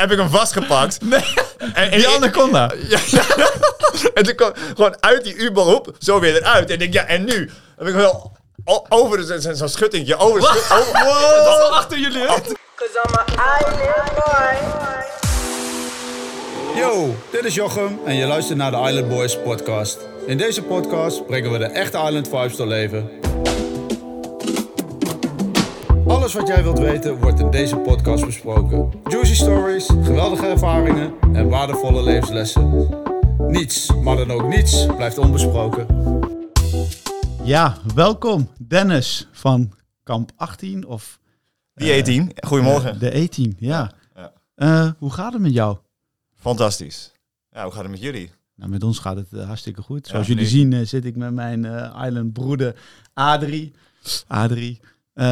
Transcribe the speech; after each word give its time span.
heb 0.00 0.10
ik 0.12 0.18
hem 0.18 0.28
vastgepakt. 0.30 0.98
Nee, 1.04 1.20
En, 1.58 1.90
en, 1.90 1.98
die 1.98 2.08
anaconda. 2.08 2.70
Ja, 2.88 2.98
en 4.14 4.22
toen 4.24 4.34
kwam 4.34 4.52
gewoon 4.54 4.96
uit 5.00 5.24
die 5.24 5.34
U-boot 5.34 5.90
zo 5.98 6.20
weer 6.20 6.36
eruit. 6.36 6.66
En 6.70 6.72
ik 6.74 6.78
denk, 6.78 6.92
ja, 6.92 7.04
en 7.04 7.24
nu? 7.24 7.50
heb 7.78 7.86
ik 7.88 7.94
wel 7.94 8.32
over 8.88 9.26
de- 9.26 9.40
zo'n 9.40 9.54
zo'n 9.54 9.68
schuttingje, 9.68 10.16
over 10.16 10.40
de 10.40 10.46
schut- 10.46 10.78
over- 10.80 10.92
Dat 11.44 11.58
is 11.62 11.68
achter 11.68 11.98
jullie. 11.98 12.24
Yo, 16.74 17.16
dit 17.30 17.44
is 17.44 17.54
Jochem 17.54 17.98
en 18.04 18.14
je 18.16 18.26
luistert 18.26 18.58
naar 18.58 18.70
de 18.70 18.76
Island 18.76 19.08
Boys 19.08 19.38
podcast. 19.42 19.98
In 20.26 20.38
deze 20.38 20.62
podcast 20.62 21.26
brengen 21.26 21.52
we 21.52 21.58
de 21.58 21.64
echte 21.64 21.98
Island 21.98 22.28
vibes 22.28 22.56
tot 22.56 22.66
leven. 22.66 23.10
Alles 26.06 26.32
wat 26.34 26.46
jij 26.46 26.62
wilt 26.62 26.78
weten 26.78 27.20
wordt 27.20 27.40
in 27.40 27.50
deze 27.50 27.76
podcast 27.76 28.24
besproken. 28.26 29.00
Juicy 29.04 29.34
stories, 29.34 29.86
geweldige 29.86 30.46
ervaringen 30.46 31.12
en 31.32 31.48
waardevolle 31.48 32.02
levenslessen. 32.02 32.88
Niets, 33.38 33.94
maar 33.94 34.16
dan 34.16 34.30
ook 34.30 34.48
niets, 34.48 34.86
blijft 34.86 35.18
onbesproken. 35.18 35.86
Ja, 37.44 37.76
welkom 37.94 38.48
Dennis 38.58 39.28
van 39.32 39.72
kamp 40.02 40.30
18 40.36 40.86
of 40.86 41.18
Die 41.74 42.04
E10, 42.04 42.34
goedemorgen. 42.46 42.98
de 42.98 43.16
E-team. 43.18 43.52
Ja. 43.58 43.92
Ja. 44.14 44.32
Eh, 44.54 44.90
hoe 44.98 45.10
gaat 45.12 45.32
het 45.32 45.42
met 45.42 45.52
jou? 45.52 45.76
Fantastisch. 46.34 47.12
Ja, 47.50 47.62
hoe 47.62 47.72
gaat 47.72 47.82
het 47.82 47.90
met 47.90 48.00
jullie? 48.00 48.30
Nou, 48.54 48.70
met 48.70 48.82
ons 48.82 48.98
gaat 48.98 49.16
het 49.16 49.32
eh, 49.32 49.46
hartstikke 49.46 49.82
goed. 49.82 50.06
Zoals 50.06 50.26
Ja, 50.26 50.32
jullie 50.34 50.50
nee. 50.50 50.60
zien 50.60 50.72
eh, 50.72 50.86
zit 50.86 51.04
ik 51.04 51.16
met 51.16 51.32
mijn 51.34 51.64
eh, 51.64 52.02
Island 52.06 52.32
broeder 52.32 52.76
Adrie. 53.14 53.72
Adrie. 54.26 54.80
Eh, 55.16 55.24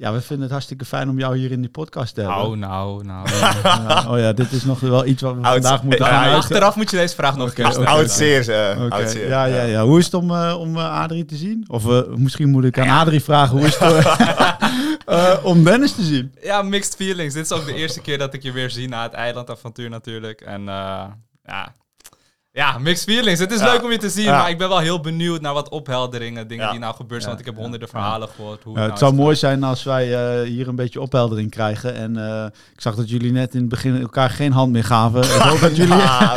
ja, 0.00 0.12
we 0.12 0.20
vinden 0.20 0.40
het 0.42 0.50
hartstikke 0.50 0.84
fijn 0.84 1.08
om 1.08 1.18
jou 1.18 1.36
hier 1.38 1.50
in 1.50 1.60
die 1.60 1.70
podcast 1.70 2.14
te 2.14 2.20
hebben. 2.20 2.58
Nou, 2.58 3.04
nou, 3.04 3.04
nou. 3.04 3.28
Ja, 3.62 4.04
oh 4.08 4.18
ja, 4.18 4.32
dit 4.32 4.52
is 4.52 4.64
nog 4.64 4.80
wel 4.80 5.06
iets 5.06 5.22
wat 5.22 5.34
we 5.34 5.40
Oud- 5.42 5.52
vandaag 5.52 5.82
moeten 5.82 6.04
Ja, 6.06 6.10
gaan 6.12 6.22
uit- 6.24 6.34
Achteraf 6.36 6.76
moet 6.76 6.90
je 6.90 6.96
deze 6.96 7.14
vraag 7.14 7.36
nog 7.36 7.48
een 7.48 7.54
keer 7.54 7.70
stellen. 7.70 7.88
Oud 7.88 8.10
zeer, 8.10 8.50
eh. 8.50 9.28
Ja, 9.28 9.44
ja, 9.44 9.62
ja. 9.62 9.84
Hoe 9.84 9.98
is 9.98 10.04
het 10.04 10.14
om, 10.14 10.30
eh, 10.30 10.56
om 10.58 10.76
Adrie 10.76 11.24
te 11.24 11.36
zien? 11.36 11.64
Of 11.68 11.88
eh, 11.90 12.00
misschien 12.16 12.50
moet 12.50 12.64
ik 12.64 12.78
aan 12.78 12.88
Adrie 12.88 13.22
vragen, 13.22 13.56
hoe 13.58 13.66
is 13.66 13.76
het 13.78 15.42
om 15.52 15.64
Dennis 15.64 15.92
te 15.94 16.02
zien? 16.02 16.34
Ja, 16.42 16.62
mixed 16.62 16.94
feelings. 16.96 17.34
Dit 17.34 17.44
is 17.44 17.52
ook 17.52 17.64
de 17.66 17.74
eerste 17.74 18.00
keer 18.00 18.18
dat 18.18 18.34
ik 18.34 18.42
je 18.42 18.52
weer 18.52 18.70
zie 18.70 18.88
na 18.88 19.02
het 19.02 19.12
eilandavontuur 19.12 19.90
natuurlijk. 19.90 20.40
En 20.40 20.60
eh, 20.68 21.04
ja... 21.44 21.72
Ja, 22.54 22.78
mixed 22.78 23.04
feelings. 23.10 23.40
Het 23.40 23.52
is 23.52 23.60
Ja. 23.60 23.72
leuk 23.72 23.84
om 23.84 23.90
je 23.90 23.98
te 23.98 24.10
zien, 24.10 24.24
Ja. 24.24 24.38
maar 24.38 24.50
ik 24.50 24.58
ben 24.58 24.68
wel 24.68 24.78
heel 24.78 25.00
benieuwd 25.00 25.40
naar 25.40 25.52
wat 25.54 25.68
ophelderingen, 25.68 26.48
dingen 26.48 26.64
Ja. 26.64 26.70
die 26.70 26.80
nou 26.80 26.94
gebeurd 26.94 27.22
zijn. 27.22 27.36
Ja. 27.36 27.36
Want 27.36 27.40
ik 27.40 27.46
heb 27.54 27.62
honderden 27.62 27.88
verhalen 27.88 28.28
gehoord. 28.28 28.62
Hoe 28.62 28.74
Ja, 28.74 28.78
het 28.80 28.88
nou 28.88 28.98
zou 28.98 29.14
mooi 29.14 29.36
zijn 29.36 29.62
als 29.62 29.82
wij 29.82 30.14
eh, 30.14 30.48
hier 30.48 30.68
een 30.68 30.76
beetje 30.76 31.00
opheldering 31.00 31.50
krijgen. 31.50 31.94
En 31.94 32.16
eh, 32.16 32.44
ik 32.74 32.80
zag 32.80 32.94
dat 32.94 33.10
jullie 33.10 33.32
net 33.32 33.54
in 33.54 33.60
het 33.60 33.68
begin 33.68 34.00
elkaar 34.00 34.30
geen 34.30 34.52
hand 34.52 34.72
meer 34.72 34.84
gaven. 34.84 35.22
Ik 35.22 35.30
hoop 35.30 35.60
dat 35.60 35.76
jullie... 35.76 35.92
Ah, 36.22 36.34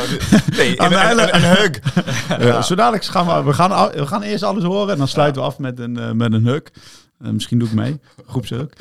nee, 0.57 0.81
Aan 0.81 0.93
een, 0.93 1.35
een, 1.35 1.41
hug. 1.41 1.79
Eh, 2.39 2.61
zo 2.61 2.75
dadelijk 2.75 3.05
gaan 3.05 3.25
we, 3.25 3.43
we, 3.43 3.53
gaan, 3.53 3.91
we 3.91 4.07
gaan 4.07 4.21
eerst 4.21 4.43
alles 4.43 4.63
horen 4.63 4.91
en 4.91 4.97
dan 4.97 5.07
sluiten 5.07 5.41
we 5.41 5.47
af 5.47 5.59
met 5.59 5.79
een, 5.79 6.17
met 6.17 6.33
een. 6.33 6.47
Eh, 6.47 7.31
misschien 7.31 7.59
doe 7.59 7.67
ik 7.67 7.73
mee, 7.73 7.99
groepshuk. 8.27 8.73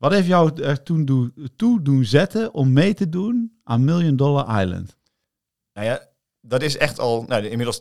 Wat 0.00 0.12
heeft 0.12 0.26
jou 0.26 0.62
er 0.62 0.82
toen 0.82 1.32
toe 1.56 1.82
doen 1.82 2.04
zetten 2.04 2.54
om 2.54 2.72
mee 2.72 2.94
te 2.94 3.08
doen 3.08 3.60
aan 3.64 3.84
Million 3.84 4.16
Dollar 4.16 4.62
Island? 4.62 4.96
Nou 5.72 5.86
ja, 5.86 6.08
dat 6.40 6.62
is 6.62 6.76
echt 6.76 6.98
al 6.98 7.24
nou, 7.26 7.46
inmiddels 7.46 7.80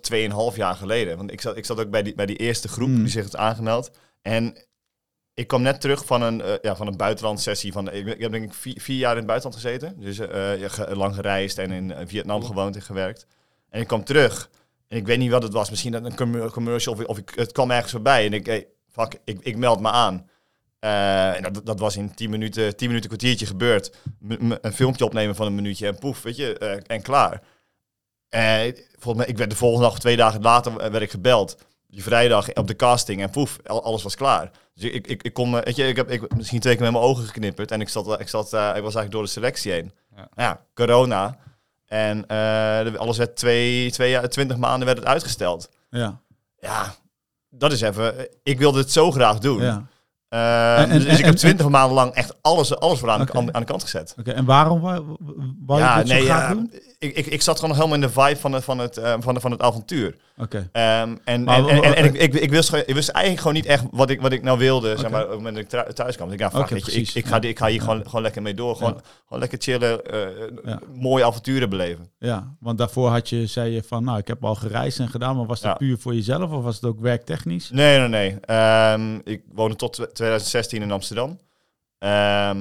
2,5 0.51 0.55
jaar 0.55 0.75
geleden. 0.75 1.17
Want 1.17 1.31
ik 1.31 1.41
zat, 1.41 1.57
ik 1.57 1.65
zat 1.65 1.79
ook 1.79 1.89
bij 1.89 2.03
die, 2.03 2.15
bij 2.15 2.25
die 2.25 2.35
eerste 2.35 2.67
groep 2.67 2.87
Mm. 2.87 2.95
die 2.95 3.07
zich 3.07 3.23
had 3.23 3.35
aangemeld. 3.35 3.91
En 4.21 4.65
ik 5.33 5.47
kwam 5.47 5.61
net 5.61 5.81
terug 5.81 6.05
van 6.05 6.21
een, 6.21 6.41
eh 6.41 6.53
ja, 6.61 6.75
van 6.75 6.87
een 6.87 6.97
buitenlandsessie. 6.97 7.71
Van, 7.71 7.91
ik, 7.91 8.07
ik 8.07 8.21
heb 8.21 8.31
denk 8.31 8.43
ik 8.43 8.53
vier, 8.53 8.81
vier 8.81 8.97
jaar 8.97 9.11
in 9.11 9.17
het 9.17 9.27
buitenland 9.27 9.61
gezeten. 9.61 9.99
Dus 9.99 10.19
eh, 10.19 10.95
lang 10.95 11.15
gereisd 11.15 11.57
en 11.57 11.71
in 11.71 11.91
eh, 11.91 12.07
Vietnam 12.07 12.43
gewoond 12.43 12.75
en 12.75 12.81
gewerkt. 12.81 13.25
En 13.69 13.81
ik 13.81 13.87
kwam 13.87 14.03
terug. 14.03 14.49
En 14.87 14.97
ik 14.97 15.05
weet 15.05 15.17
niet 15.17 15.31
wat 15.31 15.43
het 15.43 15.53
was. 15.53 15.69
Misschien 15.69 15.91
dat 15.91 16.05
een 16.05 16.15
commer- 16.15 16.51
commercial 16.51 16.93
of, 16.93 17.03
of 17.05 17.17
ik, 17.17 17.31
het 17.35 17.51
kwam 17.51 17.71
ergens 17.71 17.91
voorbij. 17.91 18.25
En 18.25 18.33
ik, 18.33 18.45
hey, 18.45 18.67
fuck, 18.87 19.19
ik, 19.23 19.39
ik 19.41 19.57
meld 19.57 19.79
me 19.79 19.89
aan. 19.89 20.28
Eh, 20.79 21.35
en 21.35 21.53
dat, 21.53 21.65
dat 21.65 21.79
was 21.79 21.95
in 21.97 22.13
10 22.13 22.29
minuten, 22.29 22.75
10 22.75 22.87
minuten 22.87 23.09
kwartiertje 23.09 23.45
gebeurd. 23.45 23.95
M- 24.19 24.51
een 24.61 24.73
filmpje 24.73 25.05
opnemen 25.05 25.35
van 25.35 25.45
een 25.47 25.55
minuutje 25.55 25.87
en 25.87 25.99
poef, 25.99 26.21
weet 26.21 26.35
je, 26.35 26.57
eh, 26.57 26.95
en 26.95 27.01
klaar. 27.01 27.41
Eh, 28.29 28.73
volgens 28.97 29.15
mij, 29.17 29.25
ik 29.25 29.37
werd 29.37 29.49
de 29.49 29.55
volgende 29.55 29.87
dag, 29.87 29.99
twee 29.99 30.17
dagen 30.17 30.41
later, 30.41 30.75
werd 30.77 31.01
ik 31.01 31.11
gebeld. 31.11 31.57
Die 31.87 32.03
vrijdag 32.03 32.53
op 32.53 32.67
de 32.67 32.75
casting 32.75 33.21
en 33.21 33.29
poef, 33.29 33.57
al- 33.65 33.83
alles 33.83 34.03
was 34.03 34.15
klaar. 34.15 34.51
Dus 34.73 34.91
ik, 34.91 35.07
ik, 35.07 35.23
ik 35.23 35.33
kon, 35.33 35.51
weet 35.51 35.75
je, 35.75 35.87
ik 35.87 35.95
heb 35.95 36.09
ik, 36.11 36.35
misschien 36.35 36.59
twee 36.59 36.73
keer 36.75 36.83
met 36.83 36.91
mijn 36.91 37.03
ogen 37.03 37.23
geknipperd 37.25 37.71
en 37.71 37.81
ik 37.81 37.89
zat, 37.89 38.19
ik 38.19 38.27
zat, 38.29 38.45
ik 38.45 38.59
was 38.59 38.71
eigenlijk 38.73 39.11
door 39.11 39.23
de 39.23 39.29
selectie 39.29 39.71
heen. 39.71 39.91
Ja. 40.15 40.27
Ja, 40.35 40.65
corona. 40.73 41.37
En 41.85 42.27
alles 42.97 43.17
werd 43.17 43.35
twee, 43.35 43.91
twee 43.91 44.27
twintig 44.27 44.57
maanden 44.57 44.85
werd 44.85 44.97
het 44.99 45.07
uitgesteld. 45.07 45.69
Ja, 45.89 46.21
Ja, 46.59 46.95
dat 47.49 47.71
is 47.71 47.81
even, 47.81 48.27
ik 48.43 48.57
wilde 48.59 48.79
het 48.79 48.91
zo 48.91 49.11
graag 49.11 49.39
doen. 49.39 49.61
ja. 49.61 49.87
Eh, 50.29 50.79
En- 50.79 50.89
en- 50.89 50.99
dus 50.99 51.13
ik 51.13 51.19
en- 51.19 51.25
heb 51.25 51.35
twintig 51.35 51.69
maanden 51.69 51.93
lang 51.93 52.13
echt 52.13 52.35
alles, 52.41 52.79
alles 52.79 52.99
voor 52.99 53.09
aan, 53.09 53.25
de, 53.25 53.33
aan, 53.33 53.53
aan 53.53 53.61
de 53.61 53.67
kant 53.67 53.83
gezet. 53.83 54.15
Oké, 54.19 54.31
en 54.31 54.45
waarom 54.45 54.79
wou, 54.81 55.15
wou 55.65 55.81
je 55.81 56.03
dit 56.03 56.07
zo 56.09 56.23
graag 56.23 56.47
ja, 56.47 56.53
doen? 56.53 56.71
Ik, 56.99 57.15
ik, 57.15 57.25
ik 57.25 57.41
zat 57.41 57.55
gewoon 57.55 57.69
nog 57.69 57.77
helemaal 57.77 58.01
in 58.03 58.13
de 58.13 58.21
vibe 58.21 58.39
van 58.39 58.51
het, 58.51 58.63
van 58.63 58.79
het, 58.79 58.97
eh, 58.97 59.13
van 59.19 59.33
de, 59.33 59.39
van 59.39 59.51
het 59.51 59.61
avontuur. 59.61 60.15
Oké, 60.37 60.69
Ehm, 60.71 61.15
en, 61.23 61.43
Maar 61.43 61.57
en, 61.57 61.63
wa- 61.63 61.69
en, 61.69 61.75
en, 61.83 61.89
wa- 61.89 61.95
en 61.95 62.05
ik, 62.05 62.13
ik, 62.13 62.33
ik, 62.33 62.49
wist, 62.49 62.73
ik 62.73 62.93
wist 62.93 63.09
eigenlijk 63.09 63.37
gewoon 63.37 63.53
niet 63.53 63.65
echt 63.65 63.83
wat 63.91 64.09
ik, 64.09 64.21
wat 64.21 64.31
ik 64.31 64.43
nou 64.43 64.57
wilde, 64.57 64.97
zeg 64.97 65.09
maar, 65.11 65.23
op 65.23 65.27
het 65.29 65.37
moment 65.37 65.69
dat 65.71 65.87
ik 65.89 65.95
thuis 65.95 66.15
kwam. 66.15 66.29
Dus 66.29 66.37
ik 66.39 66.69
weet 66.69 66.85
je, 66.85 66.91
ik, 66.99 67.13
ik, 67.13 67.25
ga, 67.25 67.41
ik 67.41 67.57
ga 67.59 67.67
hier 67.67 67.81
gewoon, 67.81 68.03
gewoon 68.05 68.21
lekker 68.21 68.41
mee 68.41 68.53
door. 68.53 68.75
Gewoon, 68.75 68.93
Ja. 68.93 69.01
gewoon 69.23 69.39
lekker 69.39 69.57
chillen, 69.61 70.05
eh, 70.05 70.19
Ja. 70.65 70.79
mooie 70.93 71.25
avonturen 71.25 71.69
beleven. 71.69 72.09
ja. 72.19 72.55
Want 72.59 72.77
daarvoor 72.77 73.09
had 73.09 73.29
je, 73.29 73.45
zei 73.47 73.71
je 73.71 73.83
van, 73.83 74.03
nou, 74.03 74.17
ik 74.17 74.27
heb 74.27 74.45
al 74.45 74.55
gereisd 74.55 74.99
en 74.99 75.09
gedaan, 75.09 75.35
maar 75.35 75.45
was 75.45 75.61
dat 75.61 75.77
puur 75.77 75.97
voor 75.97 76.13
jezelf 76.15 76.51
of 76.51 76.63
was 76.63 76.75
het 76.75 76.85
ook 76.85 76.99
werktechnisch? 76.99 77.69
Nee, 77.69 77.97
nee, 77.99 78.07
nee. 78.07 78.37
Ehm, 78.41 79.19
ik 79.23 79.41
woonde 79.53 79.75
tot 79.75 79.93
tw- 79.93 80.01
2016 80.13 80.81
in 80.81 80.91
Amsterdam. 80.91 81.39
Ehm, 81.97 82.59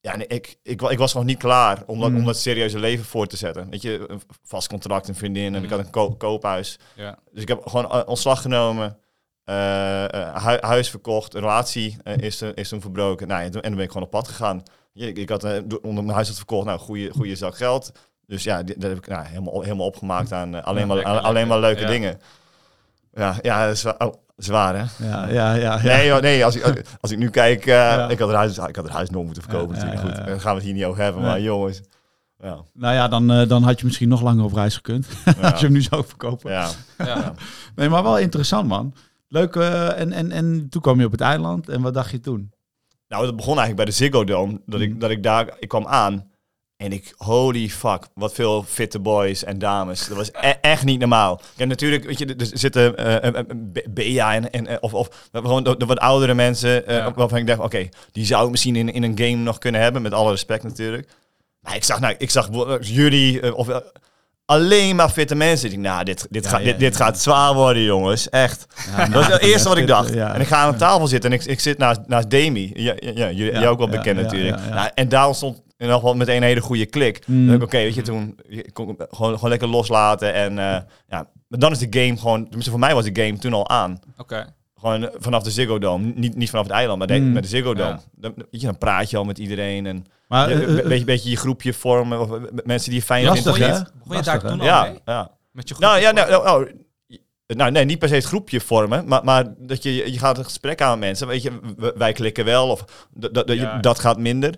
ja, 0.00 0.16
nee, 0.16 0.26
ik, 0.26 0.58
ik, 0.62 0.82
ik 0.82 0.98
was 0.98 1.14
nog 1.14 1.24
niet 1.24 1.38
klaar 1.38 1.82
om 1.86 2.00
dat, 2.00 2.10
Mm. 2.10 2.16
om 2.16 2.24
dat 2.24 2.36
serieuze 2.38 2.78
leven 2.78 3.04
voor 3.04 3.26
te 3.26 3.36
zetten. 3.36 3.70
Weet 3.70 3.82
je, 3.82 4.04
een 4.08 4.20
vast 4.42 4.68
contract, 4.68 5.08
een 5.08 5.14
vriendin 5.14 5.54
en 5.54 5.62
ik 5.62 5.70
Mm. 5.70 5.76
had 5.76 5.84
een 5.86 5.90
ko- 5.90 6.14
koophuis. 6.16 6.78
Ja. 6.94 7.18
Dus 7.32 7.42
ik 7.42 7.48
heb 7.48 7.66
gewoon 7.66 7.90
eh, 7.90 8.02
ontslag 8.06 8.42
genomen, 8.42 8.98
eh, 9.44 10.04
eh, 10.14 10.46
hu- 10.46 10.66
huis 10.66 10.90
verkocht, 10.90 11.34
een 11.34 11.40
relatie 11.40 11.96
is, 12.16 12.40
eh, 12.42 12.48
is 12.54 12.68
toen 12.68 12.80
verbroken. 12.80 13.28
Nou, 13.28 13.42
en, 13.42 13.50
toen, 13.50 13.60
en 13.60 13.68
dan 13.68 13.76
ben 13.76 13.84
ik 13.86 13.92
gewoon 13.92 14.06
op 14.06 14.12
pad 14.12 14.28
gegaan. 14.28 14.62
Je, 14.92 15.06
ik, 15.06 15.18
ik 15.18 15.28
had 15.28 15.44
onder 15.82 16.04
mijn 16.04 16.08
huis 16.14 16.28
had 16.28 16.36
verkocht, 16.36 16.66
nou, 16.66 16.78
goede, 16.78 17.10
goede 17.10 17.36
zak 17.36 17.56
geld. 17.56 17.92
Dus 18.26 18.42
ja, 18.44 18.62
dat 18.62 18.82
heb 18.82 18.96
ik 18.96 19.06
nou, 19.06 19.26
helemaal, 19.26 19.62
helemaal 19.62 19.86
opgemaakt 19.86 20.32
aan 20.32 20.64
alleen, 20.64 20.80
Ja, 20.80 20.86
maar, 20.86 20.96
lekker, 20.96 21.14
alleen 21.14 21.32
lekker. 21.32 21.46
maar 21.46 21.58
leuke 21.60 21.80
Ja. 21.80 21.86
dingen. 21.88 22.20
Ja, 23.12 23.36
ja, 23.42 23.66
dat 23.66 23.74
is 23.74 23.84
oh, 23.84 24.12
zwaar 24.38 24.76
hè? 24.76 25.06
Ja, 25.08 25.28
ja, 25.28 25.54
ja. 25.54 25.78
ja. 25.82 25.82
Nee, 25.82 26.06
joh, 26.06 26.20
nee 26.20 26.44
als, 26.44 26.56
ik, 26.56 26.82
als 27.00 27.10
ik 27.10 27.18
nu 27.18 27.30
kijk, 27.30 27.60
eh, 27.66 27.74
Ja. 27.74 28.08
ik, 28.08 28.18
had 28.18 28.28
het 28.28 28.36
huis, 28.36 28.58
ik 28.58 28.76
had 28.76 28.84
het 28.84 28.94
huis 28.94 29.10
nog 29.10 29.24
moeten 29.24 29.42
verkopen 29.42 29.76
Ja, 29.76 29.82
natuurlijk. 29.82 30.02
ja, 30.02 30.08
Goed, 30.08 30.18
ja. 30.18 30.24
daar 30.30 30.40
gaan 30.40 30.50
we 30.50 30.56
het 30.56 30.64
hier 30.66 30.74
niet 30.74 30.84
over 30.84 31.02
hebben, 31.02 31.22
Nee. 31.22 31.30
maar 31.30 31.40
jongens. 31.40 31.80
Ja, 32.42 32.56
Nou 32.72 32.94
ja, 32.94 33.08
dan, 33.08 33.30
eh, 33.30 33.48
dan 33.48 33.62
had 33.62 33.78
je 33.80 33.86
misschien 33.86 34.08
nog 34.08 34.22
langer 34.22 34.44
op 34.44 34.52
reis 34.52 34.74
gekund. 34.74 35.06
ja, 35.40 35.50
Als 35.50 35.60
je 35.60 35.66
hem 35.66 35.74
nu 35.74 35.82
zou 35.82 36.04
verkopen. 36.06 36.50
ja. 36.52 36.68
Ja. 36.98 37.32
Nee, 37.76 37.88
maar 37.88 38.02
wel 38.02 38.18
interessant, 38.18 38.68
man. 38.68 38.94
Leuk. 39.28 39.56
eh, 39.56 40.00
en, 40.00 40.12
en, 40.12 40.32
en 40.32 40.66
toen 40.70 40.82
kwam 40.82 40.98
je 41.00 41.06
op 41.06 41.12
het 41.12 41.20
eiland. 41.20 41.68
En 41.68 41.80
wat 41.82 41.94
dacht 41.94 42.10
je 42.10 42.20
toen? 42.20 42.52
Nou, 43.08 43.24
dat 43.24 43.36
begon 43.36 43.58
eigenlijk 43.58 43.76
bij 43.76 43.84
de 43.84 43.92
Ziggo 44.04 44.24
Dome. 44.24 44.60
Dat, 44.66 44.80
Mm. 44.80 44.84
ik, 44.86 45.00
dat 45.00 45.10
ik 45.10 45.22
daar, 45.22 45.48
ik 45.58 45.68
kwam 45.68 45.86
aan 45.86 46.27
en 46.78 46.92
ik, 46.92 47.12
holy 47.16 47.68
fuck, 47.68 48.02
wat 48.14 48.32
veel 48.34 48.64
fitte 48.68 48.98
boys 48.98 49.44
en 49.44 49.58
dames. 49.58 50.06
Dat 50.08 50.16
was 50.16 50.30
e- 50.40 50.54
echt 50.60 50.84
niet 50.84 50.98
normaal. 51.00 51.40
Ja, 51.56 51.64
natuurlijk, 51.64 52.04
weet 52.04 52.18
je, 52.18 52.26
er 52.26 52.46
zitten 52.52 52.96
eh, 52.96 53.16
eh, 53.16 53.24
eh, 53.38 53.44
B- 53.72 53.86
Bea 53.90 54.34
en, 54.34 54.50
en 54.50 54.66
eh, 54.66 54.76
of, 54.80 54.94
of 54.94 55.08
gewoon 55.32 55.62
de, 55.64 55.76
de 55.76 55.86
wat 55.86 55.98
oudere 55.98 56.34
mensen, 56.34 56.86
eh, 56.86 56.96
Ja. 56.96 57.12
waarvan 57.14 57.38
ik 57.38 57.46
dacht, 57.46 57.60
oké, 57.60 57.88
die 58.12 58.24
zou 58.26 58.44
ik 58.44 58.50
misschien 58.50 58.76
in, 58.76 58.92
in 58.92 59.02
een 59.02 59.18
game 59.18 59.36
nog 59.42 59.58
kunnen 59.58 59.80
hebben, 59.80 60.02
met 60.02 60.12
alle 60.12 60.30
respect 60.30 60.62
natuurlijk. 60.62 61.08
Maar 61.60 61.74
ik 61.76 61.84
zag, 61.84 62.00
nou, 62.00 62.14
ik 62.18 62.30
zag 62.30 62.48
jullie, 62.80 63.40
eh, 63.40 63.54
of 63.54 63.68
eh, 63.68 63.76
alleen 64.44 64.96
maar 64.96 65.08
fitte 65.08 65.34
mensen. 65.34 65.72
Ik 65.72 65.78
nou, 65.78 66.04
dit, 66.04 66.26
dit, 66.30 66.44
Ja, 66.44 66.50
gaat, 66.50 66.60
ja, 66.60 66.64
dit, 66.66 66.78
dit 66.78 66.96
ja. 66.98 67.04
gaat 67.04 67.18
zwaar 67.20 67.54
worden, 67.54 67.82
jongens. 67.82 68.28
Echt. 68.28 68.66
dat 68.96 69.08
was 69.08 69.26
het 69.26 69.40
eerste 69.42 69.68
wat 69.68 69.78
ik 69.78 69.86
dacht. 69.96 70.10
En 70.10 70.40
ik 70.40 70.46
ga 70.46 70.56
aan 70.56 70.76
tafel 70.76 71.06
zitten 71.06 71.32
en 71.32 71.38
ik, 71.38 71.44
ik 71.44 71.60
zit 71.60 71.78
naast, 71.78 72.00
naast 72.06 72.30
Demi. 72.30 72.70
Ja, 72.74 72.94
ja, 73.14 73.30
jij 73.30 73.68
ook 73.68 73.78
wel 73.78 73.88
bekend 73.88 74.20
natuurlijk. 74.22 74.56
Nou, 74.70 74.90
en 74.94 75.08
daar 75.08 75.26
ontstond 75.26 75.62
in 75.78 75.84
ieder 75.86 75.94
geval 75.94 76.14
meteen 76.14 76.36
een 76.36 76.42
hele 76.42 76.60
goede 76.60 76.86
klik. 76.86 77.26
Mm. 77.26 77.46
Dan 77.46 77.62
Oké, 77.62 77.76
weet 77.76 77.94
je, 77.94 78.02
toen 78.02 78.38
je 78.48 78.72
kon 78.72 78.96
gewoon, 79.10 79.34
gewoon 79.34 79.50
lekker 79.50 79.68
loslaten. 79.68 80.34
En 80.34 80.58
eh, 80.58 80.64
ja, 81.08 81.28
maar 81.48 81.58
dan 81.58 81.72
is 81.72 81.78
de 81.78 82.00
game 82.00 82.16
gewoon, 82.16 82.42
tenminste 82.44 82.70
voor 82.70 82.78
mij 82.80 82.94
was 82.94 83.04
de 83.10 83.22
game 83.24 83.38
toen 83.38 83.52
al 83.52 83.68
aan. 83.68 83.98
Oké. 84.16 84.54
Gewoon 84.80 85.10
vanaf 85.18 85.42
de 85.42 85.50
Ziggo 85.50 85.78
Dome. 85.78 86.12
Niet, 86.14 86.36
niet 86.36 86.50
vanaf 86.50 86.64
het 86.64 86.74
eiland, 86.74 86.98
maar 86.98 87.06
de- 87.06 87.14
Mm. 87.18 87.32
met 87.32 87.42
de 87.42 87.48
Ziggo 87.48 87.74
Dome. 87.74 87.88
Ja. 87.90 88.00
Dan, 88.14 88.32
weet 88.36 88.60
je, 88.60 88.66
dan 88.66 88.78
praat 88.78 89.10
je 89.10 89.16
al 89.16 89.24
met 89.24 89.38
iedereen. 89.38 89.86
En 89.86 90.06
Maar, 90.28 90.48
je- 90.48 90.54
een 90.66 90.78
eh, 90.80 90.86
beetje, 90.88 91.04
beetje 91.04 91.30
je 91.30 91.36
groepje 91.36 91.72
vormen. 91.72 92.20
Of, 92.20 92.28
mensen 92.64 92.90
die 92.90 92.98
je 92.98 93.04
fijn 93.06 93.24
Lastig, 93.24 93.56
vindt. 93.56 93.70
of 93.70 93.76
hè? 93.76 93.78
niet. 93.78 93.92
Begon 93.98 94.16
je 94.16 94.22
daar 94.22 94.34
Lastig, 94.34 94.42
hè? 94.42 94.48
toen 94.48 94.60
al 94.60 94.66
Ja, 94.66 94.82
mee? 94.82 94.98
ja. 95.04 95.30
Met 95.52 95.68
je 95.68 95.74
groep? 95.74 95.86
Nou 95.88 96.00
ja, 96.00 96.10
nou, 96.10 96.30
nou, 96.30 96.44
nou, 96.44 96.72
nou, 97.46 97.70
nee, 97.70 97.84
niet 97.84 97.98
per 97.98 98.08
se 98.08 98.14
het 98.14 98.24
groepje 98.24 98.60
vormen, 98.60 99.04
maar, 99.08 99.24
maar 99.24 99.44
dat 99.58 99.82
je, 99.82 100.12
je 100.12 100.18
gaat 100.18 100.38
een 100.38 100.44
gesprek 100.44 100.80
aan 100.82 100.90
met 100.98 101.08
mensen. 101.08 101.26
Weet 101.26 101.42
je, 101.42 101.50
wij 101.96 102.12
klikken 102.12 102.44
wel 102.44 102.68
of 102.68 103.06
dat, 103.14 103.52
Ja. 103.52 103.78
dat 103.78 103.98
gaat 103.98 104.18
minder. 104.18 104.54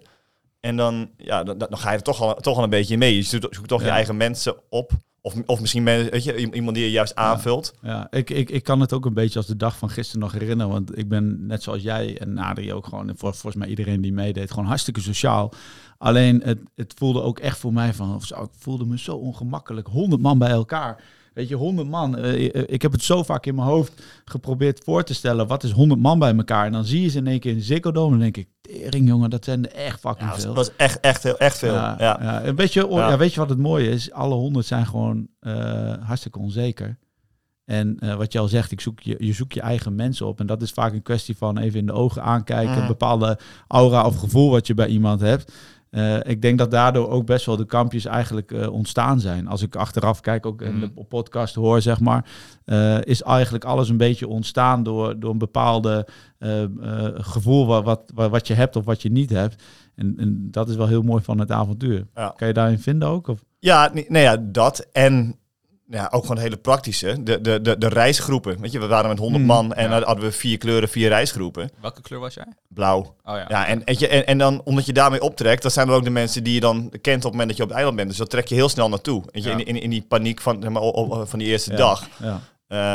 En 0.60 0.76
dan, 0.76 1.10
ja, 1.16 1.42
dan, 1.42 1.58
dan 1.58 1.78
ga 1.78 1.90
je 1.90 1.96
er 1.96 2.02
toch 2.02 2.20
al, 2.20 2.34
toch 2.34 2.56
al 2.56 2.62
een 2.64 2.70
beetje 2.70 2.96
mee. 2.96 3.16
Je 3.16 3.22
zoekt, 3.22 3.68
toch 3.68 3.80
je 3.82 3.88
eigen 3.88 4.16
mensen 4.16 4.54
op. 4.70 4.92
Of, 5.22 5.34
of 5.46 5.60
misschien 5.60 5.84
weet 5.84 6.24
je, 6.24 6.52
iemand 6.52 6.74
die 6.76 6.84
je 6.84 6.90
juist 6.90 7.14
aanvult. 7.14 7.74
Ja, 7.82 8.06
ik, 8.10 8.30
ik, 8.30 8.50
ik 8.50 8.64
kan 8.64 8.80
het 8.80 8.92
ook 8.92 9.04
een 9.04 9.14
beetje 9.14 9.38
als 9.38 9.46
de 9.48 9.56
dag 9.56 9.78
van 9.78 9.90
gisteren 9.90 10.20
nog 10.20 10.32
herinneren. 10.32 10.72
Want 10.72 10.98
ik 10.98 11.08
ben 11.08 11.46
net 11.46 11.62
zoals 11.62 11.82
jij 11.82 12.18
en 12.18 12.38
Adrie 12.38 12.74
ook 12.74 12.86
gewoon, 12.86 13.08
en 13.08 13.16
vol- 13.16 13.32
volgens 13.32 13.54
mij 13.54 13.68
iedereen 13.68 14.00
die 14.00 14.12
meedeed, 14.12 14.50
gewoon 14.50 14.64
hartstikke 14.66 15.00
sociaal. 15.00 15.52
Alleen 15.98 16.40
het, 16.44 16.58
het 16.74 16.94
voelde 16.96 17.22
ook 17.22 17.38
echt 17.38 17.58
voor 17.58 17.72
mij 17.72 17.94
van, 17.94 18.14
of 18.14 18.24
zo, 18.24 18.42
ik 18.42 18.50
voelde 18.58 18.84
me 18.84 18.98
zo 18.98 19.16
ongemakkelijk. 19.16 19.86
100 19.86 20.22
man 20.22 20.38
bij 20.38 20.50
elkaar. 20.50 21.02
Weet 21.34 21.48
je, 21.48 21.54
100 21.54 21.88
man. 21.88 22.16
Eh, 22.18 22.54
eh, 22.54 22.62
ik 22.66 22.82
heb 22.82 22.92
het 22.92 23.02
zo 23.02 23.22
vaak 23.22 23.46
in 23.46 23.54
mijn 23.54 23.68
hoofd 23.68 24.02
geprobeerd 24.24 24.80
voor 24.84 25.02
te 25.04 25.14
stellen. 25.14 25.46
Wat 25.46 25.62
is 25.62 25.70
100 25.70 26.00
man 26.00 26.18
bij 26.18 26.36
elkaar? 26.36 26.66
En 26.66 26.72
dan 26.72 26.84
zie 26.84 27.02
je 27.02 27.08
ze 27.08 27.18
in 27.18 27.26
één 27.26 27.40
keer 27.40 27.52
in 27.52 27.60
Ziggo 27.62 27.92
Dome. 27.92 28.06
En 28.14 28.20
dan 28.20 28.30
denk 28.32 28.36
ik, 28.36 28.48
tering 28.60 29.08
jongen, 29.08 29.30
dat 29.30 29.44
zijn 29.44 29.68
er 29.70 29.74
echt 29.74 30.00
fucking 30.00 30.28
Ja, 30.28 30.34
dat 30.34 30.40
veel. 30.44 30.54
was- 30.54 30.66
was 30.66 30.76
echt, 30.76 31.00
echt, 31.00 31.22
heel, 31.22 31.38
echt 31.38 31.58
veel. 31.58 31.72
Ja, 31.74 31.96
Ja, 31.98 32.18
ja. 32.22 32.40
En 32.42 32.54
weet, 32.54 32.72
je, 32.72 32.86
oh, 32.86 32.98
Ja. 32.98 33.16
weet 33.18 33.32
je 33.34 33.40
wat 33.40 33.48
het 33.48 33.58
mooie 33.58 33.88
is? 33.90 34.12
Alle 34.12 34.34
honderd 34.34 34.66
zijn 34.66 34.86
gewoon 34.86 35.28
eh, 35.40 35.92
hartstikke 36.00 36.38
onzeker. 36.38 36.98
En 37.64 37.96
eh, 37.98 38.14
wat 38.14 38.32
je 38.32 38.38
al 38.38 38.48
zegt, 38.48 38.72
ik 38.72 38.80
zoek 38.80 39.00
je, 39.00 39.14
je 39.18 39.32
zoekt 39.32 39.54
je 39.54 39.60
eigen 39.60 39.94
mensen 39.94 40.26
op. 40.26 40.40
En 40.40 40.46
dat 40.46 40.62
is 40.62 40.70
vaak 40.70 40.92
een 40.92 41.02
kwestie 41.02 41.36
van 41.36 41.58
even 41.58 41.78
in 41.78 41.86
de 41.86 41.92
ogen 41.92 42.22
aankijken. 42.22 42.72
Mhm. 42.72 42.80
Een 42.80 42.86
bepaalde 42.86 43.38
aura 43.68 44.04
of 44.06 44.16
gevoel 44.16 44.50
wat 44.50 44.66
je 44.66 44.74
bij 44.74 44.86
iemand 44.88 45.20
hebt. 45.20 45.52
Eh, 45.90 46.16
ik 46.22 46.42
denk 46.42 46.58
dat 46.58 46.70
daardoor 46.70 47.08
ook 47.08 47.26
best 47.26 47.46
wel 47.46 47.56
de 47.56 47.64
kampjes 47.66 48.04
eigenlijk 48.04 48.52
eh, 48.52 48.72
ontstaan 48.72 49.20
zijn. 49.20 49.46
Als 49.48 49.62
ik 49.62 49.76
achteraf 49.76 50.20
kijk, 50.20 50.46
ook 50.46 50.62
in 50.62 50.72
Mhm. 50.76 50.80
de 50.94 51.04
podcast 51.04 51.54
hoor, 51.54 51.80
zeg 51.80 52.00
maar, 52.00 52.24
eh, 52.64 52.98
is 53.02 53.22
eigenlijk 53.22 53.64
alles 53.64 53.88
een 53.88 53.96
beetje 53.96 54.28
ontstaan 54.28 54.82
door, 54.82 55.20
door 55.20 55.30
een 55.30 55.38
bepaalde 55.38 56.06
gevoel 57.14 57.66
wat, 57.66 57.84
wat, 58.14 58.30
wat, 58.30 58.46
je 58.46 58.54
hebt 58.54 58.76
of 58.76 58.84
wat 58.84 59.02
je 59.02 59.10
niet 59.10 59.30
hebt. 59.30 59.62
En, 59.94 60.14
en 60.18 60.48
dat 60.50 60.68
is 60.68 60.76
wel 60.76 60.86
heel 60.86 61.02
mooi 61.02 61.22
van 61.22 61.38
het 61.38 61.50
avontuur. 61.50 62.06
Ja. 62.14 62.32
Kan 62.36 62.48
je 62.48 62.54
daarin 62.54 62.78
vinden 62.78 63.08
ook? 63.08 63.28
Of? 63.28 63.44
Ja, 63.58 63.90
nee, 63.92 64.04
nee, 64.08 64.22
ja, 64.22 64.36
dat. 64.36 64.86
En 64.92 65.36
ja, 65.90 66.08
ook 66.10 66.22
gewoon 66.22 66.38
hele 66.38 66.56
praktische. 66.56 67.22
De, 67.22 67.40
de, 67.40 67.60
de, 67.60 67.78
de 67.78 67.88
reisgroepen. 67.88 68.60
Weet 68.60 68.72
je, 68.72 68.78
we 68.78 68.86
waren 68.86 69.08
met 69.08 69.18
100 69.18 69.40
Mm, 69.42 69.48
man 69.48 69.72
en 69.74 69.84
ja. 69.84 69.90
dan 69.98 70.02
hadden 70.02 70.24
we 70.24 70.32
vier 70.32 70.58
kleuren, 70.58 70.88
vier 70.88 71.08
reisgroepen. 71.08 71.70
Welke 71.80 72.02
kleur 72.02 72.20
was 72.20 72.34
jij? 72.34 72.46
Blauw. 72.68 72.98
Oh 72.98 73.36
ja. 73.36 73.44
Ja, 73.48 73.66
en, 73.66 73.82
weet 73.84 73.98
je, 73.98 74.08
en, 74.08 74.26
en 74.26 74.38
dan 74.38 74.60
omdat 74.64 74.86
je 74.86 74.92
daarmee 74.92 75.22
optrekt, 75.22 75.62
dat 75.62 75.72
zijn 75.72 75.88
er 75.88 75.94
ook 75.94 76.04
de 76.04 76.10
mensen 76.10 76.44
die 76.44 76.54
je 76.54 76.60
dan 76.60 76.92
kent 77.00 77.16
op 77.16 77.22
het 77.22 77.30
moment 77.32 77.48
dat 77.48 77.56
je 77.56 77.62
op 77.62 77.68
het 77.68 77.76
eiland 77.76 77.96
bent. 77.96 78.08
Dus 78.08 78.18
dat 78.18 78.30
trek 78.30 78.46
je 78.48 78.54
heel 78.54 78.68
snel 78.68 78.88
naartoe. 78.88 79.22
Weet 79.30 79.42
je, 79.42 79.50
Ja. 79.50 79.56
in, 79.56 79.64
in, 79.66 79.80
in 79.82 79.90
die 79.90 80.04
paniek 80.08 80.40
van, 80.40 80.62
zeg 80.62 80.70
maar, 80.70 81.26
van 81.26 81.38
die 81.38 81.48
eerste 81.48 81.70
Ja. 81.70 81.76
dag. 81.76 82.08
Ja. 82.22 82.40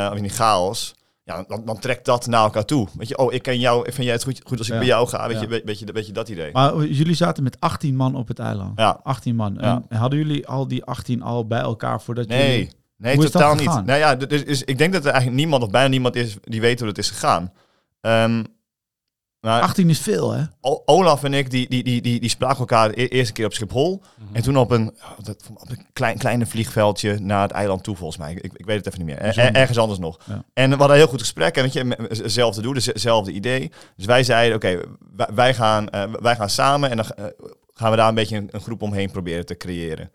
eh, 0.06 0.12
of 0.12 0.18
in 0.18 0.24
die 0.24 0.32
chaos. 0.32 0.96
Ja, 1.24 1.44
dan, 1.48 1.62
dan 1.66 1.80
trekt 1.80 2.06
dat 2.06 2.28
naar 2.28 2.44
elkaar 2.44 2.66
toe. 2.66 2.88
Weet 2.98 3.08
je, 3.08 3.18
oh, 3.18 3.34
ik 3.34 3.42
ken 3.44 3.60
jou, 3.60 3.84
vind 3.84 4.04
jij 4.04 4.14
het 4.14 4.24
goed, 4.24 4.42
goed 4.44 4.58
als 4.58 4.68
ik 4.68 4.74
Ja. 4.74 4.80
bij 4.80 4.88
jou 4.88 5.08
ga? 5.08 5.28
Weet, 5.28 5.36
Ja. 5.36 5.42
je, 5.42 5.48
weet, 5.48 5.64
weet, 5.64 5.80
je, 5.80 5.86
weet 5.94 6.06
je 6.08 6.12
dat 6.12 6.30
idee? 6.30 6.52
Maar 6.52 6.84
jullie 6.86 7.16
zaten 7.16 7.44
met 7.44 7.60
18 7.60 7.96
man 7.96 8.16
op 8.16 8.28
het 8.28 8.40
eiland. 8.40 8.80
Ja. 8.80 9.00
18 9.04 9.36
man. 9.36 9.58
Ja. 9.62 9.82
En 9.90 9.98
hadden 9.98 10.20
jullie 10.20 10.48
al 10.48 10.68
die 10.68 10.84
18 10.86 11.22
al 11.22 11.48
bij 11.48 11.60
elkaar 11.60 12.02
voordat 12.02 12.28
Nee, 12.28 12.52
jullie... 12.52 12.72
nee 12.98 13.16
Hoe 13.16 13.26
is 13.26 13.32
dat 13.32 13.42
totaal 13.42 13.56
niet. 13.56 13.86
Nou 13.86 14.00
ja, 14.00 14.16
dus, 14.16 14.44
is, 14.44 14.64
ik 14.64 14.78
denk 14.78 14.94
dat 14.94 15.06
er 15.06 15.12
eigenlijk 15.12 15.40
niemand 15.40 15.64
of 15.64 15.70
bijna 15.70 15.88
niemand 15.88 16.16
is 16.16 16.38
die 16.42 16.62
weet 16.62 16.80
hoe 16.80 16.88
het 16.88 16.98
is 16.98 17.10
gegaan. 17.10 17.54
Ehm, 18.02 18.44
maar 19.46 19.62
18 19.62 19.90
is 19.90 20.00
veel, 20.00 20.32
hè? 20.32 20.44
Olaf 20.86 21.24
en 21.24 21.34
ik, 21.34 21.50
die, 21.50 21.70
die, 21.70 21.84
die, 21.84 22.02
die, 22.02 22.20
die 22.20 22.30
spraken 22.30 22.60
elkaar 22.60 22.92
de 22.92 23.02
e- 23.02 23.06
eerste 23.06 23.34
keer 23.34 23.46
op 23.46 23.54
Schiphol. 23.54 24.02
En 24.32 24.42
toen 24.42 24.58
op 24.58 24.72
een, 24.72 24.88
oh, 24.88 25.26
dat, 25.26 25.50
op 25.54 25.70
een 25.70 25.86
klein, 25.94 26.18
kleine 26.18 26.46
vliegveldje 26.46 27.20
naar 27.20 27.42
het 27.42 27.52
eiland 27.52 27.84
toe, 27.84 27.96
volgens 27.96 28.18
mij. 28.18 28.34
Ik, 28.34 28.54
ik 28.54 28.66
weet 28.66 28.78
het 28.78 28.88
even 28.88 29.06
niet 29.06 29.08
meer. 29.08 29.38
Er- 29.38 29.56
ergens 29.56 29.78
anders 29.78 30.00
nog. 30.00 30.20
Ja. 30.26 30.44
En 30.54 30.70
we 30.70 30.76
hadden 30.76 30.90
een 30.90 31.02
heel 31.02 31.12
goed 31.12 31.22
gesprek. 31.22 31.56
En 31.56 31.64
weet 31.64 31.74
je, 31.74 31.96
hetzelfde 32.08 32.62
doel, 32.62 32.74
dus 32.74 32.86
hetzelfde 32.86 33.32
idee. 33.32 33.72
Dus 33.96 34.06
wij 34.06 34.24
zeiden, 34.24 34.56
oké, 34.56 34.80
wij, 35.16 35.28
wij, 35.34 35.54
gaan, 35.54 35.90
eh, 35.90 36.14
wij 36.20 36.36
gaan 36.36 36.50
samen 36.50 36.90
en 36.90 36.98
dan 36.98 37.06
eh, 37.06 37.26
gaan 37.74 37.92
we 37.92 37.98
daar 37.98 38.10
een 38.10 38.16
beetje 38.16 38.38
een, 38.38 38.50
een 38.52 38.62
groep 38.62 38.82
omheen 38.82 39.12
proberen 39.12 39.46
te 39.46 39.58
creëren. 39.58 40.12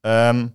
Ehm, 0.00 0.46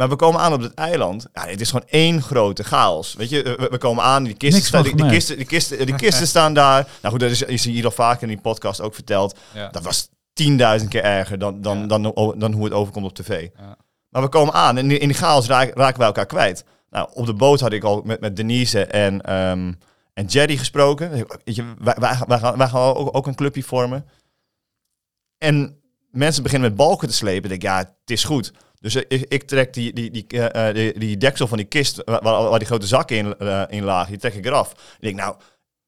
maar 0.00 0.08
we 0.08 0.16
komen 0.16 0.40
aan 0.40 0.52
op 0.52 0.60
het 0.60 0.74
eiland. 0.74 1.26
Ja, 1.32 1.46
het 1.46 1.60
is 1.60 1.70
gewoon 1.70 1.86
één 1.88 2.22
grote 2.22 2.64
chaos. 2.64 3.14
Weet 3.14 3.28
je, 3.30 3.42
we, 3.42 3.68
we 3.70 3.78
komen 3.78 4.04
aan, 4.04 4.24
die 4.24 4.34
kisten, 4.34 4.62
staan, 4.62 4.82
die, 4.82 5.06
kisten, 5.06 5.36
die, 5.36 5.46
kisten, 5.46 5.86
die 5.86 5.94
kisten 5.94 6.26
staan 6.26 6.54
daar. 6.54 6.88
Nou 7.02 7.12
goed, 7.12 7.20
dat 7.20 7.30
is, 7.30 7.42
is 7.42 7.64
hier 7.64 7.84
al 7.84 7.90
vaker 7.90 8.22
in 8.22 8.28
die 8.28 8.40
podcast 8.40 8.80
ook 8.80 8.94
verteld. 8.94 9.38
Ja. 9.54 9.68
Dat 9.68 9.82
was 9.82 10.08
tienduizend 10.32 10.90
keer 10.90 11.02
erger 11.02 11.38
dan, 11.38 11.60
dan, 11.60 11.78
Ja. 11.78 11.86
dan, 11.86 12.02
dan, 12.02 12.34
dan 12.38 12.52
hoe 12.52 12.64
het 12.64 12.72
overkomt 12.72 13.04
op 13.04 13.14
tv. 13.14 13.48
Ja. 13.58 13.76
Maar 14.08 14.22
we 14.22 14.28
komen 14.28 14.54
aan 14.54 14.78
en 14.78 14.90
in 14.90 15.00
in 15.00 15.08
die 15.08 15.16
chaos 15.16 15.46
raken, 15.46 15.76
raken 15.76 15.98
wij 15.98 16.06
elkaar 16.06 16.26
kwijt. 16.26 16.64
Nou, 16.90 17.08
op 17.12 17.26
de 17.26 17.34
boot 17.34 17.60
had 17.60 17.72
ik 17.72 17.84
al 17.84 18.02
met, 18.04 18.20
met 18.20 18.36
Denise 18.36 18.84
en, 18.84 19.20
ehm, 19.20 19.72
en 20.14 20.26
Jerry 20.26 20.56
gesproken. 20.56 21.10
Weet 21.10 21.56
je, 21.56 21.74
wij, 21.78 21.96
wij, 21.98 22.18
wij 22.26 22.38
gaan, 22.38 22.56
wij 22.56 22.68
gaan 22.68 22.94
ook, 22.94 23.16
ook 23.16 23.26
een 23.26 23.34
clubje 23.34 23.62
vormen. 23.62 24.06
En 25.38 25.80
mensen 26.10 26.42
beginnen 26.42 26.68
met 26.68 26.78
balken 26.78 27.08
te 27.08 27.14
slepen. 27.14 27.42
Ik 27.42 27.48
denk, 27.48 27.62
ja, 27.62 27.78
het 27.78 28.10
is 28.10 28.24
goed. 28.24 28.52
Dus 28.80 28.94
ik, 28.94 29.08
ik 29.28 29.42
trek 29.42 29.74
die, 29.74 29.92
die, 29.92 30.10
die, 30.10 30.24
eh, 30.28 30.68
eh, 30.68 30.74
die, 30.74 30.98
die 30.98 31.16
deksel 31.16 31.46
van 31.46 31.56
die 31.58 31.66
kist, 31.66 32.02
waar, 32.04 32.22
waar 32.22 32.58
die 32.58 32.68
grote 32.68 32.86
zakken 32.86 33.16
in, 33.16 33.38
eh, 33.38 33.62
in 33.68 33.84
lagen, 33.84 34.08
die 34.10 34.20
trek 34.20 34.34
ik 34.34 34.46
eraf. 34.46 34.70
Ik 34.72 35.00
denk, 35.00 35.16
nou, 35.16 35.34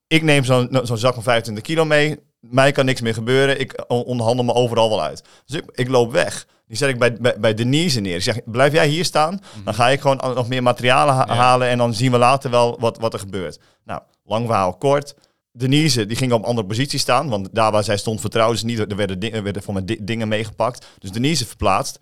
ik 0.06 0.22
neem 0.22 0.44
zo'n 0.44 0.78
zo'n 0.82 0.98
zak 0.98 1.14
van 1.14 1.22
25 1.22 1.64
kilo 1.64 1.84
mee. 1.84 2.18
Mij 2.40 2.72
kan 2.72 2.84
niks 2.84 3.00
meer 3.00 3.14
gebeuren. 3.14 3.60
Ik 3.60 3.84
on- 3.88 4.04
onderhandel 4.04 4.44
me 4.44 4.52
overal 4.54 4.88
wel 4.88 5.02
uit. 5.02 5.22
Dus 5.46 5.56
ik, 5.56 5.64
ik 5.74 5.88
loop 5.88 6.12
weg. 6.12 6.46
Die 6.66 6.76
zet 6.76 6.88
ik 6.88 6.98
bij, 6.98 7.12
bij, 7.20 7.40
bij 7.40 7.54
Denise 7.54 8.00
neer. 8.00 8.14
Ik 8.16 8.22
zeg, 8.22 8.38
blijf 8.44 8.72
jij 8.72 8.88
hier 8.88 9.04
staan? 9.04 9.40
Dan 9.64 9.74
ga 9.74 9.88
ik 9.88 10.00
gewoon 10.00 10.34
nog 10.34 10.48
meer 10.48 10.62
materialen 10.62 11.14
ha- 11.14 11.34
halen. 11.34 11.68
En 11.68 11.78
dan 11.78 11.94
zien 11.94 12.10
we 12.12 12.18
later 12.18 12.50
wel 12.50 12.76
wat, 12.80 12.98
wat 12.98 13.12
er 13.12 13.18
gebeurt. 13.18 13.58
Nou, 13.84 14.00
lang 14.24 14.46
verhaal 14.46 14.74
kort. 14.76 15.14
Denise 15.52 16.06
die 16.06 16.16
ging 16.16 16.32
op 16.32 16.38
een 16.42 16.48
andere 16.48 16.66
positie 16.66 16.98
staan. 16.98 17.28
Want 17.28 17.48
daar 17.52 17.72
waar 17.72 17.84
zij 17.84 17.96
stond 17.96 18.20
vertrouwden 18.20 18.58
ze 18.58 18.64
niet. 18.64 18.78
Er 18.78 18.96
werden, 18.96 19.32
er 19.32 19.42
werden 19.42 19.62
voor 19.62 19.74
mij 19.74 19.84
di- 19.84 19.98
dingen 20.00 20.28
meegepakt. 20.28 20.86
Dus 20.98 21.10
Denise 21.10 21.46
verplaatst. 21.46 21.98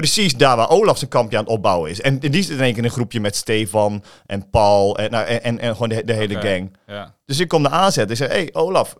Precies 0.00 0.36
daar 0.36 0.56
waar 0.56 0.70
Olaf 0.70 0.98
zijn 0.98 1.10
kampje 1.10 1.36
aan 1.38 1.42
het 1.44 1.52
opbouwen 1.52 1.90
is. 1.90 2.00
En 2.00 2.18
die 2.18 2.42
zit 2.42 2.50
in 2.56 2.60
één 2.60 2.68
keer 2.68 2.78
in 2.78 2.84
een 2.84 2.90
groepje 2.90 3.20
met 3.20 3.36
Stefan 3.36 4.02
en 4.26 4.50
Paul. 4.50 4.98
En, 4.98 5.10
nou, 5.10 5.26
en, 5.26 5.42
en, 5.42 5.58
en 5.58 5.72
gewoon 5.72 5.88
de, 5.88 6.04
de 6.04 6.12
hele 6.12 6.40
gang. 6.40 6.76
Ja. 6.86 7.14
Dus 7.26 7.40
ik 7.40 7.48
kom 7.48 7.64
er 7.64 7.70
aanzetten. 7.70 8.10
Ik 8.10 8.16
zeg, 8.16 8.28
hé 8.28 8.34
hey, 8.34 8.48
Olaf, 8.52 8.96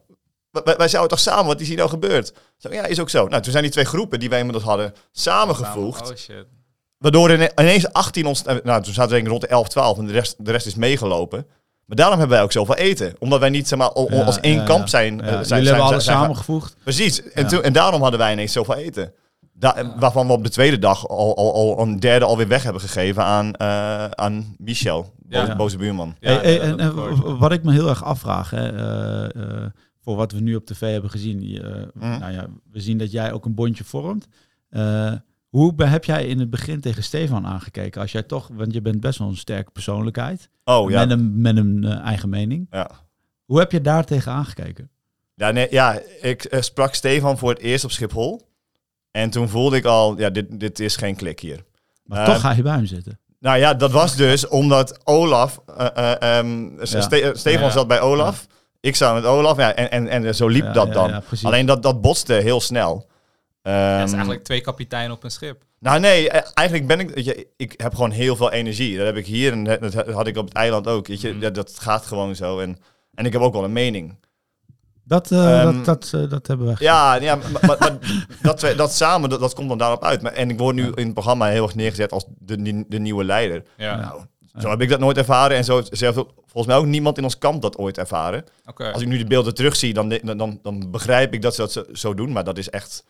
wij, 0.50 0.76
wij 0.76 0.88
zouden 0.88 1.10
toch 1.10 1.20
samen, 1.20 1.46
wat 1.46 1.60
is 1.60 1.68
hier 1.68 1.76
nou 1.76 1.88
gebeurd? 1.88 2.32
Zo, 2.56 2.72
ja, 2.72 2.84
is 2.86 3.00
ook 3.00 3.10
zo. 3.10 3.26
Nou, 3.28 3.42
toen 3.42 3.50
zijn 3.52 3.64
die 3.64 3.72
twee 3.72 3.84
groepen 3.84 4.20
die 4.20 4.28
wij 4.28 4.38
inmiddels 4.38 4.64
hadden 4.66 4.94
samengevoegd. 5.12 6.10
Oh 6.10 6.16
shit. 6.16 6.46
Waardoor 6.98 7.30
er 7.30 7.52
ineens 7.60 7.92
18 7.92 8.26
ons... 8.26 8.42
eh, 8.44 8.56
Nou, 8.64 8.82
toen 8.82 8.94
zaten 8.94 9.22
we 9.22 9.28
rond 9.28 9.40
de 9.40 9.46
11, 9.46 9.68
12 9.68 9.98
en 9.98 10.06
de 10.06 10.12
rest, 10.12 10.34
de 10.38 10.50
rest 10.50 10.66
is 10.66 10.74
meegelopen. 10.74 11.46
Maar 11.84 11.96
daarom 11.96 12.18
hebben 12.18 12.36
wij 12.36 12.44
ook 12.44 12.52
zoveel 12.52 12.74
eten. 12.74 13.14
Omdat 13.18 13.40
wij 13.40 13.48
niet 13.50 13.68
zeg 13.68 13.78
maar, 13.78 13.90
Ja, 14.10 14.24
als 14.24 14.40
één 14.40 14.54
ja, 14.58 14.64
kamp 14.64 14.88
zijn. 14.88 15.16
Ja, 15.16 15.22
eh, 15.22 15.28
zijn 15.28 15.38
jullie 15.38 15.46
zijn- 15.46 15.64
hebben 15.64 15.76
zijn- 15.76 15.92
alles 15.92 16.04
samengevoegd. 16.04 16.76
Precies. 16.82 17.22
En, 17.32 17.46
toen, 17.46 17.62
en 17.62 17.72
daarom 17.72 18.02
hadden 18.02 18.20
wij 18.20 18.32
ineens 18.32 18.52
zoveel 18.52 18.74
eten. 18.74 19.12
Da- 19.58 19.94
Waarvan 19.98 20.26
we 20.26 20.32
op 20.32 20.42
de 20.44 20.50
tweede 20.50 20.78
dag 20.78 21.08
al, 21.08 21.36
al, 21.36 21.54
al 21.54 21.80
een 21.86 22.00
derde 22.00 22.24
alweer 22.24 22.48
weg 22.48 22.62
hebben 22.62 22.82
gegeven 22.82 23.24
aan, 23.24 23.52
eh, 23.54 24.04
aan 24.04 24.54
Michel, 24.58 25.12
boze, 25.22 25.46
Ja. 25.46 25.56
boze 25.56 25.76
buurman. 25.76 26.16
Ja, 26.20 26.28
Hey, 26.32 26.42
hey, 26.42 26.54
ja, 26.54 26.60
en, 26.60 26.78
en 26.80 27.38
wat 27.38 27.52
ik 27.52 27.62
me 27.64 27.72
heel 27.72 27.88
erg 27.88 28.04
afvraag, 28.04 28.50
hè, 28.50 28.68
eh, 28.68 29.42
eh, 29.64 29.70
voor 30.00 30.16
wat 30.16 30.32
we 30.32 30.40
nu 30.40 30.54
op 30.54 30.66
tv 30.66 30.80
hebben 30.92 31.10
gezien. 31.10 31.38
Mhm. 31.94 32.18
nou 32.18 32.32
ja, 32.32 32.46
we 32.70 32.80
zien 32.80 32.98
dat 32.98 33.10
jij 33.10 33.32
ook 33.32 33.44
een 33.44 33.54
bondje 33.54 33.84
vormt. 33.84 34.26
Eh, 34.68 35.12
hoe 35.48 35.72
heb 35.84 36.04
jij 36.04 36.26
in 36.26 36.38
het 36.38 36.50
begin 36.50 36.80
tegen 36.80 37.02
Stefan 37.02 37.46
aangekeken? 37.46 38.00
Als 38.00 38.12
jij 38.12 38.22
toch, 38.22 38.48
want 38.52 38.72
je 38.72 38.80
bent 38.82 39.00
best 39.00 39.18
wel 39.18 39.28
een 39.28 39.36
sterke 39.36 39.70
persoonlijkheid. 39.70 40.48
Oh 40.64 40.90
ja. 40.90 41.00
Met 41.06 41.10
een, 41.18 41.40
met 41.40 41.56
een 41.56 41.84
eigen 41.84 42.28
mening. 42.28 42.66
ja. 42.70 42.90
Hoe 43.44 43.58
heb 43.58 43.72
je 43.72 43.80
daar 43.80 44.04
tegen 44.04 44.32
aangekeken? 44.32 44.90
Ja, 45.34 45.50
nee, 45.50 45.66
ja 45.70 46.00
ik 46.20 46.56
sprak 46.60 46.94
Stefan 46.94 47.38
voor 47.38 47.48
het 47.50 47.58
eerst 47.58 47.84
op 47.84 47.90
Schiphol. 47.90 48.42
En 49.16 49.30
toen 49.30 49.48
voelde 49.48 49.76
ik 49.76 49.84
al, 49.84 50.18
ja, 50.18 50.30
dit, 50.30 50.60
dit 50.60 50.80
is 50.80 50.96
geen 50.96 51.16
klik 51.16 51.40
hier. 51.40 51.64
Maar 52.04 52.18
Eh, 52.26 52.32
toch 52.32 52.40
ga 52.40 52.52
je 52.52 52.62
bij 52.62 52.72
hem 52.74 52.86
zitten. 52.86 53.18
Nou 53.40 53.58
ja, 53.58 53.74
dat 53.74 53.90
was 53.90 54.16
dus 54.16 54.48
omdat 54.48 55.00
Olaf, 55.04 55.60
eh, 55.76 55.86
eh, 55.94 56.38
ehm, 56.38 56.62
Ja. 56.78 57.00
Ste- 57.00 57.20
eh, 57.20 57.30
Stefan 57.34 57.62
Ja. 57.66 57.70
zat 57.70 57.88
bij 57.88 58.00
Olaf. 58.00 58.46
Ik 58.80 58.96
zat 58.96 59.14
met 59.14 59.24
Olaf 59.24 59.56
ja, 59.56 59.74
en, 59.74 59.90
en, 60.08 60.24
en 60.24 60.34
zo 60.34 60.48
liep 60.48 60.62
Ja, 60.64 60.72
dat 60.72 60.86
ja, 60.86 60.92
dan. 60.92 61.22
Alleen 61.42 61.66
dat, 61.66 61.82
dat 61.82 62.00
botste 62.00 62.32
heel 62.32 62.60
snel. 62.60 63.06
Ja, 63.62 63.70
het 63.72 63.96
is 63.96 64.04
Ehm, 64.04 64.12
eigenlijk 64.14 64.44
twee 64.44 64.60
kapiteinen 64.60 65.16
op 65.16 65.24
een 65.24 65.30
schip. 65.30 65.62
Nou 65.80 66.00
nee, 66.00 66.30
eh, 66.30 66.50
eigenlijk 66.54 66.88
ben 66.88 67.00
ik, 67.00 67.10
weet 67.10 67.24
je, 67.24 67.46
ik 67.56 67.74
heb 67.76 67.94
gewoon 67.94 68.10
heel 68.10 68.36
veel 68.36 68.52
energie. 68.52 68.96
Dat 68.96 69.06
heb 69.06 69.16
ik 69.16 69.26
hier 69.26 69.52
en 69.52 69.64
dat 69.64 69.94
had 69.94 70.26
ik 70.26 70.36
op 70.36 70.44
het 70.44 70.54
eiland 70.56 70.86
ook. 70.86 71.06
Weet 71.06 71.20
je, 71.20 71.30
Mhm. 71.30 71.40
dat, 71.40 71.54
dat 71.54 71.72
gaat 71.78 72.06
gewoon 72.06 72.34
zo. 72.36 72.58
En, 72.58 72.78
en 73.14 73.26
ik 73.26 73.32
heb 73.32 73.42
ook 73.42 73.52
wel 73.52 73.64
een 73.64 73.72
mening. 73.72 74.18
Dat, 75.06 75.30
eh, 75.30 75.60
Ehm, 75.62 75.74
dat, 75.74 75.84
dat, 75.84 76.22
eh, 76.22 76.30
dat 76.30 76.46
hebben 76.46 76.66
we. 76.66 76.74
Ja, 76.78 77.14
ja 77.14 77.34
maar, 77.34 77.50
maar, 77.52 77.76
maar 77.78 77.98
dat, 78.42 78.74
dat 78.76 78.92
samen, 78.92 79.30
dat, 79.30 79.40
dat 79.40 79.54
komt 79.54 79.68
dan 79.68 79.78
daarop 79.78 80.04
uit. 80.04 80.22
Maar, 80.22 80.32
en 80.32 80.50
ik 80.50 80.58
word 80.58 80.74
nu 80.74 80.82
in 80.94 81.04
het 81.04 81.12
programma 81.12 81.46
heel 81.46 81.62
erg 81.62 81.74
neergezet 81.74 82.12
als 82.12 82.24
de, 82.38 82.84
de, 82.88 82.98
nieuwe 82.98 83.24
leider. 83.24 83.62
Ja, 83.76 83.96
Nou, 83.96 84.20
zo 84.62 84.70
heb 84.70 84.80
ik 84.80 84.88
dat 84.88 85.00
nooit 85.00 85.16
ervaren. 85.16 85.56
En 85.56 85.64
zo 85.64 85.82
heeft 85.90 86.16
ook 86.16 86.32
volgens 86.36 86.66
mij 86.66 86.76
ook 86.76 86.86
niemand 86.86 87.18
in 87.18 87.24
ons 87.24 87.38
kamp 87.38 87.62
dat 87.62 87.76
ooit 87.76 87.98
ervaren. 87.98 88.44
oké. 88.66 88.92
Als 88.92 89.02
ik 89.02 89.08
nu 89.08 89.18
de 89.18 89.24
beelden 89.24 89.54
terugzie, 89.54 89.94
dan, 89.94 90.08
dan, 90.08 90.36
dan, 90.36 90.58
dan 90.62 90.90
begrijp 90.90 91.34
ik 91.34 91.42
dat 91.42 91.54
ze 91.54 91.60
dat 91.60 91.72
zo, 91.72 91.84
zo 91.92 92.14
doen. 92.14 92.32
Maar 92.32 92.44
dat 92.44 92.58
is 92.58 92.70
echt... 92.70 93.04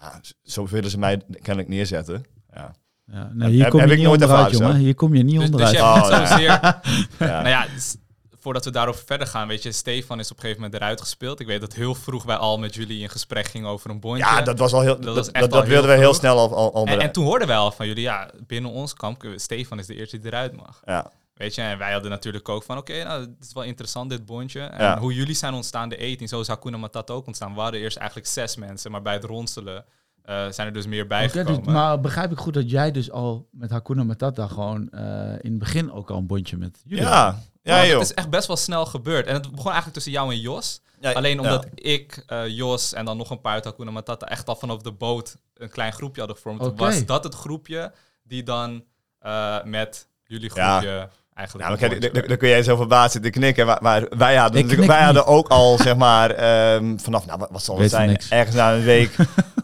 Ja, 0.00 0.20
zo 0.42 0.66
willen 0.66 0.90
ze 0.90 0.98
mij 0.98 1.20
kennelijk 1.42 1.68
neerzetten. 1.68 2.24
Ja. 2.54 2.74
Ja, 3.12 3.30
nee, 3.32 3.50
hier 3.50 3.62
Heb- 3.62 3.70
kom 3.70 3.80
heb 3.80 3.88
je 3.88 3.94
ik 3.94 4.00
niet 4.00 4.08
nooit 4.08 4.22
onderuit, 4.22 4.46
ervaren, 4.52 4.66
jongen. 4.66 4.84
Hier 4.84 4.94
kom 4.94 5.14
je 5.14 5.22
niet 5.22 5.40
Dus, 5.40 5.50
dus 5.50 5.80
onderuit. 5.80 6.32
Oh, 6.34 6.38
ja. 6.38 6.80
Ja. 7.18 7.26
Nou 7.26 7.48
ja, 7.48 7.66
dus 7.74 7.96
voordat 8.40 8.64
we 8.64 8.70
daarover 8.70 9.02
verder 9.06 9.26
gaan, 9.26 9.48
weet 9.48 9.62
je, 9.62 9.72
Stefan 9.72 10.18
is 10.18 10.30
op 10.30 10.36
een 10.36 10.42
gegeven 10.42 10.62
moment 10.62 10.80
eruit 10.80 11.00
gespeeld. 11.00 11.40
Ik 11.40 11.46
weet 11.46 11.60
dat 11.60 11.72
heel 11.74 11.94
vroeg 11.94 12.24
wij 12.24 12.36
al 12.36 12.58
met 12.58 12.74
jullie 12.74 13.00
in 13.02 13.08
gesprek 13.08 13.46
gingen 13.46 13.68
over 13.68 13.90
een 13.90 14.00
bondje. 14.00 14.24
Ja, 14.24 14.42
dat 14.42 14.58
was 14.58 14.72
al 14.72 14.80
heel. 14.80 15.00
Dat 15.00 15.30
Dat, 15.50 15.66
wilden 15.66 15.90
we 15.90 15.96
heel 15.96 16.14
snel 16.14 16.38
al, 16.38 16.54
al, 16.56 16.74
al 16.74 16.86
en, 16.86 17.00
en 17.00 17.12
toen 17.12 17.24
hoorden 17.24 17.48
wij 17.48 17.56
al 17.56 17.70
van 17.72 17.86
jullie, 17.86 18.02
ja, 18.02 18.30
binnen 18.46 18.70
ons 18.70 18.94
kamp, 18.94 19.24
Stefan 19.36 19.78
is 19.78 19.86
de 19.86 19.94
eerste 19.94 20.18
die 20.18 20.26
eruit 20.26 20.56
mag. 20.56 20.82
Ja. 20.84 21.10
Weet 21.34 21.54
je, 21.54 21.62
en 21.62 21.78
wij 21.78 21.92
hadden 21.92 22.10
natuurlijk 22.10 22.48
ook 22.48 22.62
van, 22.62 22.76
oké, 22.78 23.04
nou, 23.04 23.20
het 23.20 23.30
is 23.40 23.52
wel 23.52 23.62
interessant 23.62 24.10
dit 24.10 24.26
bondje. 24.26 24.60
En 24.60 24.84
Ja. 24.84 24.98
hoe 24.98 25.14
jullie 25.14 25.34
zijn 25.34 25.54
ontstaan, 25.54 25.88
de 25.88 25.96
18, 26.10 26.28
zo 26.28 26.40
is 26.40 26.46
Hakuna 26.48 26.76
Matata 26.76 27.12
ook 27.14 27.26
ontstaan. 27.26 27.54
We 27.54 27.60
hadden 27.60 27.80
eerst 27.80 27.96
eigenlijk 27.96 28.28
zes 28.28 28.56
mensen, 28.56 28.90
maar 28.90 29.02
bij 29.02 29.12
het 29.14 29.24
ronselen 29.24 29.84
eh, 30.22 30.48
zijn 30.50 30.66
er 30.66 30.72
dus 30.72 30.86
meer 30.86 31.06
bijgekomen. 31.06 31.62
dus- 31.64 31.72
maar 31.72 32.00
begrijp 32.00 32.32
ik 32.32 32.38
goed 32.38 32.54
dat 32.54 32.70
jij 32.70 32.90
dus 32.90 33.10
al 33.10 33.48
met 33.50 33.70
Hakuna 33.70 34.04
Matata 34.04 34.46
gewoon 34.46 34.88
eh, 34.90 35.32
in 35.40 35.50
het 35.50 35.58
begin 35.58 35.92
ook 35.92 36.10
al 36.10 36.16
een 36.16 36.26
bondje 36.26 36.56
met 36.56 36.80
jullie 36.84 37.04
had? 37.04 37.34
Ja, 37.68 37.86
joh. 37.86 37.98
Het 37.98 38.08
is 38.10 38.14
echt 38.14 38.30
best 38.30 38.46
wel 38.46 38.56
snel 38.56 38.86
gebeurd. 38.86 39.26
En 39.26 39.34
het 39.34 39.42
begon 39.42 39.64
eigenlijk 39.64 39.92
tussen 39.94 40.12
jou 40.12 40.30
en 40.32 40.40
Jos. 40.40 40.80
Ja, 41.00 41.12
Alleen 41.12 41.40
omdat 41.40 41.66
ja. 41.74 41.90
ik, 41.92 42.22
eh, 42.26 42.46
Jos 42.46 42.92
en 42.92 43.04
dan 43.04 43.16
nog 43.16 43.30
een 43.30 43.40
paar 43.40 43.52
uit 43.52 43.64
Hakuna 43.64 43.90
Matata 43.90 44.26
echt 44.26 44.48
al 44.48 44.56
vanaf 44.56 44.78
de 44.82 44.92
boot 44.92 45.36
een 45.54 45.70
klein 45.70 45.92
groepje 45.92 46.18
hadden 46.18 46.36
gevormd. 46.36 46.60
Oké. 46.60 46.74
Was 46.84 47.04
dat 47.06 47.24
het 47.24 47.34
groepje 47.34 47.92
die 48.22 48.42
dan 48.42 48.84
eh, 49.18 49.56
met 49.64 50.08
jullie 50.24 50.50
Ja. 50.54 50.70
groepje 50.78 51.08
eigenlijk... 51.34 51.68
Ja, 51.68 51.76
kijk, 51.88 52.12
dan- 52.14 52.22
dan- 52.26 52.36
kun 52.36 52.48
jij 52.48 52.62
zo 52.62 52.76
verbaasd 52.76 53.12
zitten 53.12 53.30
knikken. 53.30 53.66
Maar, 53.66 53.78
maar 53.80 54.06
wij 54.18 54.36
hadden, 54.36 54.86
wij 54.86 55.02
hadden 55.02 55.26
ook 55.26 55.48
al, 55.48 55.76
zeg 55.82 55.96
maar, 55.96 56.30
ehm, 56.30 56.96
vanaf, 56.98 57.26
nou, 57.26 57.46
wat, 57.50 57.62
zal 57.62 57.74
het 57.74 57.82
Weet 57.82 57.90
zijn? 57.90 58.20
Ergens 58.40 58.56
na 58.56 58.74
een 58.74 58.82
week 58.82 59.16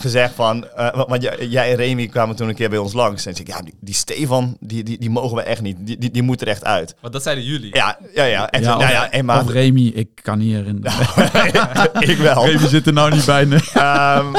gezegd 0.00 0.34
van, 0.34 0.66
eh, 0.68 1.04
want- 1.08 1.22
jij, 1.22 1.70
en 1.70 1.76
Remy 1.76 2.06
kwamen 2.06 2.36
toen 2.36 2.48
een 2.48 2.54
keer 2.54 2.68
bij 2.68 2.78
ons 2.78 2.92
langs. 2.92 3.26
En 3.26 3.34
zei 3.34 3.48
ik, 3.48 3.54
ja, 3.54 3.62
die, 3.62 3.74
die 3.80 3.94
Stefan, 3.94 4.56
die, 4.60 4.84
die, 4.84 4.98
die 4.98 5.10
mogen 5.10 5.36
we 5.36 5.42
echt 5.42 5.60
niet. 5.62 5.76
Die, 5.86 5.98
die, 5.98 6.10
die 6.10 6.22
moet 6.22 6.40
er 6.40 6.48
echt 6.48 6.64
uit. 6.64 6.94
Want 7.00 7.12
dat 7.12 7.22
zeiden 7.22 7.44
jullie. 7.44 7.74
Ja, 7.74 7.98
ja, 8.14 8.24
ja. 8.24 8.50
En 8.50 8.62
Ja, 8.62 8.74
of, 8.76 8.80
nou 8.82 8.92
ja, 8.92 9.10
en 9.10 9.24
maar, 9.24 9.40
of 9.42 9.50
Remy, 9.50 9.86
ik 9.86 10.08
kan 10.22 10.38
niet 10.38 10.54
herinneren. 10.54 10.92
ik 12.10 12.16
wel. 12.18 12.46
Remy 12.46 12.66
zit 12.68 12.86
er 12.86 12.92
nou 12.92 13.10
niet 13.14 13.24
bij. 13.26 13.44
nee. 13.44 13.60
Ehm, 13.72 14.34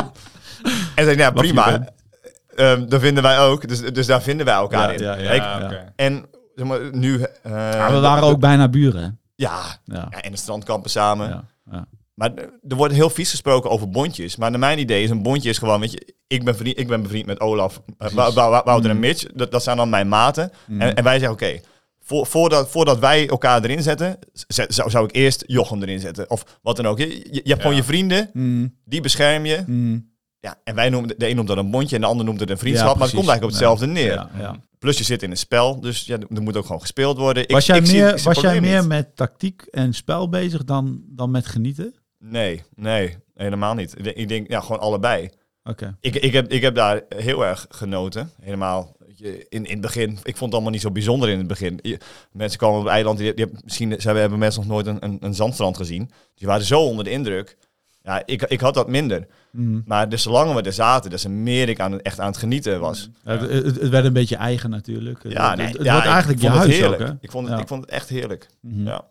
en 0.95 1.03
zei 1.03 1.09
ik, 1.09 1.17
ja, 1.17 1.31
prima. 1.31 1.87
Ehm, 2.55 2.87
dat 2.87 3.01
vinden 3.01 3.23
wij 3.23 3.39
ook. 3.39 3.67
Dus, 3.67 3.81
dus 3.81 4.05
daar 4.05 4.21
vinden 4.21 4.45
wij 4.45 4.55
elkaar 4.55 4.87
Ja, 5.01 5.13
in. 5.15 5.23
ja, 5.23 5.29
ja. 5.29 5.31
Ik- 5.31 5.41
Ja, 5.41 5.59
Ja. 5.59 5.65
oké. 5.65 5.93
En 5.95 6.25
zeg 6.55 6.65
maar, 6.67 6.79
nu... 6.91 7.21
eh, 7.43 7.51
Ja, 7.51 7.91
we 7.91 7.99
waren 7.99 8.23
ook 8.23 8.39
bijna 8.39 8.67
buren. 8.69 9.01
hè? 9.03 9.09
Ja, 9.35 9.61
Ja. 9.83 10.07
ja, 10.09 10.21
en 10.21 10.31
de 10.31 10.37
strandkampen 10.37 10.89
samen. 10.89 11.43
Ja. 11.71 11.85
Maar 12.17 12.31
er 12.67 12.75
wordt 12.75 12.93
heel 12.93 13.09
vies 13.09 13.29
gesproken 13.29 13.69
over 13.69 13.89
bondjes. 13.89 14.35
Maar 14.35 14.49
naar 14.51 14.59
mijn 14.59 14.79
idee 14.79 15.03
is 15.03 15.09
een 15.09 15.21
bondje 15.21 15.49
is 15.49 15.57
gewoon, 15.57 15.79
weet 15.79 15.91
je, 15.91 16.13
ik 16.27 16.43
ben, 16.43 16.55
vriend, 16.55 16.79
ik 16.79 16.87
ben 16.87 17.01
bevriend 17.01 17.25
met 17.25 17.39
Olaf, 17.39 17.81
uh, 17.99 18.09
Wou- 18.09 18.33
Wouter 18.63 18.89
en 18.89 18.99
Mitch. 18.99 19.25
Dat, 19.33 19.51
dat 19.51 19.63
zijn 19.63 19.77
dan 19.77 19.89
mijn 19.89 20.07
maten. 20.07 20.51
En, 20.67 20.95
en 20.95 21.03
wij 21.03 21.19
zeggen, 21.19 21.31
oké, 21.31 21.59
voor, 21.99 22.25
voordat, 22.25 22.69
voordat 22.69 22.99
wij 22.99 23.29
elkaar 23.29 23.63
erin 23.63 23.81
zetten, 23.83 24.19
zet- 24.47 24.73
zou, 24.73 24.89
zou 24.89 25.05
ik 25.05 25.15
eerst 25.15 25.43
Jochem 25.47 25.81
erin 25.81 25.99
zetten. 25.99 26.29
Of 26.29 26.59
wat 26.61 26.75
dan 26.75 26.85
ook. 26.87 26.97
Je, 26.97 27.07
je, 27.09 27.29
je 27.31 27.49
hebt 27.49 27.61
gewoon 27.61 27.75
je 27.75 27.83
vrienden, 27.83 28.29
Mm, 28.33 28.75
die 28.85 29.01
bescherm 29.01 29.45
je. 29.45 29.63
mm. 29.67 30.15
Ja, 30.39 30.55
en 30.63 30.75
wij 30.75 30.89
noemen, 30.89 31.15
de 31.17 31.29
een 31.29 31.35
noemt 31.35 31.47
dat 31.47 31.57
een 31.57 31.71
bondje 31.71 31.95
en 31.95 32.01
de 32.01 32.07
ander 32.07 32.25
noemt 32.25 32.39
het 32.39 32.49
een 32.49 32.57
vriendschap. 32.57 32.87
Ja, 32.87 32.93
maar 32.97 33.07
het 33.07 33.15
komt 33.15 33.29
eigenlijk 33.29 33.43
op 33.43 33.59
hetzelfde 33.79 34.01
neer. 34.01 34.13
Ja, 34.13 34.29
ja. 34.39 34.55
Plus 34.79 34.97
je 34.97 35.03
zit 35.03 35.23
in 35.23 35.31
een 35.31 35.37
spel, 35.37 35.79
dus 35.81 36.05
ja, 36.05 36.17
er 36.35 36.41
moet 36.41 36.57
ook 36.57 36.65
gewoon 36.65 36.81
gespeeld 36.81 37.17
worden. 37.17 37.43
Ik- 37.43 37.51
Was 37.51 37.65
jij 37.65 37.77
ik 37.77 37.81
meer, 37.81 37.91
zie 38.17 38.23
was 38.23 38.39
jij 38.41 38.61
meer 38.61 38.87
met 38.87 39.15
tactiek 39.15 39.61
en 39.61 39.93
spel 39.93 40.29
bezig 40.29 40.63
dan, 40.63 41.01
dan 41.07 41.31
met 41.31 41.45
genieten? 41.45 41.93
Nee, 42.19 42.63
nee, 42.75 43.17
helemaal 43.35 43.73
niet. 43.73 43.93
Ik 44.17 44.27
denk, 44.27 44.49
ja, 44.49 44.59
gewoon 44.61 44.79
allebei. 44.79 45.29
Oké. 45.63 45.97
Ik, 45.99 46.15
ik, 46.15 46.33
heb, 46.33 46.51
ik 46.51 46.61
heb 46.61 46.75
daar 46.75 47.01
heel 47.15 47.45
erg 47.45 47.65
genoten. 47.69 48.31
Helemaal 48.41 48.95
je, 49.15 49.45
in, 49.49 49.65
in 49.65 49.71
het 49.71 49.81
begin. 49.81 50.09
Ik 50.09 50.37
vond 50.37 50.39
het 50.39 50.53
allemaal 50.53 50.71
niet 50.71 50.81
zo 50.81 50.91
bijzonder 50.91 51.29
in 51.29 51.37
het 51.37 51.47
begin. 51.47 51.79
Je- 51.81 51.99
mensen 52.31 52.59
komen 52.59 52.77
op 52.77 52.83
het 52.83 52.93
eiland. 52.93 53.17
Die, 53.17 53.33
die 53.33 53.43
hebben, 53.45 53.61
misschien 53.63 54.01
ze 54.01 54.09
hebben 54.11 54.39
mensen 54.39 54.61
nog 54.61 54.69
nooit 54.69 54.87
een, 54.87 55.03
een, 55.03 55.17
een 55.21 55.33
zandstrand 55.33 55.77
gezien. 55.77 56.11
Die 56.35 56.47
waren 56.47 56.65
zo 56.65 56.81
onder 56.81 57.03
de 57.03 57.11
indruk. 57.11 57.57
Ja, 58.01 58.21
ik, 58.25 58.43
ik 58.43 58.59
had 58.59 58.73
dat 58.73 58.89
minder. 58.89 59.27
Mm. 59.51 59.83
Maar 59.85 60.09
dus 60.09 60.21
zolang 60.21 60.53
we 60.53 60.61
er 60.61 60.73
zaten, 60.73 61.09
des 61.09 61.21
te 61.21 61.29
meer 61.29 61.69
ik 61.69 61.79
aan, 61.79 62.01
echt 62.01 62.19
aan 62.19 62.27
het 62.27 62.37
genieten 62.37 62.79
was. 62.79 63.09
Het, 63.23 63.41
het, 63.41 63.65
het 63.65 63.89
werd 63.89 64.05
een 64.05 64.13
beetje 64.13 64.35
eigen 64.35 64.69
natuurlijk. 64.69 65.23
Ja, 65.23 65.49
het, 65.49 65.57
nee, 65.57 65.67
het 65.67 65.83
ja, 65.83 65.91
wordt 65.91 66.07
eigenlijk 66.07 66.41
je 66.41 66.47
vond 66.49 66.63
het 66.63 66.71
huis 66.79 66.93
ook, 66.93 66.99
hè? 66.99 67.13
Ik 67.19 67.31
vond 67.31 67.49
het, 67.49 67.59
ik 67.59 67.67
vond 67.67 67.81
het 67.81 67.91
echt 67.91 68.09
heerlijk. 68.09 68.47
Mhm. 68.61 68.87
Ja. 68.87 69.05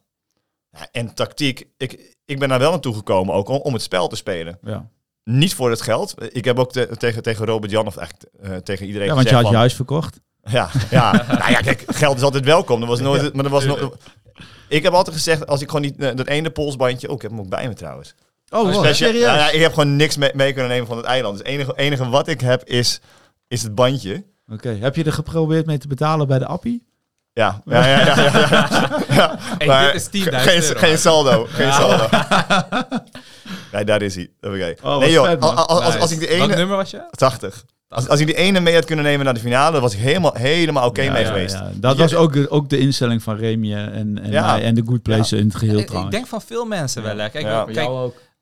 Ja, 0.71 0.89
en 0.93 1.15
tactiek. 1.15 1.69
Ik, 1.77 2.16
ik 2.27 2.39
ben 2.39 2.49
daar 2.49 2.59
wel 2.59 2.71
naartoe 2.71 2.95
gekomen 2.95 3.35
ook 3.35 3.49
om, 3.49 3.57
om 3.61 3.73
het 3.73 3.83
spel 3.83 4.09
te 4.09 4.17
spelen. 4.17 4.59
Ja. 4.63 4.89
Niet 5.25 5.55
voor 5.55 5.71
het 5.71 5.83
geld. 5.83 6.15
Ik 6.33 6.45
heb 6.45 6.59
ook 6.59 6.73
te- 6.73 6.89
tegen, 6.97 7.23
tegen 7.23 7.47
Robert 7.47 7.73
Jan, 7.73 7.87
of 7.87 7.97
echt 7.97 8.27
eh, 8.41 8.57
tegen 8.57 8.87
iedereen 8.87 9.09
ja, 9.09 9.15
want 9.15 9.29
je 9.29 9.35
had 9.35 9.49
je 9.49 9.57
huis 9.57 9.75
verkocht. 9.75 10.21
Ja, 10.43 10.71
ja. 10.91 11.13
nou 11.39 11.51
ja, 11.51 11.61
kijk, 11.61 11.85
geld 11.87 12.17
is 12.17 12.23
altijd 12.23 12.45
welkom. 12.45 12.81
Er 12.83 12.89
was 12.89 13.01
nooit, 13.01 13.33
maar 13.35 13.45
er 13.45 13.51
was 13.51 13.65
nog. 13.65 13.97
Ik 14.69 14.83
heb 14.83 14.93
altijd 14.93 15.17
gezegd, 15.17 15.47
als 15.47 15.61
ik 15.61 15.67
gewoon 15.67 15.83
niet 15.83 15.97
eh, 15.99 16.15
dat 16.17 16.27
ene 16.27 16.51
polsbandje. 16.51 17.09
Oh, 17.09 17.15
ik 17.15 17.23
heb 17.23 17.31
hem 17.31 17.41
ook 17.41 17.49
bij 17.49 17.69
me 17.69 17.75
trouwens. 17.75 18.15
Oh, 18.49 18.61
wow, 18.63 18.73
Speciaal- 18.73 18.95
serieus? 18.95 19.23
Ja, 19.27 19.37
ja, 19.37 19.51
ik 19.51 19.61
heb 19.61 19.73
gewoon 19.73 19.97
niks 19.97 20.17
mee, 20.17 20.31
mee 20.35 20.53
kunnen 20.53 20.71
nemen 20.71 20.87
van 20.87 20.97
het 20.97 21.07
eiland. 21.07 21.39
Dus 21.39 21.47
het 21.47 21.55
enige, 21.57 21.73
enige 21.77 22.09
wat 22.09 22.29
ik 22.29 22.41
heb 22.41 22.65
is, 22.65 23.01
is 23.49 23.63
het 23.63 23.75
bandje. 23.75 24.25
Oké, 24.53 24.69
heb 24.69 24.97
je 24.97 25.05
er 25.05 25.13
geprobeerd 25.13 25.67
mee 25.67 25.79
te 25.79 25.89
betalen 25.89 26.27
bij 26.27 26.39
de 26.39 26.47
appie? 26.47 26.86
Ja, 27.37 27.61
ja, 27.65 27.87
ja. 27.87 27.99
ja, 28.07 28.15
ja, 28.17 28.49
ja. 28.51 28.69
Ja, 29.09 29.39
Hey, 29.59 29.67
maar 29.67 29.93
dit 29.93 30.09
is 30.13 30.25
10.000 30.25 30.29
geen, 30.35 30.63
euro. 30.63 30.79
geen 30.79 30.99
saldo. 30.99 31.47
Geen 31.51 31.73
saldo. 31.73 32.07
Nee, 33.73 33.85
daar 33.85 34.03
is 34.03 34.15
hij. 34.15 34.31
Oké. 34.41 34.75
wat 34.83 35.01
nee 35.01 35.11
joh, 35.13 35.27
vet, 35.27 35.41
als, 35.41 35.55
als, 35.67 35.85
als, 35.85 35.95
Nice. 35.95 36.15
ik 36.15 36.19
die 36.21 36.29
ene... 36.29 36.55
nummer 36.57 36.77
was 36.77 36.91
je? 36.91 37.03
80. 37.11 37.65
Als, 37.89 38.09
als 38.09 38.21
ik 38.21 38.27
die 38.27 38.35
ene 38.37 38.61
mee 38.61 38.75
had 38.75 38.85
kunnen 38.85 39.05
nemen 39.05 39.25
naar 39.25 39.35
de 39.35 39.41
finale, 39.41 39.81
was 39.81 39.93
ik 39.95 39.99
helemaal, 40.01 40.35
helemaal 40.35 40.87
oké 40.89 41.03
Ja, 41.03 41.13
mee 41.13 41.23
ja, 41.23 41.29
geweest. 41.29 41.55
ja. 41.55 41.71
Dat 41.75 41.97
Je- 41.97 42.03
was 42.03 42.15
ook, 42.15 42.37
ook 42.49 42.69
de 42.69 42.79
instelling 42.79 43.23
van 43.23 43.37
Remy 43.37 43.75
en, 43.75 43.93
en, 43.93 44.63
en 44.63 44.75
de 44.75 44.83
Good 44.87 45.03
Place 45.03 45.37
in 45.37 45.47
het 45.47 45.57
geheel 45.57 45.75
Ik, 45.75 45.81
ik 45.81 45.87
trouwens. 45.87 46.15
denk 46.15 46.27
van 46.27 46.41
veel 46.47 46.65
mensen 46.65 47.03
wel. 47.03 47.19
Hè. 47.19 47.29
Kijk, 47.29 47.45
Ja. 47.45 47.65
kijk 47.73 47.89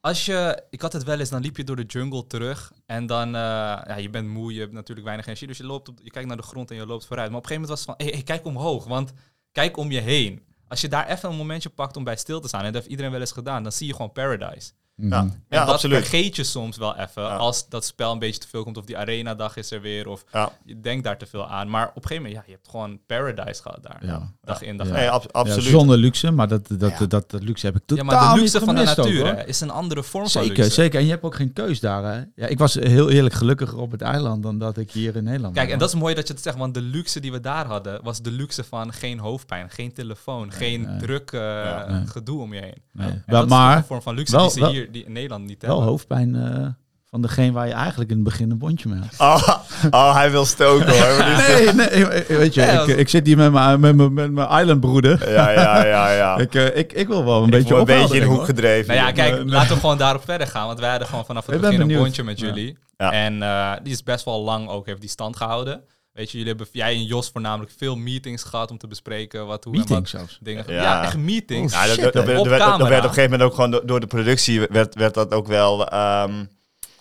als 0.05 0.25
je... 0.25 0.63
Ik 0.71 0.81
had 0.81 0.93
het 0.93 1.03
wel 1.03 1.19
eens, 1.19 1.31
dan 1.31 1.43
liep 1.43 1.57
je 1.57 1.65
door 1.65 1.77
de 1.77 1.83
jungle 1.83 2.27
terug. 2.27 2.73
En 2.87 3.07
dan... 3.07 3.27
eh, 3.27 3.41
ja, 3.87 3.97
je 3.97 4.11
bent 4.11 4.29
moe, 4.29 4.55
je 4.55 4.61
hebt 4.61 4.73
natuurlijk 4.73 5.07
weinig 5.07 5.27
energie. 5.27 5.49
Dus 5.49 5.57
je, 5.57 5.65
loopt 5.65 5.89
op, 5.89 6.01
je 6.03 6.11
kijkt 6.11 6.29
naar 6.29 6.37
de 6.37 6.43
grond 6.43 6.71
en 6.71 6.77
je 6.77 6.87
loopt 6.87 7.07
vooruit. 7.07 7.31
Maar 7.31 7.39
op 7.39 7.43
een 7.43 7.49
gegeven 7.49 7.75
moment 7.75 7.87
was 7.87 7.97
het 7.97 8.09
van... 8.09 8.15
Hey, 8.15 8.23
kijk 8.23 8.47
omhoog, 8.47 8.85
want 8.85 9.13
kijk 9.53 9.77
om 9.77 9.91
je 9.91 10.01
heen. 10.01 10.43
Als 10.69 10.81
je 10.81 10.89
daar 10.89 11.09
even 11.09 11.31
een 11.31 11.37
momentje 11.37 11.69
pakt 11.69 11.97
om 11.97 12.05
bij 12.05 12.17
stil 12.17 12.41
te 12.41 12.49
staan... 12.49 12.61
En 12.61 12.67
dat 12.67 12.75
heeft 12.75 12.87
iedereen 12.87 13.11
wel 13.11 13.21
eens 13.21 13.33
gedaan. 13.33 13.63
Dan 13.63 13.73
zie 13.73 13.87
je 13.87 13.93
gewoon 13.93 14.13
paradise. 14.13 14.73
Mhm. 14.97 15.09
Ja, 15.13 15.19
En 15.21 15.43
ja 15.49 15.65
dat 15.65 15.75
absoluut. 15.75 15.99
vergeet 15.99 16.37
je 16.37 16.45
soms 16.45 16.77
wel 16.77 16.97
even. 16.97 17.23
Ja. 17.23 17.37
Als 17.37 17.69
dat 17.69 17.85
spel 17.85 18.13
een 18.13 18.19
beetje 18.19 18.41
te 18.41 18.49
veel 18.49 18.63
komt. 18.63 18.77
Of 18.77 18.85
die 18.85 18.99
arena 18.99 19.35
dag 19.35 19.57
is 19.57 19.71
er 19.71 19.81
weer. 19.81 20.09
Of 20.09 20.25
Ja. 20.33 20.53
je 20.65 20.81
denkt 20.81 21.05
daar 21.05 21.19
te 21.19 21.27
veel 21.27 21.47
aan. 21.49 21.71
Maar 21.71 21.89
op 21.89 21.97
een 21.97 22.03
gegeven 22.03 22.23
moment... 22.23 22.41
Ja, 22.41 22.43
je 22.47 22.53
hebt 22.57 22.69
gewoon 22.71 22.99
paradise 23.07 23.63
gehad 23.63 23.83
daar. 23.83 23.99
Ja. 24.07 24.33
Dag 24.43 24.63
in, 24.63 24.77
dag 24.77 24.87
Ja. 24.89 24.95
uit. 24.95 25.11
Ab- 25.11 25.23
Ja, 25.23 25.29
absoluut. 25.33 25.65
zonder 25.65 25.97
luxe, 25.99 26.31
maar 26.31 26.49
dat, 26.49 26.69
dat, 26.79 26.99
Ja. 26.99 27.07
dat, 27.07 27.31
dat, 27.31 27.43
luxe 27.43 27.67
heb 27.67 27.75
ik 27.77 27.83
Ja, 27.87 27.97
totaal 27.97 28.05
maar 28.05 28.21
de 28.21 28.29
niet 28.33 28.53
luxe 28.53 28.59
van 28.65 28.75
de 28.75 28.81
gemist 28.81 28.99
ook, 28.99 29.07
natuur 29.07 29.27
hè, 29.37 29.45
is 29.47 29.61
een 29.61 29.71
andere 29.71 30.03
vorm 30.03 30.29
van 30.29 30.43
luxe. 30.45 30.71
zeker. 30.71 30.99
En 30.99 31.05
je 31.05 31.11
hebt 31.11 31.23
ook 31.23 31.35
geen 31.35 31.53
keus 31.53 31.81
daar. 31.81 32.05
Hè? 32.15 32.23
Ja, 32.35 32.47
ik 32.47 32.59
was 32.59 32.75
heel 32.75 33.11
eerlijk 33.11 33.35
gelukkiger 33.35 33.79
op 33.79 33.91
het 33.91 34.03
eiland 34.03 34.43
dan 34.43 34.59
dat 34.59 34.77
ik 34.77 34.91
hier 34.91 35.17
in 35.17 35.25
Nederland 35.25 35.55
Kijk, 35.55 35.71
en 35.71 35.79
dat 35.79 35.89
is 35.89 35.95
mooi 35.95 36.15
dat 36.15 36.27
je 36.29 36.35
het 36.35 36.43
zegt, 36.43 36.57
want 36.57 36.75
de 36.75 36.81
luxe 36.83 37.21
die 37.21 37.33
we 37.33 37.41
daar 37.41 37.67
hadden, 37.67 38.01
was 38.03 38.23
de 38.23 38.31
luxe 38.31 38.65
van 38.65 38.93
geen 38.93 39.19
hoofdpijn, 39.19 39.71
geen 39.71 39.93
telefoon, 39.93 40.53
geen 40.53 40.81
nee. 40.83 40.97
druk 40.99 41.33
eh, 41.33 41.87
Nee. 41.89 42.07
gedoe 42.07 42.41
om 42.41 42.55
je 42.55 42.61
heen. 42.61 42.83
Wel, 42.93 43.11
dat 43.27 43.45
is 43.45 43.51
maar 43.51 43.77
een 43.77 43.85
vorm 43.85 44.03
van 44.03 44.15
luxe 44.15 44.33
wel- 44.37 44.43
die 44.43 44.53
ze 44.53 44.61
wel- 44.61 44.84
hier 44.85 44.93
die 44.93 45.05
in 45.05 45.13
Nederland 45.13 45.45
niet 45.47 45.63
wel 45.63 45.71
hebben. 45.71 45.89
hoofdpijn 45.91 46.35
eh, 46.35 46.67
van 47.11 47.23
degene 47.23 47.53
waar 47.53 47.67
je 47.67 47.73
eigenlijk 47.73 48.11
in 48.11 48.17
het 48.17 48.25
begin 48.25 48.51
een 48.51 48.59
bondje 48.59 48.89
mee 48.89 48.99
had. 49.17 49.43
Oh, 49.43 49.49
oh, 49.91 50.15
hij 50.17 50.31
wil 50.31 50.45
stoken 50.45 50.89
hoor. 50.89 51.25
Nee, 51.49 51.73
nee, 51.73 52.07
weet 52.39 52.55
je, 52.55 52.61
Ja, 52.61 52.81
ik, 52.83 52.87
ik 52.97 53.09
zit 53.09 53.27
hier 53.27 53.37
met 53.37 53.53
mijn, 53.53 53.81
met 53.81 53.97
mijn, 53.97 54.13
met 54.13 54.33
mijn 54.33 54.49
islandbroeder. 54.61 55.31
Ja, 55.31 55.51
ja, 55.51 55.85
ja, 55.87 56.13
ja. 56.13 56.37
Ik, 56.45 56.55
eh, 56.55 56.77
ik, 56.77 56.93
ik 56.93 57.07
wil 57.07 57.25
wel 57.25 57.39
een 57.39 57.45
Ik 57.45 57.51
beetje 57.51 57.75
een 57.75 57.85
beetje 57.85 58.15
in 58.15 58.21
de 58.21 58.27
hoek 58.27 58.37
hoor. 58.37 58.45
gedreven. 58.45 58.95
Nou 58.95 59.07
ja, 59.07 59.13
kijk, 59.13 59.35
Nee, 59.35 59.45
laten 59.45 59.75
we 59.75 59.81
gewoon 59.81 59.99
daarop 59.99 60.25
verder 60.25 60.47
gaan, 60.47 60.67
want 60.67 60.79
wij 60.79 60.91
hadden 60.91 61.09
gewoon 61.09 61.25
vanaf 61.25 61.47
het 61.47 61.55
Ik 61.55 61.61
ben 61.61 61.71
begin 61.77 61.91
een 61.91 61.97
bondje 61.99 62.23
met 62.23 62.39
jullie. 62.39 62.79
Ja. 62.97 63.13
En 63.13 63.43
eh, 63.43 63.73
die 63.83 63.93
is 63.93 64.03
best 64.03 64.25
wel 64.25 64.43
lang 64.43 64.69
ook, 64.69 64.87
heeft 64.87 65.01
die 65.01 65.11
stand 65.11 65.37
gehouden. 65.37 65.81
Weet 66.15 66.31
je, 66.31 66.39
jullie 66.39 66.53
hebben, 66.53 66.67
jij 66.73 66.95
en 66.95 67.05
Jos 67.05 67.31
voornamelijk 67.31 67.73
veel 67.77 67.97
meetings 67.97 68.43
gehad 68.43 68.71
om 68.71 68.79
te 68.79 68.87
bespreken 68.87 69.47
wat, 69.47 69.65
hoe 69.65 69.73
en 69.73 69.79
Meeting 69.79 69.99
wat 69.99 70.09
zelfs. 70.09 70.39
dingen. 70.43 70.65
Ja. 70.67 70.83
Ja. 70.83 71.03
echt 71.03 71.17
meetings. 71.17 71.73
Ja, 71.73 71.87
dat, 71.87 71.95
Shit, 71.95 72.13
dat, 72.13 72.25
werd, 72.25 72.29
Op 72.29 72.35
dat 72.37 72.47
werd- 72.47 72.59
dat 72.59 72.69
camera. 72.71 72.89
werd 72.89 73.03
op 73.05 73.09
een 73.09 73.15
gegeven 73.15 73.31
moment 73.31 73.49
ook 73.51 73.55
gewoon 73.55 73.71
door, 73.71 73.87
door 73.87 74.01
de 74.01 74.07
productie 74.07 74.61
werd, 74.61 74.95
werd 74.95 75.15
dat 75.15 75.33
ook 75.33 75.47
wel... 75.47 75.89
ehm, 75.89 76.45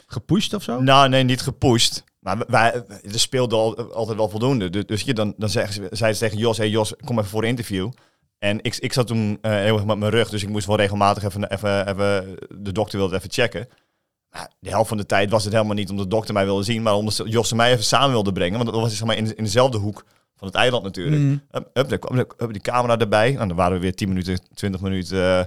Gepusht 0.08 0.54
of 0.54 0.64
zo? 0.64 0.80
nou, 0.82 1.10
nee, 1.10 1.24
niet 1.24 1.42
gepusht. 1.42 2.04
Maar 2.20 2.38
wij, 2.48 2.74
er 3.12 3.20
speelde 3.20 3.56
al, 3.56 3.92
altijd 3.94 4.18
wel 4.18 4.30
voldoende. 4.30 4.70
Dus, 4.70 4.86
dus 4.86 5.02
je, 5.02 5.14
dan, 5.14 5.34
dan 5.38 5.50
zeggen 5.50 5.74
ze, 5.74 5.88
zei 5.92 6.14
ze 6.14 6.20
tegen 6.20 6.38
Jos, 6.38 6.58
hey 6.58 6.70
Jos, 6.70 6.94
kom 7.06 7.18
even 7.18 7.30
voor 7.30 7.44
een 7.44 7.50
interview. 7.50 7.92
En 8.40 8.60
ik, 8.62 8.76
ik 8.76 8.94
zat 8.94 9.08
toen 9.08 9.38
eh, 9.42 9.52
heel 9.52 9.76
erg 9.76 9.86
met 9.86 9.98
mijn 9.98 10.12
rug, 10.12 10.30
dus 10.30 10.44
ik 10.44 10.50
moest 10.50 10.68
wel 10.68 10.76
regelmatig 10.76 11.24
even, 11.24 11.52
even, 11.52 11.88
even 11.88 12.36
de 12.64 12.72
dokter 12.72 12.98
wilde 13.00 13.16
even 13.16 13.32
checken. 13.32 13.68
Nou, 14.34 14.48
de 14.60 14.70
helft 14.70 14.88
van 14.88 14.98
de 14.98 15.06
tijd 15.06 15.30
was 15.30 15.44
het 15.44 15.54
helemaal 15.54 15.76
niet 15.76 15.90
omdat 15.90 16.06
de 16.10 16.16
dokter 16.16 16.34
mij 16.34 16.46
wilde 16.46 16.64
zien, 16.64 16.82
maar 16.82 16.94
omdat 16.94 17.22
Jos 17.26 17.52
en 17.52 17.58
mij 17.58 17.72
even 17.72 17.84
samen 17.84 18.10
wilde 18.10 18.32
brengen. 18.32 18.58
Want 18.60 18.72
dat 18.72 18.82
was 18.82 18.98
zeg 18.98 19.08
maar, 19.08 19.16
in, 19.18 19.36
in 19.36 19.44
dezelfde 19.44 19.78
hoek 19.78 20.06
van 20.36 20.48
het 20.48 20.56
eiland 20.58 20.84
natuurlijk. 20.84 21.22
Mm. 21.22 21.42
Hup, 21.52 21.70
hup, 21.74 21.90
daar 21.90 21.98
kwam 22.00 22.18
hup, 22.18 22.48
die 22.52 22.62
camera 22.62 22.98
erbij. 22.98 23.38
En 23.38 23.48
dan 23.48 23.58
waren 23.58 23.74
we 23.74 23.80
weer 23.82 23.96
10 23.96 24.08
minuten, 24.08 24.40
20 24.54 24.82
minuten 24.82 25.38
eh, 25.40 25.46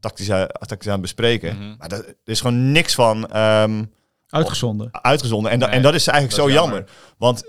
tactisch, 0.00 0.30
aan- 0.30 0.46
tactisch 0.46 0.86
aan 0.86 0.92
het 0.92 1.00
bespreken. 1.00 1.56
Mhm. 1.56 1.74
Maar 1.78 1.88
dat, 1.88 2.06
er 2.06 2.14
is 2.24 2.40
gewoon 2.40 2.72
niks 2.72 2.94
van 2.94 3.26
ehm, 3.30 3.84
Uitgezonden. 4.28 4.88
uitgezonden. 4.92 5.50
En, 5.50 5.58
da- 5.58 5.66
Nee, 5.66 5.74
en 5.74 5.82
dat 5.82 5.94
is 5.94 6.06
eigenlijk 6.06 6.36
dat 6.38 6.46
zo 6.46 6.52
is 6.54 6.60
jammer. 6.60 6.76
jammer. 6.86 7.14
Want 7.18 7.44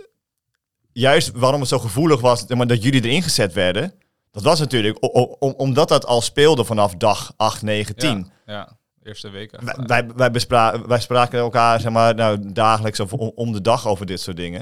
juist 0.91 1.31
waarom 1.33 1.59
het 1.59 1.69
zo 1.69 1.79
gevoelig 1.79 2.21
was 2.21 2.48
maar, 2.48 2.67
dat 2.67 2.83
jullie 2.83 3.03
erin 3.03 3.24
gezet 3.24 3.53
werden. 3.53 3.93
Dat 4.31 4.43
was 4.43 4.59
natuurlijk, 4.59 4.98
om- 5.39 5.53
omdat 5.57 5.88
dat 5.89 6.05
al 6.05 6.21
speelde 6.21 6.63
vanaf 6.63 6.95
dag 6.95 7.33
8, 7.38 7.62
9, 7.62 7.95
10. 7.95 8.31
Ja, 8.45 8.53
ja, 8.53 8.77
eerste 9.03 9.29
weken. 9.29 9.65
Wij, 9.65 9.75
wij, 9.88 10.08
wij, 10.15 10.32
bespra- 10.32 10.82
wij 10.88 11.00
spraken 11.00 11.39
elkaar 11.39 11.79
zeg 11.79 11.91
maar, 11.91 12.15
nou, 12.15 12.51
dagelijks 12.53 13.00
of 13.00 13.13
om, 13.13 13.32
om 13.36 13.51
de 13.51 13.62
dag 13.62 13.88
over 13.88 14.06
dit 14.06 14.22
soort 14.22 14.38
dingen. 14.38 14.60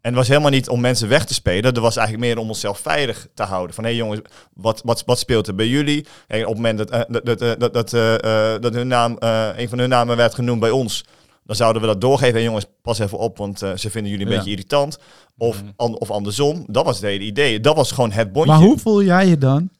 En 0.00 0.10
het 0.10 0.14
was 0.14 0.28
helemaal 0.28 0.50
niet 0.50 0.68
om 0.68 0.80
mensen 0.80 1.08
weg 1.08 1.24
te 1.24 1.34
spelen. 1.34 1.74
Dat 1.74 1.82
was 1.82 1.96
eigenlijk 1.96 2.26
meer 2.26 2.38
om 2.38 2.48
onszelf 2.48 2.78
veilig 2.78 3.26
te 3.34 3.42
houden. 3.42 3.74
Van 3.74 3.84
hé 3.84 3.90
hey 3.90 3.98
jongens, 3.98 4.20
wat, 4.54 4.80
wat, 4.84 5.02
wat 5.06 5.18
speelt 5.18 5.46
er 5.46 5.54
bij 5.54 5.66
jullie? 5.68 6.06
En 6.26 6.40
op 6.40 6.46
het 6.46 6.56
moment 6.56 6.78
dat, 6.78 6.90
eh, 6.90 7.00
dat, 7.08 7.24
dat, 7.26 7.40
eh, 7.42 7.52
dat, 7.58 7.74
dat, 7.74 7.92
eh, 7.92 8.54
eh, 8.54 8.60
dat 8.60 8.74
hun 8.74 8.86
naam, 8.88 9.16
eh, 9.18 9.48
een 9.56 9.68
van 9.68 9.78
hun 9.78 9.88
namen 9.88 10.16
werd 10.16 10.34
genoemd 10.34 10.60
bij 10.60 10.70
ons, 10.70 11.04
dan 11.44 11.56
zouden 11.56 11.82
we 11.82 11.88
dat 11.88 12.00
doorgeven. 12.00 12.34
Hey 12.34 12.42
jongens, 12.42 12.66
pas 12.82 12.98
even 12.98 13.18
op, 13.18 13.38
want 13.38 13.62
eh, 13.62 13.76
ze 13.76 13.90
vinden 13.90 14.10
jullie 14.10 14.26
een 14.26 14.32
Ja. 14.32 14.36
beetje 14.38 14.50
irritant. 14.52 14.98
Of, 15.38 15.62
Mhm. 15.62 15.70
an- 15.76 15.98
of 15.98 16.10
andersom. 16.10 16.64
Dat 16.66 16.84
was 16.84 16.96
het 16.96 17.04
hele 17.04 17.24
idee. 17.24 17.60
Dat 17.60 17.76
was 17.76 17.92
gewoon 17.92 18.10
het 18.12 18.32
bondje. 18.32 18.52
Maar 18.52 18.60
hoe 18.62 18.78
voel 18.78 19.02
jij 19.02 19.26
je 19.26 19.38
dan? 19.38 19.70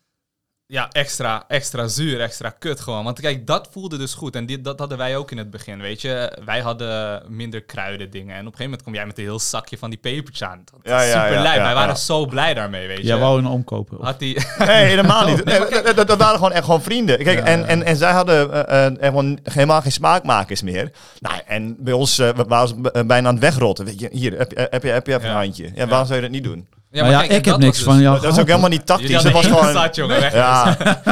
Ja, 0.71 0.89
extra, 0.93 1.45
extra 1.49 1.87
zuur, 1.89 2.21
extra 2.21 2.51
kut 2.51 2.81
gewoon. 2.81 3.05
Want 3.05 3.21
kijk, 3.21 3.47
dat 3.47 3.69
voelde 3.73 3.99
dus 3.99 4.15
goed. 4.15 4.35
En 4.37 4.47
dit, 4.47 4.65
dat 4.65 4.79
hadden 4.79 4.99
wij 4.99 5.17
ook 5.17 5.31
in 5.31 5.39
het 5.39 5.51
begin, 5.51 5.81
weet 5.81 6.01
je. 6.01 6.39
Wij 6.45 6.61
hadden 6.61 7.23
minder 7.29 7.63
kruiden 7.63 8.11
dingen. 8.11 8.35
En 8.35 8.41
op 8.41 8.47
een 8.47 8.59
gegeven 8.59 8.65
moment 8.65 8.83
kom 8.83 8.95
jij 8.95 9.07
met 9.07 9.19
een 9.19 9.25
heel 9.25 9.39
zakje 9.41 9.79
van 9.79 9.91
die 9.91 9.99
pepertjes 9.99 10.49
aan. 10.49 10.63
Dat 10.65 10.81
Ja, 10.83 11.03
is 11.03 11.13
ja, 11.13 11.21
super 11.23 11.37
ja, 11.37 11.43
lijp. 11.43 11.57
ja, 11.57 11.63
wij 11.63 11.75
waren 11.75 11.97
zo 11.97 12.27
blij 12.27 12.55
daarmee, 12.55 12.87
weet 12.87 12.97
je. 12.99 13.05
Jij 13.05 13.19
wou 13.19 13.39
een 13.39 13.47
omkopen. 13.47 13.99
of- 13.99 14.05
Had 14.05 14.19
die... 14.19 14.39
Nee, 14.59 14.85
helemaal 14.85 15.27
niet. 15.27 15.45
Nee, 15.49 15.59
dat, 15.83 15.97
dat- 15.97 16.07
dat 16.09 16.19
waren 16.19 16.37
gewoon 16.37 16.53
echt 16.53 16.65
gewoon 16.65 16.83
vrienden. 16.83 17.19
Kijk, 17.25 17.39
Ja, 17.39 17.45
en, 17.45 17.59
ja. 17.61 17.67
en, 17.67 17.83
en 17.83 17.97
zij 17.97 18.13
hadden 18.13 18.67
eh, 18.69 18.87
eh, 18.87 18.95
gewoon 19.01 19.39
helemaal 19.43 19.81
geen 19.81 19.93
smaakmakers 19.93 20.63
meer. 20.63 20.91
Nou, 21.19 21.41
en 21.47 21.77
bij 21.79 21.93
ons 21.93 22.19
eh, 22.19 22.29
waren 22.49 22.69
ze 22.69 23.05
bijna 23.07 23.29
aan 23.29 23.35
het 23.35 23.43
wegrotten. 23.43 23.85
Weet 23.85 24.01
je, 24.01 24.09
hier, 24.13 24.39
heb 24.39 24.51
je, 24.51 24.67
heb 24.71 24.83
je, 24.83 24.89
heb 24.91 25.07
je 25.07 25.13
een 25.15 25.31
handje. 25.31 25.71
Ja, 25.75 25.87
waarom 25.87 26.07
zou 26.07 26.17
je 26.19 26.25
dat 26.25 26.35
niet 26.35 26.45
doen? 26.45 26.69
Ja, 26.90 27.02
maar 27.02 27.11
ja, 27.11 27.18
kijk, 27.18 27.33
ik 27.33 27.45
heb 27.45 27.57
niks 27.57 27.83
van 27.83 27.95
dus- 27.95 28.02
jou 28.02 28.21
Dat 28.21 28.33
is 28.33 28.38
ook 28.40 28.47
helemaal 28.47 28.68
niet 28.68 28.87
tactisch. 28.87 29.23
Dat 29.23 29.33
was 29.33 29.47
gewoon... 29.47 29.88
jongen, 29.92 30.21
weg. 30.21 30.33
Ja. 30.33 30.76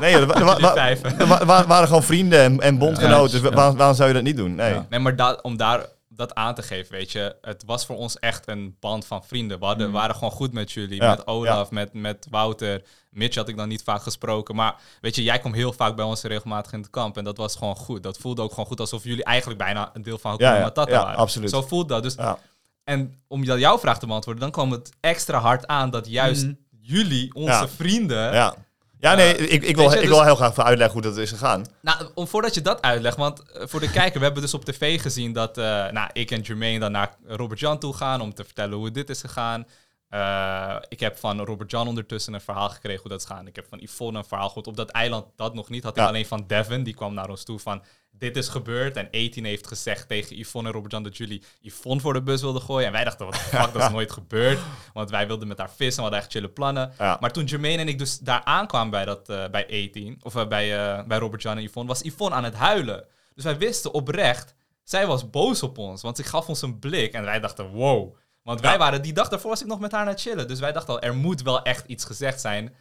Nee, 0.00 0.14
er 0.14 0.26
wa- 0.26 0.60
wa- 0.60 1.44
wa- 1.44 1.66
waren 1.66 1.86
gewoon 1.86 2.02
vrienden 2.02 2.40
en, 2.40 2.60
en 2.60 2.78
bondgenoten. 2.78 3.36
Ja. 3.36 3.42
Dus 3.42 3.54
waarom, 3.54 3.76
waarom 3.76 3.96
zou 3.96 4.08
je 4.08 4.14
dat 4.14 4.22
niet 4.22 4.36
doen? 4.36 4.54
Nee. 4.54 4.72
Ja. 4.72 4.86
Nee, 4.90 5.00
maar 5.00 5.16
da- 5.16 5.38
om 5.42 5.56
daar 5.56 5.86
dat 6.08 6.34
aan 6.34 6.54
te 6.54 6.62
geven, 6.62 6.92
weet 6.92 7.12
je, 7.12 7.36
het 7.42 7.62
was 7.66 7.86
voor 7.86 7.96
ons 7.96 8.18
echt 8.18 8.48
een 8.48 8.76
band 8.80 9.06
van 9.06 9.24
vrienden. 9.24 9.58
We 9.58 9.64
hadden, 9.64 9.90
waren 9.92 10.14
gewoon 10.14 10.30
goed 10.30 10.52
met 10.52 10.72
jullie, 10.72 11.02
Ja, 11.02 11.10
met 11.10 11.26
Olaf, 11.26 11.70
met, 11.70 11.92
met 11.92 12.26
Wouter. 12.30 12.82
Mitch 13.10 13.36
had 13.36 13.48
ik 13.48 13.56
dan 13.56 13.68
niet 13.68 13.82
vaak 13.82 14.02
gesproken, 14.02 14.54
maar 14.54 14.74
weet 15.00 15.14
je, 15.16 15.22
jij 15.22 15.38
kwam 15.38 15.52
heel 15.52 15.72
vaak 15.72 15.96
bij 15.96 16.04
ons 16.04 16.22
regelmatig 16.22 16.72
in 16.72 16.78
het 16.80 16.90
kamp 16.90 17.16
en 17.16 17.24
dat 17.24 17.36
was 17.36 17.56
gewoon 17.56 17.76
goed. 17.76 18.02
Dat 18.02 18.18
voelde 18.18 18.42
ook 18.42 18.50
gewoon 18.50 18.66
goed 18.66 18.80
alsof 18.80 19.04
jullie 19.04 19.24
eigenlijk 19.24 19.58
bijna 19.58 19.90
een 19.92 20.02
deel 20.02 20.18
van 20.18 20.30
Hakuna 20.30 20.50
Ja, 20.50 20.56
ja, 20.56 20.62
Matata 20.62 20.90
ja, 20.92 21.02
waren. 21.02 21.18
absoluut. 21.18 21.50
Zo 21.50 21.62
voelt 21.62 21.88
dat. 21.88 22.02
Dus, 22.02 22.14
Ja. 22.14 22.38
En 22.84 23.22
om 23.28 23.42
jou- 23.44 23.58
jouw 23.58 23.78
vraag 23.78 23.98
te 23.98 24.06
beantwoorden, 24.06 24.42
dan 24.42 24.52
kwam 24.52 24.70
het 24.70 24.90
extra 25.00 25.38
hard 25.38 25.66
aan 25.66 25.90
dat 25.90 26.06
juist 26.08 26.44
Mhm. 26.44 26.52
jullie, 26.80 27.34
onze 27.34 27.50
Ja. 27.52 27.68
vrienden, 27.68 28.32
Ja. 28.32 28.54
Ja, 28.98 29.14
nee, 29.14 29.36
ik, 29.36 29.62
ik, 29.62 29.76
wil, 29.76 29.84
je, 29.90 29.94
ik 29.94 30.00
dus- 30.00 30.08
wil 30.10 30.24
heel 30.24 30.34
graag 30.36 30.58
uitleggen 30.58 30.92
hoe 31.02 31.10
dat 31.10 31.16
is 31.16 31.30
gegaan. 31.30 31.64
Nou, 31.82 32.10
om, 32.14 32.26
voordat 32.26 32.54
je 32.54 32.60
dat 32.60 32.82
uitlegt, 32.82 33.16
want 33.16 33.42
eh, 33.52 33.66
voor 33.66 33.80
de 33.80 33.90
kijker, 33.90 34.18
we 34.18 34.24
hebben 34.24 34.42
dus 34.42 34.54
op 34.54 34.64
tv 34.64 35.00
gezien 35.00 35.32
dat 35.32 35.58
eh, 35.58 35.64
nou, 35.64 36.10
ik 36.12 36.30
en 36.30 36.40
Jermaine 36.40 36.78
dan 36.78 36.92
naar 36.92 37.16
Robert 37.26 37.60
Jan 37.60 37.78
toe 37.78 37.94
gaan 37.94 38.20
om 38.20 38.34
te 38.34 38.44
vertellen 38.44 38.78
hoe 38.78 38.90
dit 38.90 39.10
is 39.10 39.20
gegaan. 39.20 39.66
Eh, 40.08 40.76
ik 40.88 41.00
heb 41.00 41.18
van 41.18 41.40
Robert 41.44 41.70
Jan 41.70 41.88
ondertussen 41.88 42.34
een 42.34 42.40
verhaal 42.40 42.68
gekregen 42.70 43.00
hoe 43.00 43.10
dat 43.10 43.20
is 43.20 43.26
gegaan. 43.26 43.46
Ik 43.46 43.56
heb 43.56 43.66
van 43.68 43.78
Yvonne 43.82 44.18
een 44.18 44.24
verhaal 44.24 44.48
gehoord. 44.48 44.66
Op 44.66 44.76
dat 44.76 44.90
eiland 44.90 45.26
dat 45.36 45.54
nog 45.54 45.68
niet. 45.68 45.82
Had 45.82 45.96
ik 45.96 46.02
Ja. 46.02 46.08
alleen 46.08 46.26
van 46.26 46.44
Devin, 46.46 46.82
die 46.82 46.94
kwam 46.94 47.14
naar 47.14 47.28
ons 47.28 47.44
toe 47.44 47.58
van 47.58 47.82
dit 48.10 48.36
is 48.36 48.48
gebeurd. 48.48 48.96
En 48.96 49.06
18 49.10 49.44
heeft 49.44 49.66
gezegd 49.66 50.08
tegen 50.08 50.38
Yvonne 50.38 50.68
en 50.68 50.74
Robert 50.74 50.92
Jan 50.92 51.02
dat 51.02 51.16
jullie 51.16 51.42
Yvonne 51.60 52.00
voor 52.00 52.12
de 52.12 52.22
bus 52.22 52.40
wilden 52.40 52.62
gooien. 52.62 52.86
En 52.86 52.92
wij 52.92 53.04
dachten, 53.04 53.26
wat 53.26 53.34
de 53.34 53.40
fuck, 53.40 53.72
dat 53.72 53.82
is 53.82 53.88
nooit 53.98 54.12
gebeurd. 54.12 54.58
Want 54.92 55.10
wij 55.10 55.26
wilden 55.26 55.48
met 55.48 55.58
haar 55.58 55.70
vissen, 55.70 55.96
we 55.96 56.02
hadden 56.02 56.18
echt 56.20 56.30
chille 56.32 56.48
plannen. 56.48 56.92
Ja. 56.98 57.16
Maar 57.20 57.32
toen 57.32 57.44
Jermaine 57.44 57.82
en 57.82 57.88
ik 57.88 57.98
dus 57.98 58.18
daar 58.18 58.44
aankwamen 58.44 58.90
bij, 58.90 59.04
dat, 59.04 59.28
eh, 59.28 59.48
bij 59.50 59.64
18, 59.88 60.20
of 60.22 60.36
eh, 60.36 60.46
bij, 60.46 60.78
eh, 60.98 61.04
bij 61.06 61.18
Robert 61.18 61.42
Jan 61.42 61.56
en 61.56 61.62
Yvonne, 61.62 61.88
was 61.88 62.02
Yvonne 62.02 62.36
aan 62.36 62.44
het 62.44 62.54
huilen. 62.54 63.04
Dus 63.34 63.44
wij 63.44 63.58
wisten 63.58 63.92
oprecht, 63.92 64.54
zij 64.82 65.06
was 65.06 65.30
boos 65.30 65.62
op 65.62 65.78
ons. 65.78 66.02
Want 66.02 66.16
ze 66.16 66.22
gaf 66.22 66.48
ons 66.48 66.62
een 66.62 66.78
blik 66.78 67.12
en 67.12 67.24
wij 67.24 67.40
dachten, 67.40 67.66
wow. 67.68 68.14
Want 68.42 68.60
wij 68.60 68.72
Ja. 68.72 68.78
waren, 68.78 69.02
die 69.02 69.12
dag 69.12 69.28
daarvoor 69.28 69.50
was 69.50 69.60
ik 69.60 69.66
nog 69.66 69.80
met 69.80 69.92
haar 69.92 70.00
aan 70.00 70.06
het 70.06 70.20
chillen. 70.20 70.48
Dus 70.48 70.60
wij 70.60 70.72
dachten 70.72 70.94
al, 70.94 71.00
er 71.00 71.14
moet 71.14 71.42
wel 71.42 71.62
echt 71.62 71.86
iets 71.86 72.04
gezegd 72.04 72.40
zijn 72.40 72.74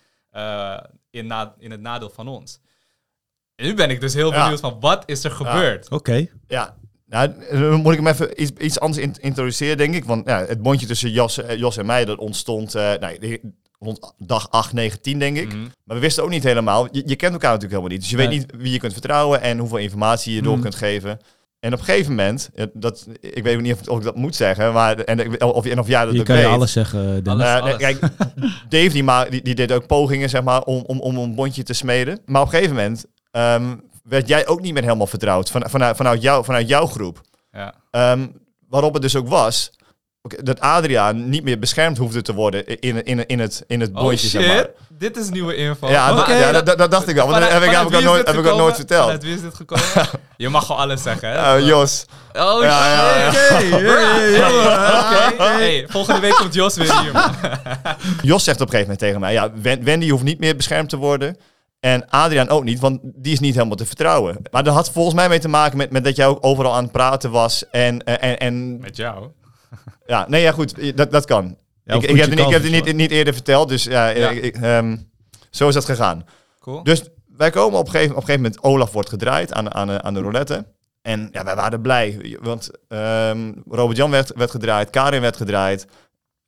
in, 1.09 1.27
na, 1.27 1.55
in 1.57 1.71
het 1.71 1.81
nadeel 1.81 2.09
van 2.09 2.27
ons. 2.27 2.59
En 3.59 3.65
nu 3.65 3.73
ben 3.73 3.89
ik 3.89 4.01
dus 4.01 4.13
heel 4.13 4.31
Ja. 4.33 4.41
benieuwd 4.41 4.59
van, 4.59 4.77
wat 4.79 5.03
is 5.05 5.23
er 5.23 5.31
gebeurd? 5.31 5.89
Oké. 5.89 6.25
Ja, 6.47 6.75
nou, 7.07 7.33
dan 7.51 7.73
moet 7.81 7.93
ik 7.93 7.99
hem 7.99 8.07
even 8.07 8.41
iets, 8.41 8.51
iets 8.59 8.79
anders 8.79 9.01
in- 9.03 9.15
introduceren, 9.19 9.77
denk 9.77 9.95
ik. 9.95 10.05
Want 10.05 10.27
ja, 10.27 10.45
het 10.47 10.61
bondje 10.61 10.85
tussen 10.87 11.11
Jos, 11.11 11.37
eh, 11.43 11.57
Jos 11.57 11.77
en 11.77 11.85
mij, 11.85 12.05
dat 12.05 12.17
ontstond 12.17 12.75
eh, 12.75 12.91
nou, 12.99 13.17
die- 13.19 13.41
rond 13.79 14.13
dag 14.17 14.49
8, 14.51 14.73
9, 14.73 15.01
10, 15.01 15.19
denk 15.19 15.37
ik. 15.37 15.47
Mhm. 15.47 15.61
Maar 15.83 15.95
we 15.95 16.01
wisten 16.01 16.23
ook 16.23 16.29
niet 16.29 16.43
helemaal. 16.43 16.87
Je, 16.91 17.01
je 17.05 17.15
kent 17.15 17.33
elkaar 17.33 17.51
natuurlijk 17.53 17.61
helemaal 17.81 17.89
niet. 17.89 17.99
Dus 18.01 18.09
je 18.09 18.17
weet 18.17 18.29
niet 18.29 18.45
wie 18.57 18.71
je 18.71 18.79
kunt 18.79 18.93
vertrouwen 18.93 19.41
en 19.41 19.57
hoeveel 19.57 19.77
informatie 19.77 20.33
je 20.35 20.41
door 20.41 20.53
Mhm. 20.53 20.61
kunt 20.61 20.75
geven. 20.75 21.19
En 21.59 21.73
op 21.73 21.79
een 21.79 21.85
gegeven 21.85 22.09
moment, 22.15 22.49
eh, 22.55 22.65
dat, 22.73 23.07
ik 23.19 23.43
weet 23.43 23.61
niet 23.61 23.73
of, 23.73 23.87
of 23.87 23.97
ik 23.97 24.03
dat 24.03 24.15
moet 24.15 24.35
zeggen, 24.35 24.73
maar 24.73 24.97
en, 24.99 25.19
ik- 25.19 25.43
of, 25.43 25.65
en 25.65 25.79
of 25.79 25.87
jij 25.87 26.01
dat 26.03 26.11
Hier 26.11 26.19
ook 26.19 26.25
kan 26.25 26.35
je 26.37 26.43
weet. 26.43 26.51
alles 26.51 26.71
zeggen, 26.71 27.23
Dennis. 27.23 27.45
Alles. 27.45 27.57
Eh, 27.57 27.63
nee, 27.63 27.75
kijk, 27.77 27.99
Dave 28.69 28.89
die, 28.89 29.03
ma 29.03 29.25
die, 29.25 29.41
die 29.41 29.55
deed 29.55 29.71
ook 29.71 29.87
pogingen 29.87 30.29
zeg 30.29 30.43
maar, 30.43 30.61
om, 30.63 30.83
om, 30.85 30.99
om 30.99 31.17
een 31.17 31.35
bondje 31.35 31.63
te 31.63 31.73
smeden. 31.73 32.19
Maar 32.25 32.41
op 32.41 32.47
een 32.47 32.53
gegeven 32.53 32.75
moment 32.75 33.05
ehm, 33.31 33.75
werd 34.03 34.27
jij 34.27 34.47
ook 34.47 34.61
niet 34.61 34.73
meer 34.73 34.83
helemaal 34.83 35.07
vertrouwd 35.07 35.49
van, 35.51 35.63
vanuit, 35.69 35.95
vanuit, 35.95 36.21
jou, 36.21 36.43
vanuit 36.45 36.67
jouw 36.67 36.85
groep. 36.85 37.21
Ja. 37.51 37.73
Ehm, 37.91 38.27
waarop 38.69 38.93
het 38.93 39.01
dus 39.01 39.15
ook 39.15 39.27
was 39.27 39.71
dat 40.43 40.59
Adriaan 40.59 41.29
niet 41.29 41.43
meer 41.43 41.59
beschermd 41.59 41.97
hoefde 41.97 42.21
te 42.21 42.33
worden 42.33 42.65
in, 42.79 43.05
in, 43.05 43.25
in, 43.25 43.39
het, 43.39 43.63
in 43.67 43.79
het 43.81 43.89
Oh 43.93 44.01
bondje. 44.01 44.17
shit, 44.17 44.29
zeg 44.41 44.47
maar. 44.47 44.67
dit 44.89 45.17
is 45.17 45.29
nieuwe 45.29 45.55
info. 45.55 45.89
Ja, 45.89 46.25
ja 46.27 46.61
dat, 46.61 46.77
dat 46.77 46.91
dacht 46.91 47.07
ik 47.07 47.17
al. 47.17 47.27
Want 47.27 47.41
dat 47.41 47.51
heb 47.51 47.63
ik, 47.63 47.69
heb 47.69 47.81
ik, 47.81 47.85
vanuit 47.87 47.95
ook 47.95 48.11
nooit, 48.11 48.27
heb 48.27 48.35
ik 48.37 48.45
ook 48.45 48.57
nooit 48.57 48.75
verteld. 48.75 49.03
Vanuit 49.03 49.23
wie 49.23 49.33
is 49.35 49.41
dit 49.41 49.53
gekomen? 49.55 49.85
Je 50.37 50.49
mag 50.49 50.65
gewoon 50.65 50.81
alles 50.81 51.01
zeggen, 51.03 51.29
hè? 51.29 51.57
Eh, 51.57 51.65
Jos. 51.71 52.05
Oh 52.33 52.63
Ja, 52.63 53.31
shit. 53.31 53.69
ja. 54.39 55.29
Oké, 55.33 55.43
hey, 55.43 55.85
volgende 55.89 56.19
week 56.19 56.33
komt 56.33 56.53
Jos 56.53 56.75
weer 56.75 56.99
hier, 57.01 57.11
man. 57.13 57.31
Jos 58.21 58.43
zegt 58.43 58.61
op 58.61 58.67
een 58.67 58.73
gegeven 58.73 58.79
moment 58.79 58.99
tegen 58.99 59.19
mij: 59.19 59.33
ja, 59.33 59.51
Wen- 59.61 59.83
Wendy 59.83 60.09
hoeft 60.09 60.23
niet 60.23 60.39
meer 60.39 60.55
beschermd 60.55 60.89
te 60.89 60.97
worden. 60.97 61.37
En 61.79 62.09
Adriaan 62.09 62.49
ook 62.49 62.63
niet, 62.63 62.79
want 62.79 62.99
die 63.03 63.33
is 63.33 63.39
niet 63.39 63.55
helemaal 63.55 63.75
te 63.75 63.85
vertrouwen. 63.85 64.37
Maar 64.51 64.63
dat 64.63 64.73
had 64.73 64.91
volgens 64.91 65.15
mij 65.15 65.29
mee 65.29 65.39
te 65.39 65.47
maken 65.47 65.77
met, 65.77 65.91
met 65.91 66.03
dat 66.03 66.15
jij 66.15 66.25
ook 66.27 66.45
overal 66.45 66.73
aan 66.75 66.83
het 66.83 66.91
praten 66.91 67.31
was. 67.31 67.69
En, 67.69 68.03
eh, 68.03 68.29
en, 68.31 68.37
en 68.39 68.79
Met 68.79 68.95
jou. 68.95 69.27
ja, 70.05 70.25
nee, 70.29 70.41
ja, 70.41 70.51
goed, 70.51 70.97
dat, 70.97 71.11
dat 71.11 71.25
kan. 71.25 71.57
Ja, 71.83 71.95
ik, 71.95 72.01
ik, 72.01 72.07
heb, 72.07 72.15
je 72.15 72.21
het 72.21 72.29
niet- 72.29 72.39
ik 72.39 72.51
heb 72.51 72.63
het 72.63 72.71
niet, 72.85 72.95
niet 72.95 73.11
eerder 73.11 73.33
verteld, 73.33 73.69
dus 73.69 73.83
ja, 73.83 74.07
Ja. 74.07 74.29
ik- 74.29 74.43
ik, 74.43 74.55
ehm, 74.55 74.97
zo 75.49 75.67
is 75.67 75.73
dat 75.73 75.85
gegaan. 75.85 76.25
Cool. 76.59 76.83
Dus 76.83 77.03
wij 77.37 77.49
komen 77.49 77.79
op 77.79 77.85
een 77.85 77.91
gegeven, 77.91 78.15
op 78.15 78.21
een 78.21 78.25
gegeven 78.27 78.43
moment, 78.45 78.63
Olaf 78.63 78.91
wordt 78.91 79.09
gedraaid 79.09 79.53
aan, 79.53 79.73
aan, 79.73 79.87
de- 79.87 80.01
aan 80.01 80.13
de 80.13 80.19
roulette. 80.21 80.65
En 81.01 81.29
ja, 81.31 81.43
wij 81.43 81.55
waren 81.55 81.81
blij, 81.81 82.37
want 82.41 82.69
ehm, 82.87 83.51
Robert-Jan 83.69 84.11
werd, 84.11 84.31
werd 84.35 84.51
gedraaid, 84.51 84.89
Karin 84.89 85.21
werd 85.21 85.37
gedraaid. 85.37 85.87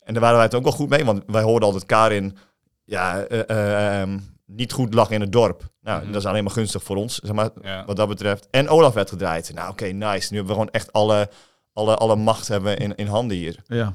En 0.03 0.13
daar 0.13 0.21
waren 0.21 0.35
wij 0.37 0.45
het 0.45 0.55
ook 0.55 0.63
wel 0.63 0.71
goed 0.71 0.89
mee, 0.89 1.05
want 1.05 1.23
wij 1.27 1.41
hoorden 1.41 1.67
altijd 1.67 1.85
Karin 1.85 2.37
ja, 2.85 3.19
eh, 3.21 3.39
eh, 3.49 4.01
ehm, 4.01 4.17
niet 4.55 4.71
goed 4.71 4.93
lag 4.93 5.09
in 5.09 5.21
het 5.21 5.31
dorp. 5.31 5.63
Nou, 5.81 6.01
Mhm. 6.03 6.11
dat 6.11 6.21
is 6.21 6.27
alleen 6.27 6.43
maar 6.43 6.53
gunstig 6.53 6.83
voor 6.83 6.95
ons, 6.95 7.15
zeg 7.19 7.33
maar, 7.35 7.49
Ja. 7.61 7.85
wat 7.85 7.95
dat 7.95 8.07
betreft. 8.07 8.47
En 8.51 8.69
Olaf 8.69 8.93
werd 8.93 9.09
gedraaid. 9.09 9.51
Nou, 9.53 9.69
oké, 9.71 9.85
nice. 9.85 10.27
Nu 10.29 10.37
hebben 10.37 10.45
we 10.55 10.61
gewoon 10.61 10.69
echt 10.71 10.93
alle, 10.93 11.29
alle, 11.73 11.95
alle 11.95 12.15
macht 12.15 12.47
hebben 12.47 12.77
in, 12.77 12.95
in 12.95 13.07
handen 13.07 13.37
hier. 13.37 13.55
Ja. 13.65 13.93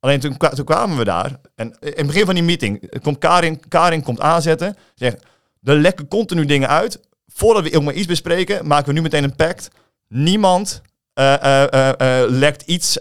Alleen 0.00 0.20
toen, 0.20 0.36
toen 0.36 0.64
kwamen 0.64 0.96
we 0.98 1.04
daar. 1.04 1.40
En 1.54 1.76
in 1.80 1.92
het 1.96 2.06
begin 2.06 2.24
van 2.24 2.34
die 2.34 2.42
meeting 2.44 3.00
komt 3.02 3.18
Karin, 3.18 3.68
Karin 3.68 4.02
komt 4.02 4.20
aanzetten. 4.20 4.76
Zegt, 4.94 5.22
er 5.62 5.74
lekken 5.76 6.08
continu 6.08 6.44
dingen 6.44 6.68
uit. 6.68 7.00
Voordat 7.26 7.62
we 7.68 7.76
ook 7.76 7.82
maar 7.82 7.94
iets 7.94 8.06
bespreken, 8.06 8.66
maken 8.66 8.86
we 8.86 8.92
nu 8.92 9.02
meteen 9.02 9.24
een 9.24 9.36
pact. 9.36 9.68
Niemand 10.08 10.82
eh, 11.14 11.34
eh, 11.34 11.72
eh, 11.72 12.22
eh, 12.22 12.30
lekt 12.30 12.62
iets 12.62 12.98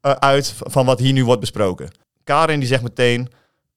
uit 0.00 0.54
van 0.58 0.86
wat 0.86 0.98
hier 0.98 1.12
nu 1.12 1.24
wordt 1.24 1.40
besproken. 1.40 1.90
Karin 2.24 2.58
die 2.58 2.68
zegt 2.68 2.82
meteen, 2.82 3.28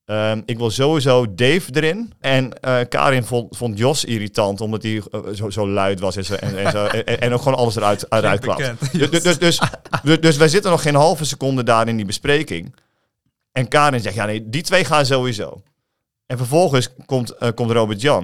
ehm, 0.07 0.41
ik 0.45 0.57
wil 0.57 0.69
sowieso 0.69 1.33
Dave 1.33 1.71
erin. 1.71 2.13
En 2.19 2.59
eh, 2.59 2.79
Karin 2.89 3.23
vond, 3.23 3.57
vond 3.57 3.77
Jos 3.77 4.05
irritant, 4.05 4.61
omdat 4.61 4.83
hij 4.83 5.01
eh, 5.11 5.19
zo, 5.33 5.49
zo 5.49 5.69
luid 5.69 5.99
was 5.99 6.15
en, 6.15 6.25
zo, 6.25 6.33
en, 6.33 6.57
en, 6.57 6.71
zo, 6.71 6.85
en, 6.85 7.21
en 7.21 7.33
ook 7.33 7.41
gewoon 7.41 7.57
alles 7.57 7.75
eruit, 7.75 8.05
eruit. 8.09 8.41
Bekend. 8.41 8.79
Dus, 8.91 9.09
dus, 9.09 9.23
dus, 9.23 9.37
dus, 9.39 9.59
dus, 10.03 10.19
dus 10.19 10.37
wij 10.37 10.47
zitten 10.47 10.71
nog 10.71 10.81
geen 10.81 10.95
halve 10.95 11.25
seconde 11.25 11.63
daar 11.63 11.87
in 11.87 11.95
die 11.95 12.05
bespreking. 12.05 12.75
En 13.51 13.67
Karin 13.67 13.99
zegt, 13.99 14.15
ja 14.15 14.25
nee, 14.25 14.49
die 14.49 14.61
twee 14.61 14.85
gaan 14.85 15.05
sowieso. 15.05 15.61
En 16.25 16.37
vervolgens 16.37 16.89
komt, 17.05 17.31
eh, 17.31 17.49
komt 17.55 17.71
Robert 17.71 18.01
Jan. 18.01 18.23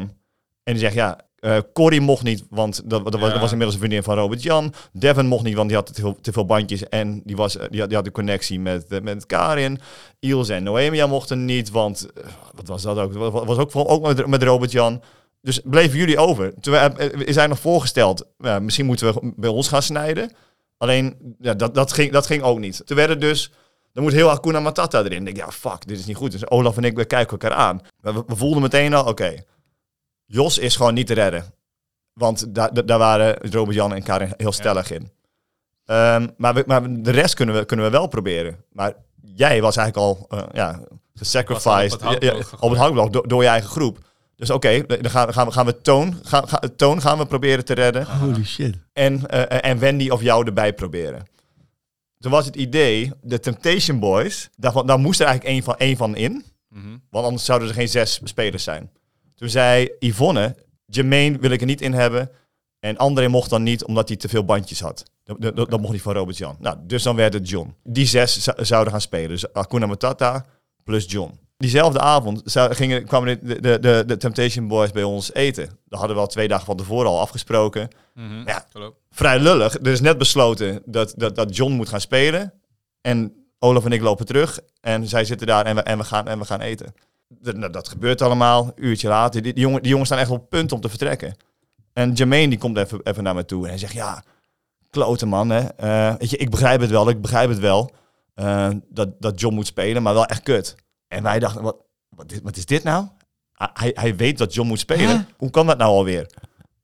En 0.63 0.73
die 0.73 0.79
zegt, 0.79 0.93
ja, 0.93 1.19
eh 1.43 1.57
Corrie 1.73 2.01
mocht 2.01 2.23
niet, 2.23 2.43
want 2.49 2.81
dat, 2.85 3.03
dat, 3.03 3.13
was, 3.13 3.21
Ja. 3.21 3.29
dat 3.29 3.39
was 3.39 3.51
inmiddels 3.51 3.73
een 3.73 3.79
vriendin 3.83 4.03
van 4.03 4.17
Robert 4.17 4.43
Jan. 4.43 4.73
Devin 4.91 5.25
mocht 5.27 5.43
niet, 5.43 5.55
want 5.55 5.67
die 5.67 5.77
had 5.77 5.93
te 5.93 6.01
veel, 6.01 6.17
te 6.21 6.31
veel 6.31 6.45
bandjes 6.45 6.83
en 6.89 7.21
die, 7.25 7.35
was, 7.35 7.57
eh, 7.57 7.65
die, 7.69 7.79
had, 7.79 7.87
die 7.87 7.97
had 7.97 8.05
de 8.05 8.11
connectie 8.11 8.59
met, 8.59 8.85
eh, 8.87 9.01
met 9.01 9.25
Karin. 9.25 9.79
Iels 10.19 10.49
en 10.49 10.63
Noemia 10.63 11.07
mochten 11.07 11.45
niet, 11.45 11.69
want, 11.71 12.07
wat 12.55 12.67
was 12.67 12.81
dat 12.81 12.97
ook? 12.97 13.13
Dat 13.13 13.45
was, 13.45 13.57
ook, 13.57 13.71
ook 13.73 14.01
met, 14.07 14.27
met 14.27 14.43
Robert 14.43 14.71
Jan. 14.71 15.01
Dus 15.41 15.61
bleven 15.63 15.97
jullie 15.97 16.17
over. 16.17 16.53
Terwijl 16.61 16.89
eh, 16.97 17.17
we 17.25 17.33
zijn 17.33 17.49
nog 17.49 17.59
voorgesteld, 17.59 18.25
misschien 18.61 18.85
moeten 18.85 19.13
we 19.13 19.33
bij 19.35 19.49
ons 19.49 19.67
gaan 19.67 19.81
snijden. 19.83 20.31
Alleen, 20.77 21.35
ja, 21.39 21.53
dat, 21.53 21.75
dat, 21.75 21.91
ging, 21.93 22.11
dat 22.11 22.25
ging 22.25 22.41
ook 22.43 22.59
niet. 22.59 22.81
Toen 22.85 22.97
werden 22.97 23.19
dus 23.19 23.51
Dan 23.93 24.03
moet 24.03 24.13
heel 24.13 24.27
Hakuna 24.27 24.59
Matata 24.59 24.97
erin. 24.99 25.09
Dan 25.15 25.23
denk 25.23 25.37
ik, 25.37 25.43
ja, 25.43 25.51
fuck, 25.51 25.87
dit 25.87 25.99
is 25.99 26.05
niet 26.05 26.15
goed. 26.15 26.31
Dus 26.31 26.49
Olaf 26.49 26.77
en 26.77 26.83
ik, 26.83 26.95
we 26.95 27.05
kijken 27.05 27.31
elkaar 27.39 27.57
aan. 27.57 27.81
We, 28.01 28.13
we- 28.13 28.23
we 28.27 28.35
voelden 28.35 28.61
meteen 28.61 28.93
al, 28.93 29.05
oké, 29.05 29.43
Jos 30.25 30.57
is 30.57 30.75
gewoon 30.75 30.93
niet 30.93 31.07
te 31.07 31.13
redden. 31.13 31.53
Want 32.13 32.55
daar 32.55 32.73
da- 32.73 32.81
daar 32.81 32.97
waren 32.99 33.35
Robert-Jan 33.51 33.93
en 33.93 34.03
Karin 34.03 34.33
heel 34.37 34.51
stellig 34.51 34.91
in. 34.91 35.11
Ehm, 35.85 36.27
maar, 36.37 36.53
we, 36.53 36.63
maar 36.67 37.01
de 37.03 37.11
rest 37.11 37.33
kunnen 37.33 37.55
we, 37.55 37.65
kunnen 37.65 37.85
we 37.85 37.91
wel 37.91 38.07
proberen. 38.07 38.63
Maar 38.71 38.93
jij 39.21 39.61
was 39.61 39.77
eigenlijk 39.77 40.07
al 40.07 40.25
eh, 40.39 40.43
ja, 40.53 40.79
gesacrificed 41.13 41.93
op 41.93 42.09
het 42.09 42.23
ja, 42.23 42.33
op 42.59 42.69
het 42.69 42.79
houtblok 42.79 43.13
door, 43.13 43.27
door 43.27 43.41
je 43.43 43.47
eigen 43.49 43.69
groep. 43.69 43.97
Dus 44.35 44.49
oké, 44.49 44.85
dan 44.85 45.09
gaan, 45.09 45.33
gaan, 45.33 45.45
we, 45.47 45.51
gaan 45.51 45.65
we 45.65 45.81
Toon, 45.81 46.19
gaan, 46.23 46.47
gaan, 46.47 46.75
Toon 46.75 47.01
gaan 47.01 47.17
we 47.17 47.25
proberen 47.25 47.65
te 47.65 47.73
redden. 47.73 48.05
Holy 48.05 48.43
shit. 48.43 48.75
En, 48.93 49.27
eh, 49.27 49.69
en 49.71 49.79
Wendy 49.79 50.09
of 50.09 50.21
jou 50.21 50.45
erbij 50.45 50.73
proberen. 50.73 51.27
Toen 52.19 52.31
was 52.31 52.45
het 52.45 52.55
idee, 52.55 53.11
de 53.21 53.39
Temptation 53.39 53.99
Boys, 53.99 54.49
daar, 54.55 54.85
daar 54.85 54.99
moest 54.99 55.19
er 55.19 55.25
eigenlijk 55.25 55.55
één 55.55 55.63
van, 55.63 55.75
één 55.77 55.97
van 55.97 56.15
in. 56.15 56.43
Mhm. 56.69 56.97
Want 57.09 57.25
anders 57.25 57.45
zouden 57.45 57.67
er 57.67 57.73
geen 57.73 57.89
zes 57.89 58.19
spelers 58.23 58.63
zijn. 58.63 58.91
Toen 59.43 59.51
zei 59.51 59.89
Yvonne, 59.99 60.55
Jermaine 60.85 61.37
wil 61.37 61.51
ik 61.51 61.59
er 61.59 61.65
niet 61.65 61.81
in 61.81 61.93
hebben. 61.93 62.29
En 62.79 62.97
André 62.97 63.27
mocht 63.27 63.49
dan 63.49 63.63
niet, 63.63 63.85
omdat 63.85 64.07
hij 64.07 64.17
te 64.17 64.29
veel 64.29 64.45
bandjes 64.45 64.79
had. 64.79 65.03
Dat, 65.23 65.41
dat, 65.41 65.55
dat 65.69 65.79
mocht 65.79 65.91
niet 65.93 66.01
van 66.01 66.13
Robert-Jan. 66.13 66.55
Nou, 66.59 66.77
dus 66.83 67.03
dan 67.03 67.15
werd 67.15 67.33
het 67.33 67.49
John. 67.49 67.75
Die 67.83 68.05
zes 68.05 68.43
zou- 68.43 68.65
zouden 68.65 68.91
gaan 68.91 69.01
spelen. 69.01 69.29
Dus 69.29 69.53
Akuna 69.53 69.85
Matata 69.85 70.45
plus 70.83 71.05
John. 71.11 71.39
Diezelfde 71.57 71.99
avond 71.99 72.41
gingen, 72.53 73.05
kwamen 73.05 73.39
de, 73.43 73.59
de, 73.59 73.79
de, 73.79 74.03
de 74.07 74.17
Temptation 74.17 74.67
Boys 74.67 74.91
bij 74.91 75.03
ons 75.03 75.33
eten. 75.33 75.69
Dat 75.87 75.99
hadden 75.99 76.15
we 76.15 76.21
al 76.21 76.27
twee 76.27 76.47
dagen 76.47 76.65
van 76.65 76.77
tevoren 76.77 77.09
al 77.09 77.19
afgesproken. 77.19 77.87
Mhm. 78.13 78.43
Ja. 78.45 78.65
Vrij 79.09 79.39
lullig. 79.39 79.73
Er 79.73 79.87
is 79.87 80.01
net 80.01 80.17
besloten 80.17 80.81
dat, 80.85 81.13
dat, 81.17 81.35
dat 81.35 81.55
John 81.55 81.73
moet 81.73 81.89
gaan 81.89 82.01
spelen. 82.01 82.53
En 83.01 83.33
Olaf 83.59 83.85
en 83.85 83.91
ik 83.91 84.01
lopen 84.01 84.25
terug. 84.25 84.59
En 84.81 85.07
zij 85.07 85.25
zitten 85.25 85.47
daar 85.47 85.65
en 85.65 85.75
we, 85.75 85.81
en 85.81 85.97
we, 85.97 86.03
gaan, 86.03 86.27
en 86.27 86.39
we 86.39 86.45
gaan 86.45 86.61
eten. 86.61 86.93
Dat, 87.41 87.55
nou, 87.55 87.71
dat 87.71 87.87
gebeurt 87.87 88.21
allemaal. 88.21 88.65
Een 88.65 88.85
uurtje 88.85 89.07
later. 89.07 89.41
Die, 89.41 89.53
die, 89.53 89.63
jongen, 89.63 89.81
die 89.81 89.89
jongens 89.91 90.09
staan 90.09 90.21
echt 90.21 90.29
op 90.29 90.39
het 90.39 90.49
punt 90.49 90.71
om 90.71 90.81
te 90.81 90.89
vertrekken. 90.89 91.35
En 91.93 92.11
Jermaine 92.13 92.49
die 92.49 92.57
komt 92.59 92.77
even, 92.77 92.99
even 93.03 93.23
naar 93.23 93.35
me 93.35 93.45
toe. 93.45 93.63
En 93.63 93.69
hij 93.69 93.77
zegt, 93.77 93.93
ja, 93.93 94.23
klote 94.89 95.25
man. 95.25 95.49
Hè. 95.49 95.59
Eh, 95.59 96.15
weet 96.17 96.29
je, 96.29 96.37
ik 96.37 96.49
begrijp 96.49 96.81
het 96.81 96.89
wel. 96.89 97.09
Ik 97.09 97.21
begrijp 97.21 97.49
het 97.49 97.59
wel. 97.59 97.91
eh, 98.33 98.69
dat, 98.89 99.09
dat 99.21 99.39
John 99.39 99.55
moet 99.55 99.67
spelen. 99.67 100.03
Maar 100.03 100.13
wel 100.13 100.25
echt 100.25 100.43
kut. 100.43 100.75
En 101.07 101.23
wij 101.23 101.39
dachten, 101.39 101.61
wat, 101.61 101.77
wat, 102.09 102.31
is- 102.31 102.39
wat 102.43 102.57
is 102.57 102.65
dit 102.65 102.83
nou? 102.83 103.07
Hij, 103.53 103.91
hij 103.93 104.15
weet 104.15 104.37
dat 104.37 104.53
John 104.53 104.67
moet 104.67 104.79
spelen. 104.79 105.27
Hoe 105.37 105.49
kan 105.49 105.65
dat 105.67 105.77
nou 105.77 105.91
alweer? 105.91 106.29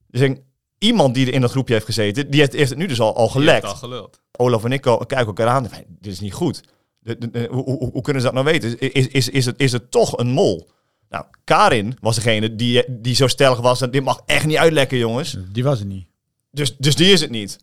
Dus 0.08 0.22
ik 0.22 0.42
iemand 0.78 1.14
die 1.14 1.28
er 1.28 1.34
in 1.34 1.42
dat 1.42 1.52
groepje 1.52 1.74
heeft 1.74 1.86
gezeten, 1.86 2.30
die 2.32 2.40
heeft, 2.40 2.54
heeft 2.54 2.70
het 2.70 2.78
nu 2.80 2.86
dus 2.86 3.00
al, 3.00 3.16
al 3.16 3.28
gelekt. 3.28 3.66
al 3.66 3.76
geluld. 3.76 4.20
Olaf 4.38 4.64
en 4.64 4.72
ik 4.72 4.82
kijken 4.82 5.18
elkaar 5.26 5.48
aan. 5.48 5.64
Dit 5.88 6.14
is 6.14 6.20
niet 6.20 6.34
goed. 6.34 6.64
De- 7.10 7.18
de- 7.18 7.32
de- 7.32 7.48
hoe, 7.52 8.02
kunnen 8.02 8.22
ze 8.22 8.28
dat 8.32 8.44
nou 8.44 8.46
weten? 8.46 8.80
Is, 8.80 9.08
is, 9.08 9.30
is, 9.30 9.46
het, 9.46 9.60
is 9.60 9.72
het 9.72 9.92
toch 9.92 10.18
een 10.18 10.32
mol? 10.32 10.70
Nou, 11.10 11.26
Karin 11.44 11.98
was 12.02 12.16
degene 12.16 12.56
die, 12.56 12.84
die 12.88 13.16
zo 13.16 13.28
stellig 13.28 13.60
was. 13.60 13.80
Dat 13.80 13.94
dit 13.94 14.04
mag 14.04 14.22
echt 14.26 14.46
niet 14.46 14.58
uitlekken, 14.58 14.98
jongens. 14.98 15.38
Die 15.52 15.64
was 15.64 15.80
het 15.80 15.88
niet. 15.88 16.08
Dus, 16.52 16.78
dus 16.78 16.96
die 16.96 17.12
is 17.12 17.22
het 17.22 17.30
niet. 17.30 17.60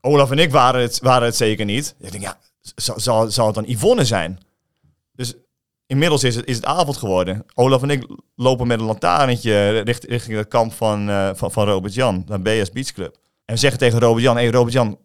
Olaf 0.00 0.30
en 0.30 0.38
ik 0.38 0.50
waren 0.50 0.80
het, 0.80 0.98
waren 1.00 1.26
het 1.26 1.36
zeker 1.36 1.64
niet. 1.64 1.94
Ik 1.98 2.12
denk, 2.12 2.24
ja, 2.24 2.38
zal, 2.76 3.46
het 3.46 3.54
dan 3.54 3.64
Yvonne 3.66 4.04
zijn? 4.04 4.38
Dus 5.12 5.34
inmiddels 5.86 6.24
is 6.24 6.34
het, 6.34 6.46
is 6.46 6.56
het 6.56 6.64
avond 6.64 6.96
geworden. 6.96 7.44
Olaf 7.54 7.82
en 7.82 7.90
ik 7.90 8.06
lopen 8.36 8.66
met 8.66 8.80
een 8.80 8.86
lantaarntje 8.86 9.78
richt, 9.78 10.04
richting 10.04 10.36
het 10.36 10.48
kamp 10.48 10.72
van, 10.72 11.08
eh, 11.08 11.30
van, 11.34 11.52
van 11.52 11.66
Robert-Jan, 11.66 12.24
naar 12.26 12.40
BS 12.42 12.70
Beach 12.70 12.92
Club. 12.92 13.18
En 13.44 13.54
we 13.54 13.60
zeggen 13.60 13.78
tegen 13.78 14.00
Robert-Jan, 14.00 14.36
hey 14.36 14.50
Robert-Jan, 14.50 14.98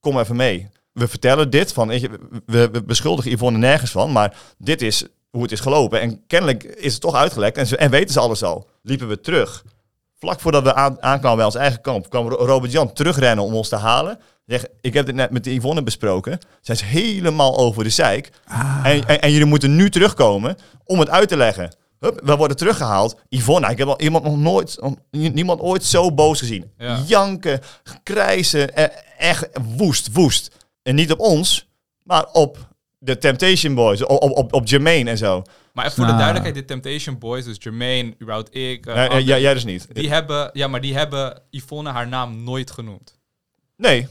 kom 0.00 0.18
even 0.18 0.36
mee. 0.36 0.68
We 0.92 1.08
vertellen 1.08 1.50
dit, 1.50 1.72
van, 1.72 1.88
we, 1.88 2.68
we 2.72 2.82
beschuldigen 2.82 3.30
Yvonne 3.32 3.58
nergens 3.58 3.90
van, 3.90 4.12
maar 4.12 4.36
dit 4.58 4.82
is 4.82 5.04
hoe 5.30 5.42
het 5.42 5.52
is 5.52 5.60
gelopen. 5.60 6.00
En 6.00 6.26
kennelijk 6.26 6.62
is 6.62 6.92
het 6.92 7.00
toch 7.02 7.14
uitgelekt 7.14 7.56
en, 7.56 7.66
ze, 7.66 7.76
en 7.76 7.90
weten 7.90 8.12
ze 8.12 8.20
alles 8.20 8.42
al. 8.42 8.68
Liepen 8.82 9.08
we 9.08 9.20
terug. 9.20 9.64
Vlak 10.18 10.40
voordat 10.40 10.62
we 10.62 10.74
aan, 10.74 11.02
aankwamen 11.02 11.36
bij 11.36 11.46
ons 11.46 11.54
eigen 11.54 11.80
kamp, 11.80 12.10
kwam 12.10 12.28
Ro- 12.28 12.44
Robert-Jan 12.46 12.92
terugrennen 12.92 13.44
om 13.44 13.54
ons 13.54 13.68
te 13.68 13.76
halen. 13.76 14.18
Zeg, 14.46 14.66
ik 14.80 14.94
heb 14.94 15.06
dit 15.06 15.14
net 15.14 15.30
met 15.30 15.46
Yvonne 15.46 15.82
besproken. 15.82 16.38
Zij 16.60 16.74
is 16.74 16.80
helemaal 16.80 17.58
over 17.58 17.84
de 17.84 17.90
zeik. 17.90 18.30
En, 18.82 19.06
en, 19.06 19.20
en 19.20 19.30
jullie 19.30 19.46
moeten 19.46 19.76
nu 19.76 19.90
terugkomen 19.90 20.56
om 20.84 20.98
het 20.98 21.08
uit 21.10 21.28
te 21.28 21.36
leggen. 21.36 21.74
Hup, 21.98 22.20
we 22.24 22.36
worden 22.36 22.56
teruggehaald. 22.56 23.16
Yvonne, 23.28 23.70
ik 23.70 23.78
heb 23.78 23.88
al 23.88 24.00
iemand 24.00 24.24
nog 24.24 24.36
nooit, 24.36 24.78
niemand 25.10 25.60
ooit 25.60 25.84
zo 25.84 26.12
boos 26.12 26.38
gezien. 26.38 26.70
Ja. 26.78 26.98
Janken, 27.06 27.60
krijsen, 28.02 28.74
eh, 28.76 28.84
echt 29.18 29.48
woest, 29.76 30.12
woest. 30.12 30.50
En 30.82 30.94
niet 30.94 31.12
op 31.12 31.18
ons, 31.20 31.68
maar 32.02 32.26
op 32.32 32.58
de 32.98 33.18
Temptation 33.18 33.74
Boys, 33.74 34.04
op, 34.04 34.22
op, 34.22 34.30
op, 34.30 34.52
op 34.52 34.66
Jermaine 34.66 35.10
en 35.10 35.18
zo. 35.18 35.42
Maar 35.72 35.84
even 35.84 35.96
voor 35.96 36.06
de 36.06 36.12
Nou. 36.12 36.22
duidelijkheid, 36.22 36.68
de 36.68 36.74
Temptation 36.74 37.18
Boys, 37.18 37.44
dus 37.44 37.56
Jermaine, 37.58 38.14
überhaupt 38.22 38.54
ik, 38.54 38.86
eh, 38.86 38.94
Nee, 38.94 39.08
André, 39.08 39.24
jij, 39.24 39.40
jij 39.40 39.54
dus 39.54 39.64
niet. 39.64 39.94
die 39.94 40.10
hebben, 40.10 40.50
ja, 40.52 40.66
maar 40.66 40.80
die 40.80 40.94
hebben 40.94 41.42
Yvonne 41.50 41.90
haar 41.90 42.08
naam 42.08 42.42
nooit 42.44 42.70
genoemd. 42.70 43.18
Nee. 43.76 44.06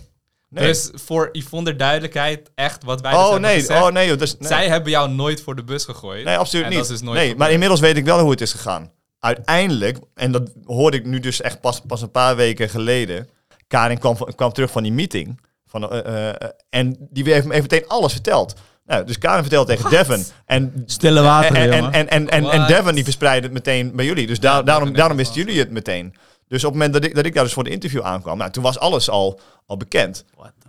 nee. 0.50 0.66
Dus 0.68 0.90
voor 0.94 1.30
Yvonne 1.32 1.72
de 1.72 1.76
duidelijkheid, 1.76 2.52
echt 2.56 2.84
wat 2.84 3.02
wij 3.02 3.12
dus 3.12 3.20
oh 3.20 3.26
hebben 3.32 3.50
nee, 3.50 3.60
gezegd, 3.60 3.82
oh 3.82 3.92
nee, 3.92 4.16
dus, 4.16 4.38
nee. 4.38 4.48
zij 4.48 4.68
hebben 4.68 4.92
jou 4.92 5.10
nooit 5.10 5.42
voor 5.42 5.56
de 5.56 5.64
bus 5.64 5.86
gegooid. 5.86 6.26
Nee, 6.26 6.38
absoluut 6.38 6.64
En 6.64 6.70
niet. 6.70 6.80
dat 6.80 6.90
is 6.90 6.94
dus 6.98 7.02
nooit 7.06 7.14
nee, 7.18 7.24
gebeurd. 7.30 7.40
maar 7.44 7.52
inmiddels 7.52 7.80
weet 7.80 7.98
ik 7.98 8.06
wel 8.06 8.20
hoe 8.20 8.32
het 8.32 8.42
is 8.42 8.52
gegaan. 8.52 8.92
Uiteindelijk, 9.20 9.98
en 10.14 10.32
dat 10.32 10.52
hoorde 10.66 10.98
ik 10.98 11.06
nu 11.06 11.20
dus 11.20 11.42
echt 11.42 11.62
pas, 11.62 11.82
pas 11.88 12.02
een 12.02 12.12
paar 12.12 12.36
weken 12.36 12.70
geleden. 12.70 13.30
Karin 13.68 13.98
kwam, 13.98 14.18
kwam 14.36 14.52
terug 14.54 14.72
van 14.72 14.84
die 14.84 14.92
meeting. 14.92 15.40
Van, 15.72 15.92
eh, 15.92 16.30
eh, 16.30 16.36
en 16.70 17.08
die 17.10 17.24
heeft 17.24 17.46
me 17.46 17.54
even 17.54 17.68
meteen 17.72 17.88
alles 17.88 18.12
verteld. 18.12 18.56
Nou, 18.86 19.06
dus 19.06 19.18
Karin 19.18 19.42
vertelt 19.42 19.68
tegen 19.68 19.90
Devin. 19.90 20.26
En, 20.46 20.84
Stille 20.86 21.22
water, 21.22 21.56
en, 21.56 21.72
en, 21.72 21.92
en, 21.92 22.10
en, 22.10 22.10
en, 22.10 22.30
en 22.30 22.44
What? 22.44 22.68
Devin 22.68 22.96
die 22.96 23.04
verspreidde 23.04 23.44
het 23.44 23.54
meteen 23.54 23.96
bij 23.96 24.06
jullie. 24.06 24.28
Dus 24.28 24.40
daar, 24.40 24.56
Ja, 24.56 24.64
daarom, 24.64 24.94
daarom 24.94 25.18
wisten 25.18 25.36
het 25.36 25.46
jullie 25.46 25.62
het 25.62 25.72
meteen. 25.72 26.16
Dus 26.48 26.64
op 26.64 26.74
het 26.74 26.82
moment 26.82 26.94
dat 26.94 27.04
ik, 27.04 27.16
dat 27.16 27.26
ik 27.26 27.34
daar 27.34 27.44
dus 27.44 27.54
voor 27.54 27.64
de 27.64 27.70
interview 27.70 28.02
aankwam, 28.02 28.38
nou, 28.38 28.52
toen 28.52 28.64
was 28.64 28.80
alles 28.80 29.10
al, 29.10 29.40
al 29.66 29.78
bekend. 29.78 30.26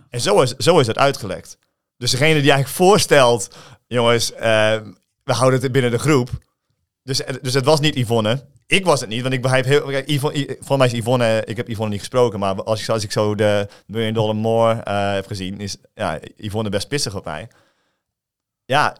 En 0.09 0.21
zo 0.21 0.41
is, 0.41 0.55
zo 0.55 0.79
is 0.79 0.87
het 0.87 0.97
uitgelekt. 0.97 1.57
Dus 1.97 2.11
degene 2.11 2.41
die 2.41 2.51
eigenlijk 2.51 2.69
voorstelt, 2.69 3.55
jongens, 3.87 4.33
eh, 4.33 4.77
we 5.23 5.33
houden 5.33 5.61
het 5.61 5.71
binnen 5.71 5.91
de 5.91 5.99
groep. 5.99 6.29
Dus, 7.03 7.21
dus 7.41 7.53
het 7.53 7.65
was 7.65 7.79
niet 7.79 7.95
Yvonne. 7.95 8.45
Ik 8.67 8.85
was 8.85 8.99
het 8.99 9.09
niet, 9.09 9.21
want 9.21 9.33
ik 9.33 9.41
begrijp 9.41 9.65
heel... 9.65 9.81
Kijk, 9.81 10.09
Yvonne, 10.09 10.45
volgens 10.45 10.77
mij 10.77 10.87
is 10.87 10.93
Yvonne... 10.93 11.41
Ik 11.45 11.57
heb 11.57 11.69
Yvonne 11.69 11.91
niet 11.91 11.99
gesproken, 11.99 12.39
maar 12.39 12.63
als 12.63 12.81
ik, 12.81 12.89
als 12.89 13.03
ik 13.03 13.11
zo 13.11 13.35
de 13.35 13.67
Million 13.85 14.13
Dollar 14.13 14.35
More 14.35 14.73
eh, 14.73 15.13
heb 15.13 15.27
gezien... 15.27 15.59
is 15.59 15.77
ja, 15.93 16.19
Yvonne 16.37 16.69
best 16.69 16.87
pissig 16.87 17.15
op 17.15 17.25
mij. 17.25 17.47
Ja, 18.65 18.97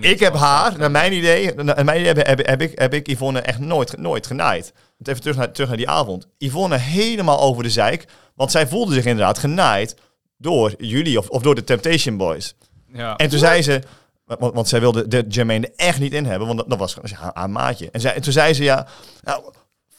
ik 0.00 0.20
heb 0.20 0.34
haar, 0.34 0.78
naar 0.78 0.90
mijn 0.90 1.12
idee, 1.12 1.54
naar 1.54 1.84
mijn 1.84 2.00
idee 2.00 2.12
heb, 2.12 2.26
heb, 2.26 2.46
heb 2.46 2.60
ik, 2.60 2.78
heb 2.78 2.94
ik 2.94 3.08
Yvonne 3.08 3.40
echt 3.40 3.58
nooit, 3.58 3.96
nooit 3.98 4.26
genaaid. 4.26 4.72
Even 5.02 5.20
terug 5.20 5.36
naar, 5.36 5.52
terug 5.52 5.68
naar 5.68 5.76
die 5.76 5.88
avond. 5.88 6.28
Yvonne 6.38 6.76
helemaal 6.76 7.40
over 7.40 7.62
de 7.62 7.70
zeik, 7.70 8.06
want 8.34 8.50
zij 8.50 8.66
voelde 8.66 8.94
zich 8.94 9.04
inderdaad 9.04 9.38
genaaid 9.38 9.96
door 10.36 10.74
jullie 10.78 11.18
of, 11.18 11.28
of 11.28 11.42
door 11.42 11.54
de 11.54 11.64
Temptation 11.64 12.16
Boys. 12.16 12.54
Ja. 12.92 13.16
En 13.16 13.28
toen 13.28 13.38
zei 13.38 13.62
ze, 13.62 13.82
want, 14.24 14.54
want 14.54 14.68
zij 14.68 14.80
wilde 14.80 15.08
de 15.08 15.24
Jermaine 15.28 15.66
er 15.66 15.72
echt 15.86 16.00
niet 16.00 16.12
in 16.12 16.24
hebben, 16.26 16.46
want 16.46 16.58
dat, 16.58 16.68
dat 16.68 16.78
was 16.78 16.94
gewoon 16.94 17.32
haar, 17.34 17.50
maatje. 17.50 17.88
En, 17.90 18.00
zij, 18.00 18.14
en 18.14 18.22
toen 18.22 18.32
zei 18.32 18.54
ze, 18.54 18.62
ja, 18.62 18.86
nou, 19.22 19.44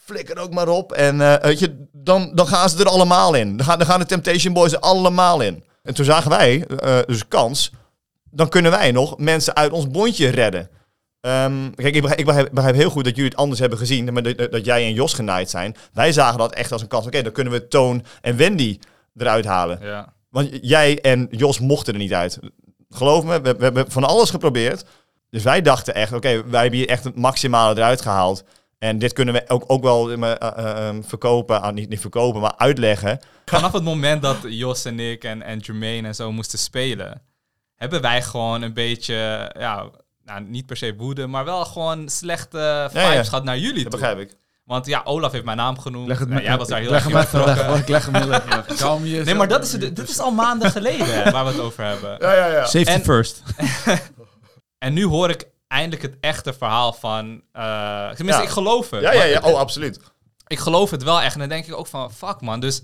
flikker 0.04 0.38
ook 0.38 0.52
maar 0.54 0.68
op. 0.68 0.92
En 0.92 1.20
eh, 1.20 1.42
weet 1.42 1.58
je, 1.58 1.86
dan, 1.92 2.32
dan 2.34 2.46
gaan 2.46 2.68
ze 2.70 2.78
er 2.78 2.88
allemaal 2.88 3.34
in. 3.34 3.56
Dan 3.56 3.66
gaan, 3.66 3.78
dan 3.78 3.86
gaan 3.86 4.00
de 4.00 4.06
Temptation 4.06 4.54
Boys 4.54 4.72
er 4.72 4.78
allemaal 4.78 5.40
in. 5.40 5.64
En 5.82 5.94
toen 5.94 6.04
zagen 6.04 6.30
wij, 6.30 6.66
eh, 6.66 6.98
dus 7.06 7.28
kans, 7.28 7.70
dan 8.30 8.48
kunnen 8.48 8.70
wij 8.70 8.92
nog 8.92 9.18
mensen 9.18 9.56
uit 9.56 9.72
ons 9.72 9.90
bondje 9.90 10.28
redden. 10.28 10.68
Ehm, 11.20 11.70
kijk, 11.74 11.94
ik 11.94 12.00
begrijp, 12.00 12.20
ik 12.20 12.26
begrijp- 12.26 12.50
begrijp 12.52 12.74
heel 12.74 12.90
goed 12.90 13.04
dat 13.04 13.14
jullie 13.16 13.30
het 13.30 13.38
anders 13.40 13.60
hebben 13.60 13.78
gezien, 13.78 14.12
maar 14.12 14.22
dat, 14.22 14.38
dat- 14.38 14.52
dat 14.52 14.64
jij 14.64 14.84
en 14.84 14.92
Jos 14.92 15.12
genaaid 15.12 15.50
zijn. 15.50 15.76
Wij 15.92 16.12
zagen 16.12 16.38
dat 16.38 16.54
echt 16.54 16.72
als 16.72 16.82
een 16.82 16.88
kans. 16.88 17.06
Oké, 17.06 17.22
dan 17.22 17.32
kunnen 17.32 17.52
we 17.52 17.68
Toon 17.68 18.04
en 18.20 18.36
Wendy 18.36 18.78
eruit 19.16 19.44
halen. 19.44 19.78
ja. 19.82 20.14
Want 20.30 20.48
jij 20.60 21.00
en 21.00 21.28
Jos 21.30 21.60
mochten 21.60 21.92
er 21.92 21.98
niet 21.98 22.14
uit. 22.14 22.38
Geloof 22.96 23.24
me, 23.24 23.40
we, 23.40 23.56
we 23.56 23.64
hebben 23.64 23.90
van 23.90 24.04
alles 24.04 24.30
geprobeerd. 24.30 24.84
Dus 25.30 25.42
wij 25.42 25.62
dachten 25.62 25.94
echt, 25.94 26.12
oké, 26.12 26.44
wij 26.46 26.60
hebben 26.60 26.78
hier 26.78 26.88
echt 26.88 27.04
het 27.04 27.16
maximale 27.16 27.76
eruit 27.76 28.00
gehaald. 28.00 28.44
En 28.78 28.98
dit 28.98 29.12
kunnen 29.12 29.34
we 29.34 29.44
ook, 29.48 29.64
ook 29.66 29.82
wel 29.82 30.10
eh, 30.10 30.22
eh, 30.22 30.36
eh, 30.40 30.88
eh, 30.88 30.96
verkopen, 31.02 31.62
ah, 31.62 31.72
niet, 31.74 31.88
niet 31.88 32.00
verkopen, 32.00 32.40
maar 32.40 32.56
uitleggen. 32.56 33.20
Vanaf 33.44 33.72
het 33.72 33.82
moment 33.82 34.22
dat 34.22 34.36
Jos 34.48 34.84
en 34.84 35.00
ik 35.00 35.24
en, 35.24 35.42
en 35.42 35.58
Jermaine 35.58 36.08
en 36.08 36.14
zo 36.14 36.32
moesten 36.32 36.58
spelen, 36.58 37.22
hebben 37.74 38.00
wij 38.00 38.22
gewoon 38.22 38.62
een 38.62 38.72
beetje, 38.74 39.14
ja, 39.58 39.90
nou, 40.24 40.42
niet 40.44 40.66
per 40.66 40.76
se 40.76 40.94
woede, 40.96 41.26
maar 41.26 41.44
wel 41.44 41.64
gewoon 41.64 42.08
slechte 42.08 42.88
vibes 42.92 43.12
ja. 43.14 43.22
gehad 43.24 43.44
naar 43.44 43.58
jullie 43.58 43.82
Dat 43.82 43.92
toe. 43.92 44.00
begrijp 44.00 44.18
ik. 44.18 44.36
Want 44.66 44.86
ja, 44.86 45.00
Olaf 45.04 45.32
heeft 45.32 45.44
mijn 45.44 45.56
naam 45.56 45.78
genoemd. 45.78 46.08
Leg 46.08 46.18
het 46.18 46.28
met, 46.28 46.42
jij 46.42 46.56
was 46.58 46.68
daar 46.68 46.80
heel 46.80 46.90
leg 46.90 47.08
erg 47.10 47.30
hoor. 47.32 47.76
Ik 47.76 47.88
leg 47.88 48.06
hem 48.06 48.28
weg. 48.28 48.66
Kalm 48.76 49.04
je 49.04 49.22
Nee, 49.24 49.34
maar 49.34 49.48
dat 49.48 49.64
is, 49.64 49.70
dit 49.70 50.08
is 50.08 50.18
al 50.18 50.30
maanden 50.30 50.70
geleden 50.70 51.06
waar 51.32 51.44
we 51.44 51.50
het 51.50 51.60
over 51.60 51.84
hebben. 51.84 52.16
Ja, 52.20 52.32
ja, 52.34 52.46
ja. 52.46 52.64
Safety 52.64 52.90
En- 52.90 53.02
first. 53.02 53.42
En 54.78 54.92
nu 54.92 55.04
hoor 55.04 55.30
ik 55.30 55.48
eindelijk 55.68 56.02
het 56.02 56.16
echte 56.20 56.52
verhaal 56.52 56.92
van... 56.92 57.42
eh 57.52 58.08
tenminste, 58.08 58.42
Ja. 58.42 58.48
ik 58.48 58.48
geloof 58.54 58.90
het. 58.90 59.00
Ja, 59.00 59.12
ja, 59.12 59.24
ja. 59.24 59.40
Oh, 59.40 59.58
absoluut. 59.58 60.00
Ik 60.46 60.58
geloof 60.58 60.90
het 60.90 61.02
wel 61.02 61.20
echt. 61.20 61.32
En 61.34 61.40
dan 61.40 61.48
denk 61.48 61.66
ik 61.66 61.74
ook 61.76 61.86
van, 61.86 62.12
fuck 62.12 62.40
man. 62.40 62.60
Dus 62.60 62.82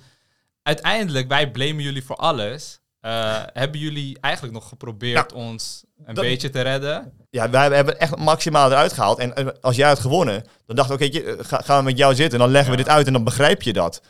uiteindelijk, 0.62 1.28
wij 1.28 1.50
blamen 1.50 1.82
jullie 1.82 2.04
voor 2.04 2.16
alles. 2.16 2.80
Eh, 3.00 3.42
hebben 3.52 3.80
jullie 3.80 4.18
eigenlijk 4.20 4.54
nog 4.54 4.68
geprobeerd 4.68 5.32
ons 5.32 5.84
een 6.06 6.14
dat- 6.14 6.24
beetje 6.24 6.50
te 6.50 6.60
redden? 6.60 7.12
Ja, 7.30 7.50
wij 7.50 7.70
hebben 7.76 8.00
echt 8.00 8.16
maximaal 8.16 8.70
eruit 8.70 8.92
gehaald. 8.92 9.18
En 9.18 9.34
eh, 9.36 9.46
als 9.60 9.76
jij 9.76 9.88
had 9.88 9.98
gewonnen, 9.98 10.44
dan 10.66 10.76
dacht 10.76 10.90
ik, 10.90 10.94
oké, 10.94 11.04
je, 11.04 11.36
ga, 11.40 11.60
gaan 11.60 11.78
we 11.78 11.84
met 11.84 11.98
jou 11.98 12.14
zitten. 12.14 12.38
En 12.38 12.44
dan 12.44 12.52
leggen 12.52 12.70
we 12.70 12.76
dit 12.76 12.88
uit 12.88 13.06
en 13.06 13.12
dan 13.12 13.24
begrijp 13.24 13.62
je 13.62 13.72
dat. 13.72 14.00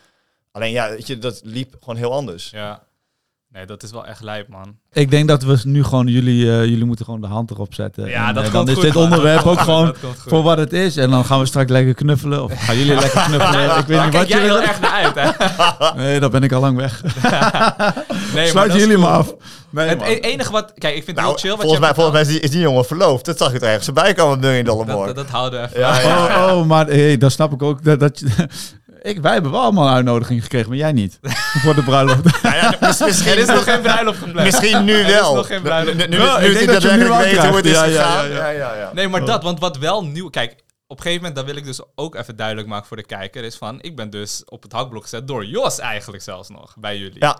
Alleen 0.51 0.71
ja, 0.71 0.89
weet 0.89 1.07
je, 1.07 1.19
dat 1.19 1.41
liep 1.43 1.75
gewoon 1.79 1.95
heel 1.95 2.13
anders. 2.13 2.49
Ja. 2.49 2.83
Nee, 3.53 3.65
dat 3.65 3.83
is 3.83 3.91
wel 3.91 4.05
echt 4.05 4.21
lijp, 4.21 4.47
man. 4.47 4.75
Ik 4.93 5.11
denk 5.11 5.27
dat 5.27 5.43
we 5.43 5.59
nu 5.63 5.83
gewoon 5.83 6.07
jullie, 6.07 6.51
eh, 6.51 6.65
jullie 6.65 6.85
moeten 6.85 7.05
gewoon 7.05 7.21
de 7.21 7.27
hand 7.27 7.51
erop 7.51 7.73
zetten. 7.73 8.07
Ja, 8.09 8.27
En, 8.27 8.33
dat 8.33 8.43
eh, 8.43 8.51
dan 8.51 8.67
is 8.67 8.73
goed, 8.73 8.83
dit 8.83 8.95
onderwerp 8.95 9.37
Dat 9.43 9.45
ook 9.53 9.59
gewoon 9.59 9.85
dat 9.85 10.15
voor 10.27 10.43
wat 10.43 10.57
het 10.57 10.73
is. 10.73 10.97
En 10.97 11.09
dan 11.09 11.25
gaan 11.25 11.39
we 11.39 11.45
straks 11.45 11.69
lekker 11.71 11.93
knuffelen. 11.93 12.43
Of 12.43 12.53
gaan 12.65 12.77
jullie 12.77 12.95
lekker 12.95 13.21
knuffelen? 13.27 13.77
ik 13.77 13.85
weet 13.85 14.03
niet 14.03 14.13
wat 14.13 14.27
jij 14.27 14.41
jullie 14.41 14.57
heel 14.57 14.67
erg 14.67 14.79
naar 14.79 14.91
uit, 14.91 15.15
hè? 15.15 15.31
Nee, 16.03 16.19
dan 16.19 16.31
ben 16.31 16.43
ik 16.43 16.51
al 16.51 16.61
lang 16.61 16.77
weg. 16.77 17.01
Nee, 17.03 17.11
Sluiten 18.47 18.53
dat 18.53 18.65
is 18.65 18.73
jullie 18.81 18.95
cool. 18.95 19.07
maar 19.09 19.17
af. 19.17 19.33
Nee, 19.69 19.87
Het 19.87 19.97
man. 19.99 20.07
e- 20.07 20.13
enige 20.19 20.51
wat... 20.51 20.73
Kijk, 20.77 20.95
ik 20.95 21.03
vind 21.03 21.17
het 21.17 21.25
Nou, 21.25 21.27
heel 21.27 21.37
chill 21.37 21.49
wat 21.49 21.59
volgens, 21.59 21.73
je 21.79 21.85
mij, 21.85 21.93
volgens 21.93 22.13
mij 22.15 22.21
is 22.21 22.27
die, 22.27 22.39
is 22.39 22.49
die 22.51 22.59
jongen 22.61 22.85
verloofd. 22.85 23.25
Dat 23.25 23.37
zag 23.37 23.53
ik 23.53 23.61
er 23.61 23.67
ergens 23.67 23.85
voorbij 23.85 24.13
komen 24.13 24.39
Million 24.39 24.63
Dollar. 24.65 24.85
More. 24.85 25.05
dat, 25.05 25.15
dat 25.15 25.29
houden 25.29 25.61
we 25.61 25.67
even. 25.67 25.79
Ja, 25.79 25.99
ja. 25.99 26.47
Oh, 26.51 26.57
oh, 26.57 26.65
maar 26.65 26.85
hey, 26.87 27.17
dan 27.17 27.31
snap 27.31 27.53
ik 27.53 27.61
ook 27.61 27.83
dat, 27.83 27.99
dat 27.99 28.19
je- 28.19 28.47
ik, 29.03 29.21
wij 29.21 29.33
hebben 29.33 29.51
wel 29.51 29.61
allemaal 29.61 29.87
een 29.87 29.93
uitnodiging 29.93 30.41
gekregen, 30.43 30.69
maar 30.69 30.77
jij 30.77 30.91
niet. 30.91 31.19
Voor 31.63 31.75
de 31.75 31.83
bruiloft. 31.83 32.23
Nou 32.43 32.55
ja, 32.55 32.77
mis- 32.79 32.99
misschien, 32.99 33.31
Er 33.31 33.37
is 33.37 33.47
nog 33.47 33.63
geen 33.63 33.81
bruiloft 33.81 34.17
gepland. 34.17 34.45
misschien 34.45 34.83
nu 34.83 34.93
Er 34.93 35.05
is 35.05 35.11
wel. 35.13 35.35
nog 35.35 35.47
geen 35.47 35.61
bruiloft. 35.61 35.97
Nu, 35.97 36.03
nu, 36.07 36.17
nu, 36.17 36.23
nu 36.39 36.45
ik 36.45 36.53
denk 36.57 36.71
dat 36.71 36.81
je 36.81 36.91
nu 36.91 37.07
hoe 37.07 37.55
het 37.55 37.65
is. 37.65 37.71
Ja, 37.71 37.83
ja, 37.83 38.03
gegaan. 38.03 38.29
ja, 38.29 38.35
Ja, 38.35 38.49
ja, 38.49 38.75
ja. 38.75 38.91
Nee, 38.93 39.07
maar 39.07 39.25
dat, 39.25 39.43
want 39.43 39.59
wat 39.59 39.77
wel 39.77 40.05
nieuw... 40.05 40.29
Kijk, 40.29 40.51
op 40.87 40.97
een 40.97 41.03
gegeven 41.03 41.17
moment, 41.27 41.35
dat 41.35 41.45
wil 41.45 41.55
ik 41.55 41.65
dus 41.65 41.81
ook 41.95 42.15
even 42.15 42.35
duidelijk 42.35 42.67
maken 42.67 42.87
voor 42.87 42.97
de 42.97 43.05
kijker, 43.05 43.43
is 43.43 43.55
van, 43.55 43.81
ik 43.81 43.95
ben 43.95 44.09
dus 44.09 44.43
op 44.45 44.63
het 44.63 44.71
hakblok 44.71 45.01
gezet 45.03 45.27
door 45.27 45.45
Jos 45.45 45.79
eigenlijk 45.79 46.23
zelfs 46.23 46.49
nog, 46.49 46.73
bij 46.77 46.97
jullie. 46.97 47.19
Ja. 47.19 47.39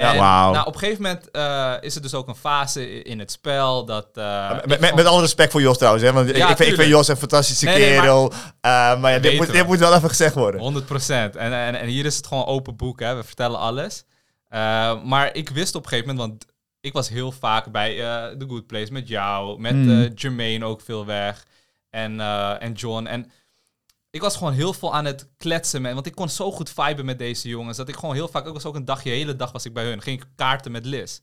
En, 0.00 0.16
Wauw. 0.18 0.52
Nou, 0.52 0.66
op 0.66 0.72
een 0.74 0.78
gegeven 0.80 1.02
moment 1.02 1.30
eh, 1.30 1.72
is 1.80 1.94
er 1.94 2.02
dus 2.02 2.14
ook 2.14 2.28
een 2.28 2.34
fase 2.34 3.02
in 3.02 3.18
het 3.18 3.30
spel 3.30 3.84
dat... 3.84 4.06
eh, 4.14 4.50
ik 4.62 4.80
Met, 4.80 4.94
met, 4.94 5.06
alle 5.06 5.20
respect 5.20 5.50
voor 5.52 5.60
Jos 5.60 5.76
trouwens, 5.78 6.04
hè, 6.04 6.12
want 6.12 6.28
ik, 6.28 6.36
Ja, 6.36 6.40
ik, 6.42 6.46
vind, 6.46 6.58
ik 6.58 6.64
vind 6.66 6.78
tuurlijk. 6.78 6.96
Jos 6.96 7.08
een 7.08 7.16
fantastische 7.16 7.64
Nee, 7.64 7.74
nee, 7.78 7.90
maar- 7.92 8.00
kerel. 8.00 8.32
Eh, 8.60 9.00
maar 9.00 9.12
ja, 9.12 9.18
dit, 9.18 9.36
moet, 9.36 9.52
dit 9.52 9.66
moet 9.66 9.78
wel 9.78 9.94
even 9.94 10.08
gezegd 10.08 10.34
worden. 10.34 10.60
100 10.60 10.86
procent. 10.86 11.36
En, 11.36 11.52
en, 11.52 11.74
en 11.80 11.86
hier 11.86 12.04
is 12.04 12.16
het 12.16 12.26
gewoon 12.26 12.46
open 12.46 12.76
boek, 12.76 13.00
hè. 13.00 13.14
We 13.16 13.24
vertellen 13.24 13.58
alles. 13.58 14.04
Maar 15.04 15.30
ik 15.32 15.48
wist 15.48 15.74
op 15.74 15.82
een 15.82 15.88
gegeven 15.88 16.14
moment, 16.14 16.30
want 16.30 16.52
ik 16.80 16.92
was 16.92 17.08
heel 17.08 17.32
vaak 17.32 17.70
bij 17.72 17.94
The 18.38 18.44
Good 18.48 18.66
Place 18.66 18.92
met 18.92 19.08
jou, 19.08 19.60
met 19.60 19.74
Mm. 19.74 20.10
Jermaine 20.14 20.64
ook 20.64 20.80
veel 20.80 21.06
weg 21.06 21.44
en, 21.90 22.20
en 22.60 22.72
John. 22.72 23.06
En 23.06 23.30
ik 24.10 24.20
was 24.20 24.36
gewoon 24.36 24.52
heel 24.52 24.72
veel 24.72 24.94
aan 24.94 25.04
het 25.04 25.28
kletsen, 25.36 25.82
met, 25.82 25.94
want 25.94 26.06
ik 26.06 26.14
kon 26.14 26.28
zo 26.28 26.52
goed 26.52 26.70
viben 26.70 27.04
met 27.04 27.18
deze 27.18 27.48
jongens, 27.48 27.76
dat 27.76 27.88
ik 27.88 27.94
gewoon 27.96 28.14
heel 28.14 28.28
vaak, 28.28 28.46
ook 28.46 28.54
was 28.54 28.64
ook 28.64 28.74
een 28.74 28.84
dagje, 28.84 29.10
de 29.10 29.16
hele 29.16 29.36
dag 29.36 29.52
was 29.52 29.64
ik 29.64 29.72
bij 29.74 29.84
hun, 29.84 30.02
ging 30.02 30.20
ik 30.22 30.26
kaarten 30.36 30.72
met 30.72 30.84
Liz. 30.84 31.20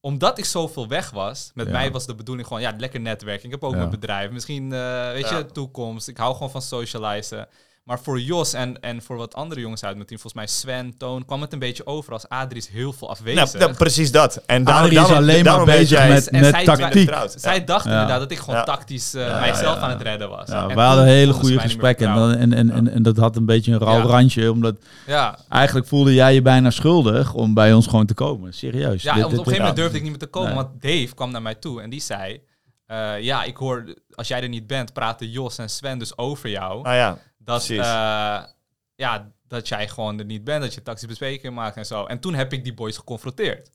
Omdat 0.00 0.38
ik 0.38 0.44
zoveel 0.44 0.88
weg 0.88 1.10
was, 1.10 1.50
met 1.54 1.66
Ja. 1.66 1.72
mij 1.72 1.90
was 1.92 2.06
de 2.06 2.14
bedoeling 2.14 2.46
gewoon, 2.46 2.62
ja, 2.62 2.74
lekker 2.78 3.00
netwerken. 3.00 3.44
Ik 3.44 3.50
heb 3.50 3.64
ook 3.64 3.72
Ja. 3.72 3.78
mijn 3.78 3.90
bedrijf, 3.90 4.30
misschien, 4.30 4.72
eh, 4.72 5.10
weet 5.12 5.28
Ja. 5.28 5.36
je, 5.38 5.46
toekomst. 5.46 6.08
Ik 6.08 6.16
hou 6.16 6.32
gewoon 6.34 6.50
van 6.50 6.62
socializen. 6.62 7.48
Maar 7.84 8.00
voor 8.00 8.20
Jos 8.20 8.52
en, 8.52 8.80
en 8.80 9.02
voor 9.02 9.16
wat 9.16 9.34
andere 9.34 9.60
jongens 9.60 9.84
uit 9.84 9.94
mijn 9.94 10.06
team, 10.06 10.20
volgens 10.20 10.42
mij 10.44 10.52
Sven, 10.54 10.96
Toon, 10.98 11.24
kwam 11.24 11.40
het 11.40 11.52
een 11.52 11.58
beetje 11.58 11.86
over 11.86 12.12
als 12.12 12.28
Adrie 12.28 12.56
is 12.60 12.68
heel 12.68 12.92
veel 12.92 13.10
afwezig. 13.10 13.44
Nou, 13.52 13.58
nou, 13.58 13.74
precies 13.74 14.12
dat. 14.12 14.42
En 14.46 14.64
daarom, 14.64 14.84
Adrie 14.84 14.98
is 15.00 15.06
daarom- 15.06 15.24
alleen 15.24 15.34
maar 15.34 15.44
daarom 15.44 15.64
bezig 15.66 16.08
met, 16.08 16.28
En 16.28 16.40
met 16.40 16.50
zij- 16.54 16.64
tactiek. 16.64 17.10
Zij 17.36 17.54
Ja. 17.58 17.64
dachten 17.64 17.90
Ja. 17.90 18.00
inderdaad 18.00 18.20
dat 18.22 18.30
ik 18.30 18.38
gewoon 18.38 18.54
Ja. 18.56 18.64
tactisch 18.64 19.14
eh, 19.14 19.26
Ja, 19.26 19.40
mijzelf 19.40 19.74
ja, 19.76 19.80
aan 19.82 19.88
ja. 19.90 19.94
het 19.96 20.02
redden 20.06 20.28
was. 20.28 20.48
Ja, 20.48 20.68
En 20.68 20.74
we 20.74 20.80
hadden 20.80 21.04
toen 21.04 21.14
hele 21.14 21.32
goede 21.32 21.58
gesprekken. 21.60 22.08
En, 22.08 22.38
en, 22.38 22.52
en, 22.52 22.70
en, 22.70 22.88
en 22.88 23.02
dat 23.02 23.16
had 23.16 23.36
een 23.36 23.46
beetje 23.46 23.72
een 23.72 23.78
rauw 23.78 23.96
Ja. 23.98 24.02
randje. 24.04 24.50
Omdat 24.52 24.76
Ja, 25.06 25.38
eigenlijk 25.48 25.86
voelde 25.86 26.14
jij 26.14 26.34
je 26.34 26.42
bijna 26.42 26.70
schuldig 26.70 27.34
om 27.34 27.54
bij 27.54 27.72
ons 27.72 27.86
gewoon 27.86 28.06
te 28.06 28.14
komen. 28.14 28.54
Serieus. 28.54 29.02
ja 29.02 29.14
Dit- 29.14 29.24
op, 29.24 29.30
een 29.30 29.36
gegeven 29.38 29.58
moment 29.58 29.76
ja. 29.76 29.82
durfde 29.82 29.96
ik 29.96 30.02
niet 30.02 30.10
meer 30.10 30.20
te 30.20 30.26
komen, 30.26 30.54
Nee. 30.54 30.62
want 30.64 30.82
Dave 30.82 31.14
kwam 31.14 31.30
naar 31.30 31.42
mij 31.42 31.54
toe 31.54 31.82
en 31.82 31.90
die 31.90 32.00
zei... 32.00 32.40
eh, 32.86 33.20
ja, 33.20 33.42
ik 33.44 33.56
hoor, 33.56 33.94
als 34.14 34.28
jij 34.28 34.42
er 34.42 34.48
niet 34.48 34.66
bent, 34.66 34.92
praten 34.92 35.30
Jos 35.30 35.58
en 35.58 35.70
Sven 35.70 35.98
dus 35.98 36.18
over 36.18 36.48
jou. 36.50 36.84
Ah 36.84 36.94
ja, 36.94 37.18
dat, 37.44 37.68
eh, 37.68 38.42
ja, 38.94 39.30
dat 39.48 39.68
jij 39.68 39.88
gewoon 39.88 40.18
er 40.18 40.24
niet 40.24 40.44
bent, 40.44 40.62
dat 40.62 40.74
je 40.74 40.82
taxibesprekingen 40.82 41.54
maakt 41.54 41.76
en 41.76 41.86
zo. 41.86 42.04
En 42.04 42.18
toen 42.20 42.34
heb 42.34 42.52
ik 42.52 42.64
die 42.64 42.74
boys 42.74 42.96
geconfronteerd. 42.96 43.70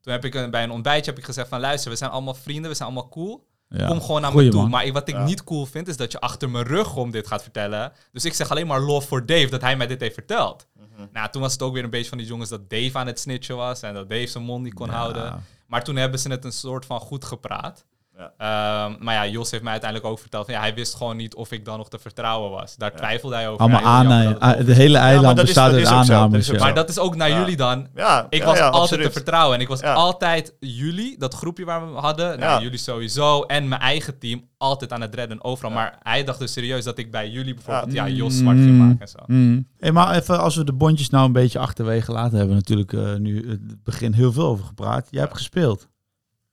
Toen 0.00 0.12
heb 0.12 0.24
ik 0.24 0.34
een, 0.34 0.50
bij 0.50 0.62
een 0.62 0.70
ontbijtje 0.70 1.10
heb 1.10 1.18
ik 1.20 1.24
gezegd 1.26 1.48
van 1.48 1.60
luister, 1.60 1.90
we 1.90 1.96
zijn 1.96 2.10
allemaal 2.10 2.34
vrienden, 2.34 2.70
we 2.70 2.76
zijn 2.76 2.88
allemaal 2.88 3.08
cool. 3.10 3.46
ja. 3.68 3.86
Kom 3.86 4.00
gewoon 4.00 4.20
naar 4.20 4.30
Goeie 4.30 4.46
me 4.46 4.52
toe. 4.52 4.60
man. 4.62 4.70
Maar 4.70 4.84
ik- 4.84 4.92
wat 4.92 5.08
ik 5.08 5.14
Ja. 5.14 5.24
niet 5.24 5.44
cool 5.44 5.66
vind, 5.66 5.88
is 5.88 5.96
dat 5.96 6.12
je 6.12 6.20
achter 6.20 6.50
mijn 6.50 6.64
rug 6.64 6.96
om 6.96 7.10
dit 7.10 7.26
gaat 7.26 7.42
vertellen. 7.42 7.92
Dus 8.12 8.24
ik 8.24 8.32
zeg 8.34 8.50
alleen 8.50 8.66
maar 8.66 8.80
lof 8.80 9.06
voor 9.08 9.26
Dave 9.26 9.46
dat 9.48 9.60
hij 9.60 9.76
mij 9.76 9.86
dit 9.86 10.00
heeft 10.00 10.14
verteld. 10.14 10.66
Mhm. 10.72 11.06
Nou, 11.12 11.30
toen 11.30 11.42
was 11.42 11.52
het 11.52 11.62
ook 11.62 11.74
weer 11.74 11.84
een 11.84 11.90
beetje 11.90 12.08
van 12.08 12.18
die 12.18 12.26
jongens 12.26 12.48
dat 12.50 12.70
Dave 12.70 12.98
aan 12.98 13.06
het 13.06 13.20
snitchen 13.20 13.56
was 13.56 13.82
en 13.82 13.94
dat 13.94 14.08
Dave 14.10 14.26
zijn 14.26 14.44
mond 14.44 14.62
niet 14.64 14.74
kon 14.74 14.86
Ja. 14.86 14.92
houden. 14.92 15.44
Maar 15.66 15.84
toen 15.84 15.96
hebben 15.96 16.20
ze 16.20 16.28
het 16.30 16.44
een 16.44 16.52
soort 16.52 16.86
van 16.86 17.00
goed 17.00 17.24
gepraat. 17.24 17.84
Ja. 18.18 18.32
Ehm, 18.38 19.04
maar 19.04 19.14
ja, 19.14 19.26
Jos 19.26 19.50
heeft 19.50 19.62
mij 19.62 19.72
uiteindelijk 19.72 20.10
ook 20.10 20.18
verteld 20.18 20.44
van 20.44 20.54
ja, 20.54 20.60
hij 20.60 20.74
wist 20.74 20.94
gewoon 20.94 21.16
niet 21.16 21.34
of 21.34 21.52
ik 21.52 21.64
dan 21.64 21.78
nog 21.78 21.88
te 21.88 21.98
vertrouwen 21.98 22.50
was. 22.50 22.76
Daar 22.76 22.94
twijfelde 22.96 23.34
hij 23.34 23.48
over. 23.48 23.60
Allemaal 23.60 23.80
aannames. 23.82 24.24
dat 24.24 24.40
het 24.42 24.52
over- 24.54 24.64
De 24.66 24.74
hele 24.74 24.98
eiland 24.98 25.40
bestaat 25.40 25.72
uit 25.72 25.86
aannames. 25.86 26.50
Maar 26.50 26.74
dat 26.74 26.88
is 26.88 26.98
ook 26.98 27.16
naar 27.16 27.28
Ja. 27.28 27.38
jullie 27.38 27.56
dan. 27.56 27.88
ja, 27.94 28.26
Ik 28.30 28.38
ja, 28.40 28.44
was 28.46 28.56
ja, 28.58 28.64
altijd 28.64 28.82
absoluut. 28.82 29.06
te 29.06 29.12
vertrouwen. 29.12 29.54
En 29.56 29.60
ik 29.60 29.68
was 29.68 29.80
Ja. 29.80 29.92
altijd 29.92 30.54
jullie, 30.60 31.18
dat 31.18 31.34
groepje 31.34 31.64
waar 31.64 31.92
we 31.92 31.98
hadden. 32.00 32.38
Nou, 32.38 32.62
jullie 32.62 32.78
sowieso. 32.78 33.42
En 33.42 33.68
mijn 33.68 33.80
eigen 33.80 34.18
team 34.18 34.48
altijd 34.56 34.92
aan 34.92 35.00
het 35.00 35.14
redden 35.14 35.44
overal. 35.44 35.70
Maar 35.70 35.98
hij 36.02 36.24
dacht 36.24 36.38
dus 36.38 36.52
serieus 36.52 36.84
dat 36.84 36.98
ik 36.98 37.10
bij 37.10 37.28
jullie 37.30 37.54
bijvoorbeeld 37.54 37.92
ja, 37.92 38.08
Jos 38.08 38.36
zwart 38.36 38.56
ging 38.56 38.78
maken 38.78 39.00
en 39.00 39.08
zo. 39.08 39.18
Mm. 39.26 39.68
Hey, 39.78 39.92
maar 39.92 40.14
even 40.14 40.40
als 40.40 40.56
we 40.56 40.64
de 40.64 40.72
bondjes 40.72 41.10
nou 41.10 41.26
een 41.26 41.32
beetje 41.32 41.58
achterwege 41.58 42.12
laten, 42.12 42.38
hebben 42.38 42.56
we 42.56 42.62
natuurlijk 42.66 42.92
eh, 42.92 43.14
nu 43.14 43.48
het 43.50 43.82
begin 43.84 44.12
heel 44.12 44.32
veel 44.32 44.46
over 44.46 44.64
gepraat. 44.64 45.06
Jij 45.10 45.20
hebt 45.20 45.36
gespeeld. 45.36 45.88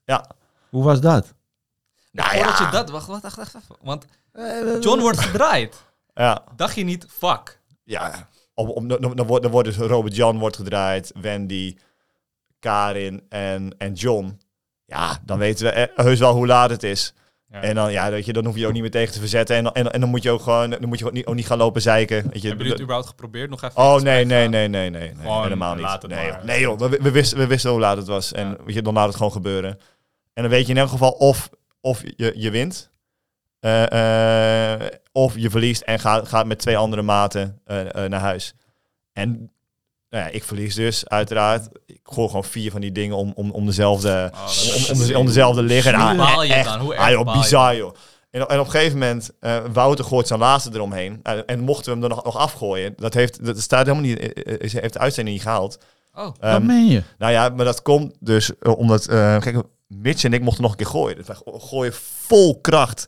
Ja. 0.06 0.26
Hoe 0.70 0.84
was 0.84 1.02
dat? 1.02 1.34
Nou 2.12 2.30
Voordat 2.36 2.58
ja. 2.58 2.66
je 2.66 2.72
dat... 2.72 2.90
Wacht, 2.90 3.08
wacht, 3.08 3.22
wacht, 3.22 3.36
wacht 3.36 3.56
even. 3.56 3.76
Want 3.82 4.06
John 4.84 5.00
wordt 5.00 5.20
gedraaid. 5.20 5.84
Ja, 6.14 6.44
Dacht 6.56 6.76
je 6.76 6.84
niet, 6.84 7.06
fuck. 7.10 7.60
ja. 7.84 8.30
Op, 8.54 8.70
op, 8.70 8.90
dan, 8.90 9.16
dan 9.16 9.28
wordt, 9.28 9.44
dan 9.44 9.52
wordt 9.52 9.68
dus 9.68 9.78
Robert 9.78 10.16
Jan 10.16 10.40
wordt 10.40 10.56
gedraaid, 10.56 11.12
Wendy, 11.22 11.76
Karin 12.60 13.24
en, 13.30 13.76
en 13.78 13.94
John. 13.94 14.40
Ja, 14.86 15.18
dan 15.26 15.38
weten 15.38 15.66
we 15.66 15.72
eh, 15.72 16.06
heus 16.06 16.20
wel 16.20 16.34
hoe 16.34 16.48
laat 16.48 16.70
het 16.70 16.84
is. 16.84 17.14
Ja. 17.48 17.62
En 17.62 17.76
dan, 17.76 17.92
ja, 17.92 18.10
weet 18.10 18.26
je, 18.26 18.34
dan 18.34 18.46
hoef 18.46 18.56
je 18.56 18.68
ook 18.68 18.74
niet 18.74 18.82
meer 18.82 18.92
tegen 18.92 19.14
te 19.14 19.20
verzetten. 19.20 19.56
En, 19.56 19.64
dan- 19.64 19.74
en, 19.74 19.92
en 19.92 20.00
dan 20.00 20.10
moet 20.10 20.24
je 20.24 20.32
ook 20.32 20.42
gewoon, 20.42 20.70
dan 20.70 20.88
moet 20.88 21.00
je 21.00 21.06
ook 21.06 21.12
niet, 21.12 21.26
ook 21.26 21.36
niet 21.36 21.46
gaan 21.46 21.58
lopen 21.58 21.82
zeiken. 21.82 22.16
Weet 22.16 22.42
je, 22.42 22.48
Hebben 22.48 22.58
jullie 22.58 22.72
het 22.72 22.82
überhaupt 22.82 23.08
geprobeerd? 23.10 23.50
Nog 23.50 23.62
even 23.64 23.78
Oh 23.78 24.00
nee, 24.02 24.26
nee, 24.26 24.48
nee, 24.48 24.68
nee, 24.68 24.90
nee, 24.90 25.10
nee 25.14 25.16
Gewoon 25.22 25.44
helemaal 25.44 25.74
niet. 25.74 25.84
laat 25.84 26.02
het 26.02 26.12
nee, 26.12 26.28
joh. 26.28 26.44
nee 26.44 26.60
joh, 26.60 26.80
we, 26.80 26.90
we, 27.02 27.12
wisten, 27.12 27.38
we 27.38 27.48
wisten 27.48 27.72
hoe 27.72 27.80
laat 27.80 27.98
het 27.98 28.08
was. 28.08 28.32
En 28.32 28.48
Ja. 28.50 28.56
weet 28.66 28.74
je, 28.76 28.82
dan 28.82 28.94
laat 28.94 29.08
het 29.08 29.16
gewoon 29.16 29.32
gebeuren. 29.32 29.80
En 30.34 30.42
dan 30.44 30.52
weet 30.52 30.66
je 30.66 30.72
in 30.72 30.78
elk 30.80 30.90
geval 30.90 31.12
of, 31.12 31.50
of 31.82 32.02
je, 32.16 32.34
je 32.36 32.52
wint. 32.52 32.90
eh, 33.60 34.74
eh, 34.74 34.88
of 35.12 35.38
je 35.38 35.50
verliest 35.50 35.82
en 35.82 36.00
gaat, 36.00 36.28
gaat 36.28 36.46
met 36.46 36.60
twee 36.60 36.78
andere 36.78 37.02
maten 37.02 37.62
eh, 37.66 38.04
eh, 38.04 38.10
naar 38.10 38.20
huis. 38.20 38.54
En 39.14 39.30
nou 40.10 40.24
ja, 40.24 40.30
ik 40.30 40.44
verlies 40.44 40.76
dus, 40.76 41.08
uiteraard. 41.08 41.68
Ik 41.86 42.00
gooi 42.04 42.28
gewoon 42.28 42.44
vier 42.44 42.72
van 42.72 42.82
die 42.82 42.92
dingen 42.92 43.16
om, 43.16 43.32
om, 43.36 43.52
om 43.52 43.66
dezelfde, 43.66 44.32
Oh, 44.34 44.90
om, 44.90 45.00
om, 45.02 45.08
de- 45.08 45.18
om 45.18 45.26
dezelfde 45.26 45.62
liggen. 45.64 45.94
Hoe 45.96 46.04
Nou, 46.04 46.18
baal 46.18 46.44
je 46.44 46.54
echt, 46.54 46.66
dan? 46.66 46.80
Hoe 46.80 46.98
ah, 46.98 47.10
erg 47.10 47.34
bizar 47.34 47.76
joh. 47.76 47.94
En, 48.30 48.48
en 48.48 48.60
op 48.60 48.66
een 48.66 48.72
gegeven 48.72 48.98
moment, 49.00 49.32
eh, 49.40 49.58
Wouter 49.74 50.06
gooit 50.06 50.28
zijn 50.28 50.40
laatste 50.40 50.70
eromheen. 50.74 51.20
Eh, 51.24 51.40
en 51.46 51.60
mochten 51.60 51.86
we 51.86 51.92
hem 51.92 52.04
er 52.04 52.10
nog, 52.16 52.24
nog 52.24 52.38
afgooien, 52.38 52.94
dat, 52.96 53.14
heeft, 53.14 53.46
dat 53.46 53.60
staat 53.62 53.86
helemaal 53.86 54.10
niet, 54.10 54.20
ze 54.70 54.78
heeft 54.80 54.94
de 54.94 55.00
uitzending 55.00 55.36
niet 55.36 55.46
gehaald. 55.46 55.78
Oh, 56.14 56.24
Wat 56.24 56.38
Ehm, 56.40 56.66
meen 56.66 56.88
je? 56.88 57.04
nou 57.18 57.32
ja, 57.32 57.50
maar 57.50 57.66
dat 57.66 57.82
komt 57.82 58.16
dus 58.20 58.52
omdat, 58.60 59.06
eh, 59.08 59.38
kijk, 59.40 59.64
Mitch 59.94 60.24
en 60.24 60.34
ik 60.34 60.42
mochten 60.42 60.62
nog 60.62 60.72
een 60.72 60.78
keer 60.78 60.86
gooien. 60.88 61.16
Dus 61.18 61.28
wij 61.28 61.36
gooien 61.46 61.94
vol 62.26 62.60
kracht. 62.62 63.08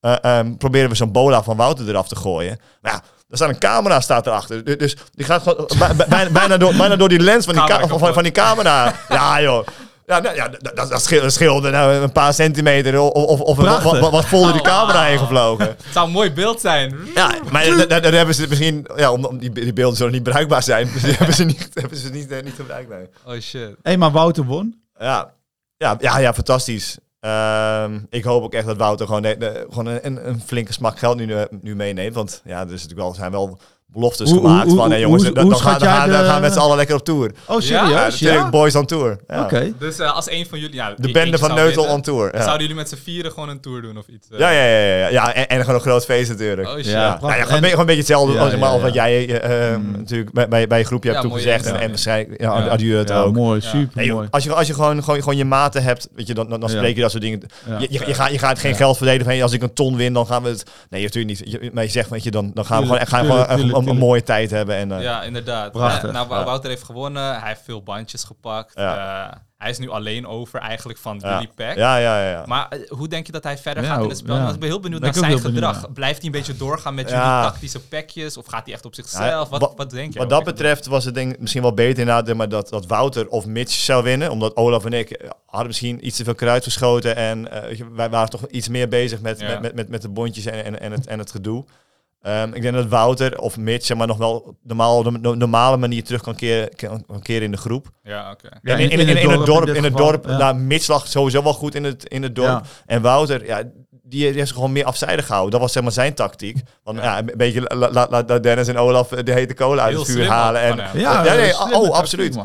Eh, 0.00 0.14
ehm, 0.24 0.54
proberen 0.56 0.88
we 0.90 0.94
zo'n 0.94 1.12
bola 1.12 1.42
van 1.42 1.56
Wouter 1.56 1.88
eraf 1.88 2.08
te 2.08 2.16
gooien. 2.16 2.60
Maar 2.80 2.92
ja, 2.92 3.02
er 3.28 3.36
staat 3.36 3.48
een 3.48 3.58
camera 3.58 4.00
staat 4.00 4.26
erachter. 4.26 4.64
Du- 4.64 4.76
Dus 4.76 4.96
die 5.12 5.24
gaat 5.24 5.42
gewoon 5.42 5.68
bijna, 6.08 6.30
bijna, 6.30 6.56
door, 6.56 6.74
bijna 6.76 6.96
door 6.96 7.08
die 7.08 7.20
lens 7.20 7.44
van 7.44 7.54
die, 7.54 7.64
Camera 7.64 7.96
ka- 7.98 8.12
van, 8.12 8.22
die 8.22 8.32
camera. 8.32 8.94
Ja 9.08 9.42
joh. 9.42 9.66
Ja, 10.06 10.18
nou, 10.18 10.34
ja 10.34 10.48
dat, 10.48 10.88
dat, 10.88 11.32
scheelde, 11.32 11.70
nou 11.70 11.92
een 11.94 12.12
paar 12.12 12.34
centimeter 12.34 13.00
of, 13.00 13.10
of, 13.12 13.40
of 13.40 13.56
wat, 13.56 13.82
wat, 13.82 14.10
wat 14.10 14.24
vol 14.24 14.42
door 14.42 14.52
die 14.52 14.60
Oh, 14.60 14.66
camera 14.66 15.04
heen 15.04 15.18
gevlogen. 15.18 15.66
het 15.68 15.76
zou 15.92 16.06
een 16.06 16.12
mooi 16.12 16.32
beeld 16.32 16.60
zijn. 16.60 16.96
Ja, 17.14 17.34
maar 17.50 17.64
da- 17.64 17.84
da- 17.86 18.00
daar 18.00 18.12
hebben 18.12 18.34
ze 18.34 18.46
misschien, 18.48 18.86
ja, 18.96 19.12
om, 19.12 19.24
om 19.24 19.38
die, 19.38 19.50
die 19.52 19.72
beelden 19.72 19.96
zullen 19.96 20.12
niet 20.12 20.22
bruikbaar 20.22 20.62
zijn. 20.62 20.90
Dus 20.92 21.02
die 21.06 21.14
hebben 21.14 21.34
ze 21.34 21.44
niet, 21.44 21.68
hebben 21.74 21.98
ze 21.98 22.10
niet, 22.10 22.30
eh, 22.30 22.42
niet 22.42 22.54
gebruikt. 22.56 22.88
Nee. 22.88 23.06
Oh 23.36 23.40
shit. 23.40 23.70
Hé, 23.82 23.96
maar 23.96 24.10
Wouter 24.10 24.44
won. 24.44 24.80
Ja, 24.98 25.32
ja, 25.80 25.96
ja, 26.00 26.18
ja 26.18 26.34
fantastisch. 26.34 26.98
Ehm, 27.20 28.00
ik 28.08 28.24
hoop 28.24 28.42
ook 28.42 28.54
echt 28.54 28.66
dat 28.66 28.76
Wouter 28.76 29.06
gewoon, 29.06 29.22
de- 29.22 29.66
gewoon 29.68 29.86
een, 29.86 30.06
een, 30.06 30.40
flinke 30.40 30.72
smak 30.72 30.98
geld 30.98 31.16
nu, 31.16 31.34
nu 31.60 31.76
meeneemt. 31.76 32.14
Want 32.14 32.42
ja, 32.44 32.58
is 32.70 32.82
natuurlijk 32.82 33.00
zijn 33.14 33.30
wel 33.30 33.58
beloftes 33.92 34.30
Hoe- 34.30 34.40
gemaakt 34.40 34.66
hoe- 34.68 34.76
van, 34.76 34.90
hey, 34.90 35.00
jongens, 35.00 35.22
hoe- 35.24 35.32
dan, 35.34 35.56
gaan, 35.56 35.78
dan, 35.78 35.88
gaan 35.88 36.34
we 36.34 36.40
met 36.40 36.52
z'n 36.52 36.58
allen 36.58 36.76
lekker 36.76 36.94
op 36.96 37.04
tour. 37.04 37.30
Oh, 37.46 37.60
Ja, 37.60 37.74
Ja, 37.74 37.84
serieus? 37.86 38.18
Ja? 38.18 38.26
natuurlijk, 38.26 38.50
boys 38.50 38.74
on 38.76 38.86
tour. 38.86 39.18
Ja. 39.28 39.42
Oké. 39.42 39.72
Dus 39.78 39.98
eh, 39.98 40.14
als 40.14 40.30
een 40.30 40.46
van 40.48 40.58
jullie... 40.58 40.74
Ja, 40.74 40.94
De 40.96 41.10
bende 41.10 41.38
van 41.38 41.54
Neutel 41.54 41.84
on 41.84 42.02
tour. 42.02 42.30
Ja, 42.34 42.38
Zouden 42.42 42.60
jullie 42.60 42.74
met 42.76 42.88
z'n 42.88 42.96
vieren 43.04 43.32
gewoon 43.32 43.48
een 43.48 43.60
tour 43.60 43.82
doen 43.82 43.98
of 43.98 44.04
iets? 44.08 44.28
eh? 44.30 44.38
ja, 44.38 44.50
ja, 44.50 44.64
ja, 44.64 44.96
ja, 44.96 45.08
ja. 45.08 45.34
En, 45.34 45.48
en 45.48 45.60
gewoon 45.60 45.74
een 45.74 45.80
groot 45.80 46.04
feest 46.04 46.28
natuurlijk. 46.30 46.68
Oh 46.68 46.74
shit. 46.74 46.84
Ja. 46.86 46.92
Ja, 46.92 47.18
nou 47.20 47.32
ja, 47.32 47.32
gewoon, 47.32 47.40
een, 47.40 47.46
beetje- 47.48 47.60
gewoon 47.68 47.80
een 47.80 47.86
beetje 47.96 48.00
hetzelfde 48.14 48.32
Ja, 48.34 48.40
als, 48.40 48.50
maar, 48.50 48.60
ja, 48.60 48.66
als 48.74 48.82
wat 48.82 48.94
ja. 48.94 49.08
jij 49.08 49.40
Mm. 49.78 49.90
natuurlijk 49.96 50.32
bij, 50.32 50.48
bij, 50.48 50.66
bij 50.66 50.78
je 50.78 50.84
groepje 50.84 51.08
Ja, 51.10 51.14
hebt 51.16 51.26
toegezegd. 51.28 51.66
En, 51.66 51.80
en 51.80 51.88
waarschijnlijk, 51.88 52.40
ja, 52.40 52.58
Ja. 52.58 52.68
adieu 52.68 52.96
het 52.98 53.08
Ja, 53.08 53.20
ook. 53.20 53.34
mooi, 53.34 53.60
Ja. 53.62 53.68
super 53.68 54.26
als, 54.30 54.44
je, 54.44 54.54
als 54.54 54.66
je 54.66 54.74
gewoon, 54.74 55.02
gewoon, 55.04 55.18
gewoon 55.18 55.36
je 55.36 55.44
maten 55.44 55.82
hebt, 55.82 56.08
weet 56.14 56.26
je, 56.26 56.34
dan, 56.34 56.48
dan, 56.50 56.60
Ja. 56.60 56.68
spreek 56.68 56.94
je 56.94 57.00
dat 57.00 57.10
soort 57.10 57.22
dingen. 57.22 57.42
Ja. 57.68 57.78
Je, 57.90 58.14
gaat, 58.14 58.30
je 58.30 58.38
gaat 58.38 58.58
geen 58.58 58.74
geld 58.74 58.96
verdelen 58.96 59.24
van 59.26 59.40
als 59.42 59.52
ik 59.52 59.62
een 59.62 59.72
ton 59.72 59.96
win, 59.96 60.12
dan 60.12 60.26
gaan 60.26 60.42
we 60.42 60.48
het. 60.48 60.64
Nee, 60.90 61.02
natuurlijk 61.02 61.40
niet. 61.50 61.72
Maar 61.74 61.84
je 61.84 61.90
zegt, 61.90 62.08
weet 62.10 62.22
je, 62.24 62.30
dan, 62.30 62.50
dan 62.54 62.64
gaan 62.64 62.80
we 62.88 63.06
gewoon, 63.06 63.79
een, 63.84 63.88
een, 63.88 63.96
mooie 63.98 64.22
tijd 64.22 64.50
hebben. 64.50 64.74
En, 64.76 64.92
eh, 64.92 65.02
Ja, 65.02 65.22
inderdaad. 65.22 65.72
Prachtig. 65.72 66.08
Eh, 66.08 66.14
nou, 66.14 66.28
Ja. 66.28 66.44
Wouter 66.44 66.70
heeft 66.70 66.82
gewonnen. 66.84 67.38
Hij 67.40 67.48
heeft 67.48 67.62
veel 67.64 67.82
bandjes 67.82 68.24
gepakt. 68.24 68.72
Ja. 68.74 69.26
Eh, 69.30 69.36
hij 69.58 69.70
is 69.70 69.78
nu 69.78 69.90
alleen 69.90 70.26
over 70.26 70.60
eigenlijk 70.60 70.98
van 70.98 71.18
ja. 71.22 71.32
jullie 71.32 71.50
pack. 71.54 71.76
ja, 71.76 71.96
ja, 71.96 72.22
ja, 72.22 72.30
ja. 72.30 72.42
Maar 72.46 72.68
hoe 72.88 73.08
denk 73.08 73.26
je 73.26 73.32
dat 73.32 73.42
hij 73.42 73.58
verder 73.58 73.82
Ja, 73.82 73.88
gaat 73.94 74.02
in 74.02 74.08
het 74.08 74.18
spel? 74.18 74.38
Want 74.38 74.54
Ik 74.54 74.60
ben 74.60 74.68
heel 74.68 74.80
benieuwd 74.80 75.00
Ben 75.00 75.10
naar 75.10 75.18
zijn 75.18 75.32
benieuwd 75.34 75.54
gedrag. 75.54 75.80
naar. 75.82 75.90
Blijft 75.92 76.16
hij 76.16 76.26
een 76.26 76.32
beetje 76.32 76.56
doorgaan 76.56 76.94
met 76.94 77.10
Ja. 77.10 77.16
jullie 77.36 77.50
tactische 77.50 77.80
packjes? 77.80 78.36
Of 78.36 78.46
gaat 78.46 78.64
hij 78.64 78.74
echt 78.74 78.84
op 78.84 78.94
zichzelf? 78.94 79.24
Ja, 79.24 79.46
wat, 79.48 79.60
wat- 79.60 79.72
wat 79.76 79.90
denk 79.90 80.12
je? 80.12 80.18
Wat 80.18 80.30
dat 80.30 80.44
betreft 80.44 80.86
was 80.86 81.04
het 81.04 81.14
denk 81.14 81.32
ik 81.32 81.40
misschien 81.40 81.62
wel 81.62 81.74
beter 81.74 81.98
inderdaad 81.98 82.34
maar 82.36 82.48
dat, 82.48 82.68
dat 82.68 82.86
Wouter 82.86 83.28
of 83.28 83.46
Mitch 83.46 83.72
zou 83.72 84.02
winnen. 84.04 84.30
Omdat 84.30 84.56
Olaf 84.56 84.84
en 84.84 84.92
ik 84.92 85.30
hadden 85.46 85.66
misschien 85.68 86.06
iets 86.06 86.16
te 86.16 86.24
veel 86.24 86.34
kruid 86.34 86.62
verschoten. 86.62 87.16
En 87.16 87.50
eh, 87.70 87.80
wij 87.92 88.10
waren 88.10 88.30
toch 88.30 88.46
iets 88.46 88.68
meer 88.68 88.88
bezig 88.88 89.20
met, 89.20 89.40
Ja. 89.40 89.46
met, 89.48 89.60
met, 89.60 89.74
met, 89.74 89.88
met 89.88 90.02
de 90.02 90.08
bondjes 90.08 90.44
en, 90.46 90.64
en, 90.64 90.80
en, 90.80 90.92
het, 90.92 91.06
en 91.06 91.18
het 91.18 91.30
gedoe. 91.30 91.64
Ehm, 92.20 92.52
ik 92.54 92.62
denk 92.62 92.74
dat 92.74 92.86
Wouter 92.88 93.38
of 93.38 93.56
Mitch 93.56 93.86
zeg 93.86 93.96
maar, 93.96 94.06
nog 94.06 94.16
wel 94.16 94.56
normaal- 94.62 95.02
de 95.02 95.10
no- 95.10 95.34
normale 95.34 95.76
manier 95.76 96.04
terug 96.04 96.22
kan 96.22 96.34
keren, 96.34 96.74
kan, 96.76 97.04
keren 97.22 97.42
in 97.42 97.50
de 97.50 97.56
groep. 97.56 97.86
Ja, 98.02 98.30
oké. 98.30 98.48
Ja, 98.62 98.76
in, 98.76 98.90
in, 98.90 98.98
in, 98.98 99.16
in 99.16 99.30
het 99.30 99.46
dorp, 99.46 99.68
in, 99.68 99.74
het 99.74 99.84
geval, 99.92 100.06
dorp 100.10 100.26
ja. 100.28 100.36
nou, 100.36 100.56
Mitch 100.56 100.86
lag 100.88 101.06
sowieso 101.06 101.42
wel 101.42 101.52
goed 101.52 101.74
in 101.74 101.84
het, 101.84 102.04
in 102.08 102.22
het 102.22 102.34
dorp. 102.34 102.48
Ja. 102.48 102.62
En 102.86 103.02
Wouter, 103.02 103.44
ja, 103.46 103.62
die, 103.62 103.70
die 104.02 104.24
heeft 104.24 104.38
zich 104.38 104.48
gewoon 104.56 104.72
meer 104.72 104.84
afzijdig 104.84 105.26
gehouden. 105.26 105.50
Dat 105.52 105.60
was 105.60 105.72
zeg 105.72 105.82
maar 105.82 105.92
zijn 105.92 106.14
tactiek. 106.14 106.58
Want 106.82 106.98
Ja. 106.98 107.04
ja, 107.04 107.18
een 107.18 107.32
beetje 107.36 107.60
la- 107.60 107.76
la- 107.76 108.06
la- 108.10 108.24
laat 108.26 108.42
Dennis 108.42 108.68
en 108.68 108.76
Olaf 108.76 109.12
eh, 109.12 109.24
de 109.24 109.32
hete 109.32 109.54
kolen 109.54 109.82
uit 109.82 109.90
Heel 109.90 109.98
het 110.00 110.08
vuur 110.10 110.18
slim 110.18 110.28
halen. 110.30 110.60
En, 110.60 110.68
van 110.76 110.78
hem. 110.86 110.98
Ja, 111.00 111.24
Ja, 111.24 111.34
nee, 111.34 111.52
oh, 111.72 111.90
absoluut. 111.90 112.38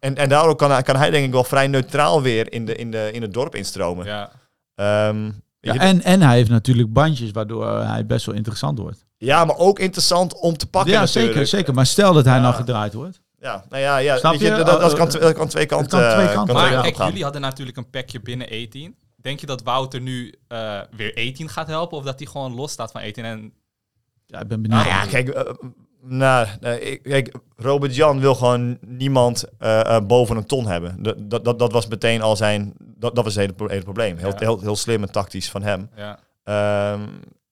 en, 0.00 0.14
en 0.16 0.28
daardoor 0.28 0.56
kan, 0.56 0.70
hij- 0.70 0.82
kan 0.82 0.96
hij 0.96 1.10
denk 1.10 1.24
ik 1.26 1.32
wel 1.32 1.44
vrij 1.44 1.66
neutraal 1.66 2.22
weer 2.22 2.52
in, 2.52 2.64
de, 2.66 2.74
in, 2.76 2.90
de, 2.90 3.10
in 3.12 3.22
het 3.22 3.32
dorp 3.32 3.54
instromen. 3.54 4.06
ja. 4.06 4.30
Ehm, 4.74 5.30
Ja, 5.60 5.74
en, 5.74 6.02
en 6.02 6.22
hij 6.22 6.36
heeft 6.36 6.50
natuurlijk 6.50 6.92
bandjes, 6.92 7.30
waardoor 7.30 7.66
eh, 7.68 7.90
hij 7.90 8.06
best 8.06 8.26
wel 8.26 8.34
interessant 8.34 8.78
wordt. 8.78 9.04
Ja, 9.24 9.44
maar 9.44 9.56
ook 9.56 9.78
interessant 9.78 10.34
om 10.40 10.56
te 10.56 10.66
pakken 10.66 10.92
ja, 10.92 11.00
natuurlijk. 11.00 11.32
zeker, 11.32 11.46
zeker. 11.46 11.74
Maar 11.74 11.86
stel 11.86 12.12
dat 12.12 12.24
hij 12.24 12.34
Ja. 12.34 12.40
nou 12.40 12.54
gedraaid 12.54 12.92
wordt. 12.92 13.20
Ja, 13.38 13.64
nou 13.68 13.82
ja, 13.82 13.96
ja 13.96 14.16
Snap 14.16 14.30
weet 14.32 14.40
je, 14.40 14.46
je? 14.46 14.52
dat, 14.54 14.66
dat, 14.66 14.92
Oh, 14.92 14.98
kan, 14.98 15.08
eh, 15.08 15.20
dat 15.20 15.34
kan 15.34 15.48
twee 15.48 15.66
kanten, 15.66 15.98
kan 15.98 16.10
twee 16.12 16.26
eh, 16.26 16.34
kanten, 16.34 16.54
kan 16.54 16.64
Maar 16.72 16.82
kijk, 16.82 16.96
gaan. 16.96 17.06
jullie 17.06 17.22
hadden 17.22 17.40
natuurlijk 17.42 17.76
een 17.76 17.90
packje 17.90 18.20
binnen 18.20 18.46
18. 18.46 18.96
Denk 19.16 19.40
je 19.40 19.46
dat 19.46 19.62
Wouter 19.62 20.00
nu 20.00 20.34
eh, 20.48 20.80
weer 20.96 21.14
18 21.30 21.48
gaat 21.48 21.66
helpen? 21.66 21.98
Of 21.98 22.04
dat 22.04 22.18
hij 22.18 22.28
gewoon 22.28 22.54
los 22.54 22.72
staat 22.72 22.90
van 22.90 23.00
18 23.00 23.24
en... 23.24 23.52
Ja, 24.26 24.40
ik 24.40 24.48
ben 24.48 24.62
benieuwd. 24.62 24.84
Nou 24.84 24.94
ja, 24.96 25.06
kijk, 25.06 25.28
eh, 25.28 25.52
nou, 26.00 26.46
nee, 26.60 26.96
kijk, 26.96 27.34
Robert 27.56 27.94
Jan 27.96 28.20
wil 28.20 28.34
gewoon 28.34 28.78
niemand 28.86 29.44
eh, 29.58 29.96
eh, 29.96 30.06
boven 30.06 30.36
een 30.36 30.46
ton 30.46 30.66
hebben. 30.66 31.02
Dat, 31.02 31.16
dat, 31.30 31.44
dat, 31.44 31.58
dat 31.58 31.72
was 31.72 31.86
meteen 31.86 32.22
al 32.22 32.36
zijn, 32.36 32.72
dat, 32.78 33.14
dat 33.14 33.24
was 33.24 33.34
het 33.34 33.52
hele, 33.58 33.70
hele 33.70 33.82
probleem. 33.84 34.16
Heel, 34.16 34.28
Ja. 34.28 34.34
heel, 34.38 34.60
heel 34.60 34.76
slim 34.76 35.02
en 35.02 35.12
tactisch 35.12 35.50
van 35.50 35.62
hem. 35.62 35.90
Ja, 35.96 36.18
Ehm, 36.44 37.00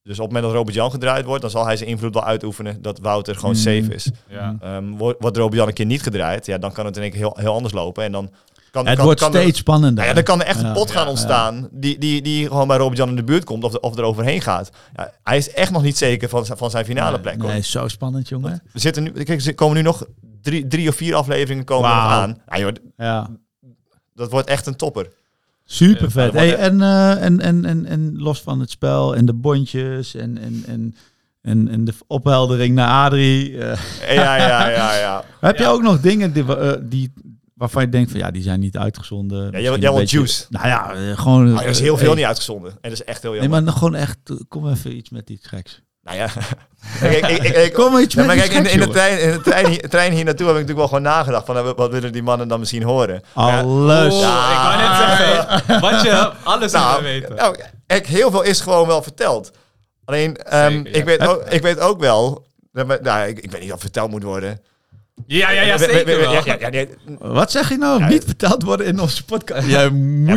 dus 0.03 0.19
op 0.19 0.23
het 0.25 0.33
moment 0.33 0.43
dat 0.43 0.53
Robert 0.53 0.75
Jan 0.75 0.91
gedraaid 0.91 1.25
wordt, 1.25 1.41
dan 1.41 1.51
zal 1.51 1.65
hij 1.65 1.77
zijn 1.77 1.89
invloed 1.89 2.13
wel 2.13 2.23
uitoefenen 2.23 2.81
dat 2.81 2.99
Wouter 2.99 3.35
gewoon 3.35 3.51
Mm. 3.55 3.57
safe 3.57 3.93
is. 3.93 4.11
ja. 4.29 4.55
Ehm, 4.61 4.89
wordt 4.89 5.37
Robert 5.37 5.53
Jan 5.53 5.67
een 5.67 5.73
keer 5.73 5.85
niet 5.85 6.01
gedraaid, 6.03 6.45
ja, 6.45 6.57
dan 6.57 6.71
kan 6.71 6.85
het 6.85 6.95
in 6.95 7.01
één 7.01 7.11
keer 7.11 7.19
heel, 7.19 7.37
heel 7.39 7.53
anders 7.53 7.73
lopen. 7.73 8.03
En 8.03 8.11
dan 8.11 8.29
kan, 8.71 8.85
het 8.87 8.95
kan, 8.95 9.05
wordt 9.05 9.19
kan 9.19 9.33
er- 9.33 9.41
steeds 9.41 9.59
spannender. 9.59 10.05
ja, 10.05 10.13
dan 10.13 10.23
kan 10.23 10.39
er 10.41 10.45
echt 10.47 10.63
een 10.63 10.73
pot 10.73 10.91
gaan 10.91 11.03
Ja, 11.03 11.09
ontstaan 11.09 11.67
die, 11.71 11.97
die, 11.97 12.21
die 12.21 12.47
gewoon 12.47 12.67
bij 12.67 12.77
Robert 12.77 12.97
Jan 12.97 13.09
in 13.09 13.15
de 13.15 13.23
buurt 13.23 13.43
komt 13.43 13.63
of, 13.63 13.75
of 13.75 13.97
er 13.97 14.03
overheen 14.03 14.41
gaat. 14.41 14.69
Ja, 14.95 15.11
hij 15.23 15.37
is 15.37 15.49
echt 15.53 15.71
nog 15.71 15.83
niet 15.83 15.97
zeker 15.97 16.29
van, 16.29 16.45
zijn- 16.45 16.57
van 16.57 16.69
zijn 16.69 16.85
finale 16.85 17.11
nee, 17.11 17.19
plek. 17.21 17.41
hoor. 17.41 17.51
Nee, 17.51 17.61
zo 17.61 17.87
spannend, 17.87 18.29
jongen. 18.29 18.61
We 18.73 18.79
zitten 18.79 19.03
nu, 19.03 19.11
kijk, 19.11 19.41
er 19.45 19.55
komen 19.55 19.75
nu 19.75 19.81
nog 19.81 20.05
drie, 20.41 20.67
drie 20.67 20.89
of 20.89 20.95
vier 20.95 21.15
afleveringen 21.15 21.63
komen 21.65 21.89
aan. 21.89 22.41
Ja, 22.49 22.57
joh, 22.59 22.71
Ja. 22.97 23.29
dat 24.13 24.31
wordt 24.31 24.47
echt 24.47 24.65
een 24.65 24.75
topper. 24.75 25.07
Super 25.71 26.11
vet. 26.11 26.33
Ja, 26.33 26.39
Hey, 26.39 26.55
en, 26.55 26.81
eh, 26.81 27.23
en, 27.23 27.39
en, 27.39 27.65
en, 27.65 27.85
en 27.85 28.13
los 28.17 28.41
van 28.41 28.59
het 28.59 28.69
spel 28.69 29.15
en 29.15 29.25
de 29.25 29.33
bondjes 29.33 30.15
en, 30.15 30.37
en, 30.37 30.63
en, 30.67 30.95
en, 31.41 31.67
en 31.67 31.85
de 31.85 31.93
opheldering 32.07 32.75
naar 32.75 33.05
Adrie. 33.05 33.57
eh, 33.57 34.15
Ja, 34.15 34.35
ja, 34.35 34.69
ja, 34.69 34.95
ja. 34.97 35.23
heb 35.39 35.57
je 35.57 35.63
Ja. 35.63 35.69
ook 35.69 35.81
nog 35.81 36.01
dingen 36.01 36.33
die, 36.33 36.55
eh, 36.55 36.77
die, 36.83 37.13
waarvan 37.53 37.83
je 37.83 37.89
denkt 37.89 38.11
van 38.11 38.19
ja, 38.19 38.31
die 38.31 38.41
zijn 38.43 38.59
niet 38.59 38.77
uitgezonden? 38.77 39.51
jij 39.61 39.73
een 39.73 39.79
jij 39.79 39.93
beetje- 39.93 40.17
juice. 40.17 40.45
Nou 40.49 40.67
ja, 40.67 41.15
gewoon... 41.15 41.55
Ah, 41.57 41.63
er 41.63 41.69
is 41.69 41.79
heel 41.79 41.97
veel 41.97 42.07
hey. 42.07 42.15
niet 42.15 42.25
uitgezonden. 42.25 42.71
En 42.71 42.77
dat 42.89 42.91
is 42.91 43.03
echt 43.03 43.21
heel 43.21 43.31
Nee, 43.31 43.41
jammer. 43.41 43.63
maar 43.63 43.73
gewoon 43.73 43.95
echt, 43.95 44.19
kom 44.47 44.69
even 44.69 44.95
iets 44.95 45.09
met 45.09 45.29
iets 45.29 45.47
geks. 45.47 45.81
Nou 46.11 46.23
ja. 46.23 46.29
Ik, 47.01 47.25
ik, 47.27 47.43
ik, 47.43 47.55
ik- 47.55 47.73
Kom 47.73 47.97
iets 47.97 48.13
Ja, 48.13 48.19
met 48.25 48.35
maar 48.37 48.47
kijk, 48.47 48.67
in, 48.67 48.79
de 48.79 48.87
trein, 48.87 49.19
in 49.19 49.31
de 49.31 49.41
trein, 49.41 49.67
hier, 49.67 49.89
trein 49.89 50.11
hier 50.13 50.23
naartoe 50.25 50.47
heb 50.47 50.55
ik 50.55 50.61
natuurlijk 50.61 50.89
wel 50.91 50.99
gewoon 50.99 51.13
nagedacht 51.13 51.45
van 51.45 51.57
eh, 51.57 51.69
wat 51.75 51.91
willen 51.91 52.11
die 52.11 52.23
mannen 52.23 52.47
dan 52.47 52.59
misschien 52.59 52.83
horen. 52.83 53.23
Ja, 53.35 53.59
Alles. 53.59 54.13
Oh, 54.13 54.49
ik 54.51 54.57
wou 54.63 54.77
net 54.77 54.97
zeggen, 54.97 55.79
wat 55.81 56.01
je 56.01 56.31
alles 56.43 56.71
nou, 56.71 56.85
nou, 56.91 57.03
weten. 57.03 57.35
nou, 57.35 57.55
kijk, 57.87 58.07
heel 58.07 58.31
veel 58.31 58.41
is 58.41 58.59
gewoon 58.59 58.87
wel 58.87 59.03
verteld. 59.03 59.51
Alleen, 60.05 60.37
ehm, 60.37 60.71
Zeker, 60.71 60.91
ja. 60.91 60.97
ik, 60.97 61.05
weet 61.05 61.27
ook, 61.27 61.43
ik 61.49 61.61
weet 61.61 61.79
ook 61.79 61.99
wel, 61.99 62.45
nou, 63.01 63.27
ik, 63.27 63.39
ik 63.39 63.51
weet 63.51 63.61
niet 63.61 63.69
of 63.69 63.71
het 63.71 63.81
verteld 63.81 64.11
moet 64.11 64.23
worden. 64.23 64.61
Ja, 65.27 65.51
ja, 65.51 65.61
ja, 65.61 65.77
zeker 65.77 66.19
ja, 66.19 66.41
ja, 66.45 66.69
ja, 66.71 66.85
Wat 67.19 67.51
zeg 67.51 67.69
je 67.69 67.77
nou? 67.77 67.99
Ja, 67.99 68.07
niet 68.07 68.23
verteld 68.25 68.63
worden 68.63 68.85
in 68.85 68.99
onze 68.99 69.25
podcast. 69.25 69.67
Jij 69.67 69.89
moet 69.89 70.27
Ja, 70.29 70.35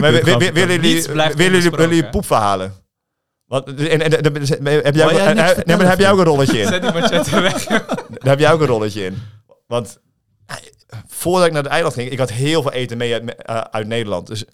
willen 1.35 1.61
jullie, 1.63 2.09
poepverhalen? 2.09 2.75
Want, 3.55 3.67
en, 3.69 4.01
en, 4.01 4.01
en- 4.01 4.37
en- 4.67 4.85
heb 4.85 4.95
jij, 4.95 5.09
eh, 5.09 5.35
nee, 5.35 5.55
maar 5.67 5.79
daar 5.79 5.89
heb 5.89 5.99
jij 5.99 6.11
ook 6.11 6.19
een 6.19 6.25
rolletje 6.25 6.59
in. 6.61 6.67
Zet 6.67 6.83
die 6.83 6.93
machette 6.93 7.41
weg. 7.51 7.65
Daar 7.65 7.85
heb 8.21 8.39
jij 8.39 8.53
ook 8.53 8.61
een 8.61 8.67
rolletje 8.67 9.05
in. 9.05 9.23
Want 9.67 9.99
eh, 10.47 10.57
voordat 11.07 11.47
ik 11.47 11.53
naar 11.53 11.63
het 11.63 11.73
eiland 11.73 11.95
ging, 11.95 12.11
ik 12.11 12.19
had 12.19 12.31
heel 12.31 12.63
veel 12.63 12.73
eten 12.73 12.97
mee 12.97 13.13
uit, 13.13 13.35
eh, 13.37 13.61
uit 13.71 13.87
Nederland. 13.87 14.27
Dus, 14.27 14.45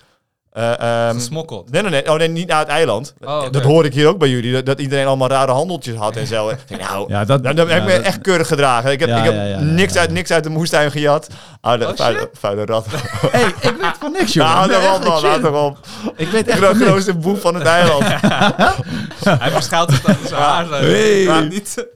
eh, 0.53 0.81
ehm, 1.09 1.15
Gesmokkeld. 1.15 1.71
nee, 1.71 1.83
nee, 1.83 1.91
nee, 1.91 2.11
oh, 2.11 2.17
nee, 2.19 2.29
niet 2.29 2.49
naar 2.49 2.59
het 2.59 2.69
eiland. 2.69 3.15
Oh. 3.25 3.43
Dat 3.51 3.63
hoorde 3.63 3.89
ik 3.89 3.95
hier 3.95 4.07
ook 4.09 4.19
bij 4.19 4.29
jullie, 4.29 4.53
dat, 4.53 4.67
dat 4.67 4.81
iedereen 4.81 5.07
allemaal 5.07 5.29
rare 5.29 5.53
handeltjes 5.53 5.95
had 5.97 6.17
en 6.17 6.27
zo. 6.27 6.53
Nou, 6.81 7.05
Ja, 7.13 7.25
dat, 7.25 7.43
dan, 7.45 7.55
dan 7.57 7.69
heb 7.69 7.79
ik 7.79 7.85
me 7.85 7.93
echt 7.93 8.21
keurig 8.21 8.47
gedragen. 8.47 8.91
Ik 8.91 9.01
heb, 9.01 9.09
Ja, 9.09 9.17
ik 9.19 9.25
heb 9.25 9.33
ja, 9.35 9.43
ja, 9.43 9.49
ja, 9.49 9.61
niks, 9.61 9.93
ja. 9.95 10.01
Uit, 10.01 10.11
niks 10.11 10.31
uit 10.31 10.45
de 10.45 10.51
moestuin 10.51 10.91
gejat. 10.91 11.29
Ah, 11.61 11.79
de 11.81 11.87
Oh, 11.89 12.23
vuile, 12.33 12.65
rat. 12.65 12.87
Hey, 13.31 13.43
ik 13.47 13.55
weet 13.81 13.97
van 14.01 14.13
niks, 14.13 14.33
joh. 14.33 14.55
Nou, 14.55 14.69
Nee, 14.69 14.77
toch 14.81 14.89
op, 14.97 15.01
echt, 15.01 15.09
man. 15.09 15.19
shit. 15.21 15.29
Laat 15.31 15.43
toch 15.53 15.65
op. 15.65 15.79
Ik 16.17 16.29
weet 16.29 16.45
De 16.45 16.51
echt 16.51 16.61
van 16.61 16.77
niks. 16.79 16.89
grootste 16.89 17.15
boef 17.15 17.41
van 17.41 17.55
het 17.55 17.65
eiland. 17.65 18.05
Hij 19.41 19.51
verschuilt 19.51 19.91
het 19.93 20.05
achter 20.07 20.29
zijn 20.29 20.41
haar. 20.41 20.69
Hey. 20.71 21.47
Niet... 21.49 21.87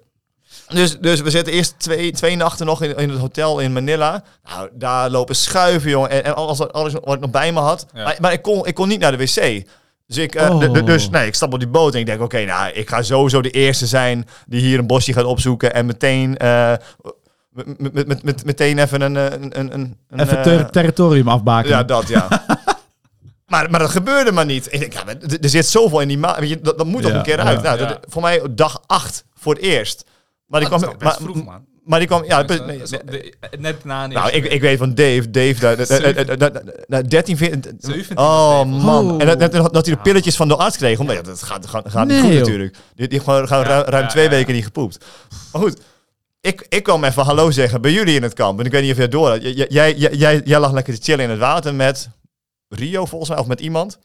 Dus, 0.74 0.98
dus 0.98 1.20
we 1.20 1.30
zitten 1.30 1.52
eerst 1.52 1.74
twee, 1.78 2.12
twee 2.12 2.37
nachten 2.37 2.66
nog 2.66 2.82
in, 2.82 2.96
in 2.96 3.10
het 3.10 3.18
hotel 3.18 3.58
in 3.58 3.72
Manila. 3.72 4.22
Nou, 4.44 4.68
daar 4.72 5.10
lopen 5.10 5.37
schuiven, 5.37 5.90
jongen. 5.90 6.10
En, 6.10 6.24
en 6.24 6.34
alles, 6.37 6.68
alles 6.68 6.92
wat 6.92 7.14
ik 7.14 7.20
nog 7.20 7.30
bij 7.30 7.52
me 7.52 7.60
had. 7.60 7.87
Ja. 7.94 8.04
Maar, 8.04 8.16
maar 8.20 8.32
ik, 8.32 8.42
kon, 8.42 8.66
ik 8.66 8.74
kon 8.74 8.88
niet 8.88 9.00
naar 9.00 9.16
de 9.16 9.24
wc. 9.24 9.64
Dus 10.06 10.16
ik, 10.16 10.34
eh, 10.34 10.50
Oh. 10.50 10.84
dus 10.84 11.10
nee, 11.10 11.26
ik 11.26 11.34
stap 11.34 11.52
op 11.52 11.58
die 11.58 11.68
boot 11.68 11.94
en 11.94 12.00
ik 12.00 12.06
denk, 12.06 12.20
oké, 12.20 12.44
nou, 12.44 12.72
ik 12.72 12.88
ga 12.88 13.02
sowieso 13.02 13.42
de 13.42 13.50
eerste 13.50 13.87
zijn 13.87 14.28
die 14.46 14.60
hier 14.60 14.78
een 14.78 14.87
bosje 14.87 15.12
gaat 15.12 15.24
opzoeken 15.24 15.74
en 15.74 15.87
meteen, 15.87 16.37
eh, 16.37 16.72
met, 17.50 17.92
met, 17.92 18.06
met, 18.06 18.22
met- 18.22 18.44
meteen 18.44 18.78
even 18.78 19.00
een, 19.00 19.16
eh, 19.16 19.24
een, 19.24 19.58
een, 19.58 19.72
een, 19.74 19.96
Even 20.20 20.42
ter- 20.42 20.70
territorium 20.70 21.28
afbaken. 21.28 21.70
ja, 21.70 21.82
dat 21.82 22.08
ja. 22.08 22.28
maar, 23.46 23.70
maar 23.70 23.80
dat 23.80 23.90
gebeurde 23.90 24.32
maar 24.32 24.44
niet. 24.46 24.72
Ik 24.72 24.80
denk, 24.80 24.92
ja, 24.92 25.02
er 25.40 25.48
zit 25.48 25.66
zoveel 25.66 26.00
in 26.00 26.08
die 26.08 26.18
maand. 26.18 26.48
Je, 26.48 26.60
dat, 26.60 26.78
dat 26.78 26.87
moet 26.87 27.02
toch 27.02 27.10
Ja, 27.10 27.16
een 27.16 27.22
keer 27.22 27.37
ja. 27.38 27.44
uit. 27.44 27.62
Nou, 27.62 27.78
Ja. 27.80 27.87
dat- 27.87 28.00
voor 28.08 28.22
mij 28.22 28.42
dag 28.50 28.82
acht 28.87 29.24
voor 29.34 29.54
het 29.54 29.62
eerst. 29.62 30.04
Maar 30.46 30.61
die 30.61 30.68
Dat 30.68 30.78
is 30.80 30.87
kwam, 30.87 30.98
best 30.98 31.20
maar, 31.20 31.30
vroeg, 31.30 31.44
man. 31.44 31.64
maar 31.85 31.98
die 31.98 32.09
kwam, 32.09 32.24
ja, 32.24 32.42
Dus, 32.42 32.90
eh, 32.90 33.00
Net 33.59 33.85
na 33.85 34.04
een 34.04 34.11
nou, 34.12 34.30
ik, 34.30 34.44
ik 34.44 34.61
weet 34.61 34.78
van 34.78 34.94
Dave, 34.94 35.30
Dave, 35.30 35.61
daar- 35.61 35.76
daar- 35.76 35.87
daar- 36.14 36.37
daar- 36.37 36.52
daar- 36.52 36.62
daar- 36.87 37.09
13, 37.09 37.37
14, 37.37 37.76
17 37.78 38.18
oh 38.18 38.64
man. 38.64 39.20
En 39.20 39.26
dat, 39.38 39.52
dat, 39.52 39.72
dat 39.72 39.87
hij 39.87 39.94
de 39.94 40.00
pilletjes 40.00 40.37
van 40.37 40.48
de 40.48 40.57
arts 40.57 40.76
kreeg, 40.76 40.98
omdat 40.98 41.16
ja, 41.16 41.22
dat 41.22 41.42
gaat, 41.42 41.66
gaat, 41.66 41.90
gaat 41.90 42.07
niet 42.07 42.12
Nee, 42.12 42.20
goed 42.20 42.30
joh. 42.30 42.38
natuurlijk. 42.40 42.76
Die, 42.94 43.09
die 43.09 43.20
gewoon, 43.20 43.44
ruim, 43.46 43.64
ruim 43.85 44.02
ja, 44.02 44.09
twee 44.09 44.24
ja, 44.24 44.30
ja. 44.30 44.37
weken 44.37 44.54
niet 44.54 44.64
gepoept. 44.64 45.04
Maar 45.52 45.62
goed, 45.62 45.80
ik, 46.40 46.66
ik 46.68 46.83
kwam 46.83 47.04
even 47.04 47.22
hallo 47.24 47.50
zeggen 47.50 47.80
bij 47.80 47.92
jullie 47.92 48.14
in 48.14 48.22
het 48.22 48.33
kamp. 48.35 48.59
En 48.61 48.66
ik 48.66 48.72
weet 48.72 48.83
niet 48.83 48.90
of 48.90 48.96
je 48.96 49.02
het 49.02 49.12
door 49.12 49.28
had. 49.28 49.42
Jij, 49.42 49.66
jij, 49.68 49.94
jij, 49.94 50.40
jij 50.44 50.59
lag 50.61 50.72
lekker 50.72 50.94
te 50.94 51.02
chillen 51.02 51.24
in 51.24 51.30
het 51.30 51.38
water 51.38 51.74
met 51.74 52.09
Rio 52.68 53.04
volgens 53.04 53.30
mij, 53.30 53.38
of 53.38 53.46
met 53.46 53.61
iemand. 53.61 53.98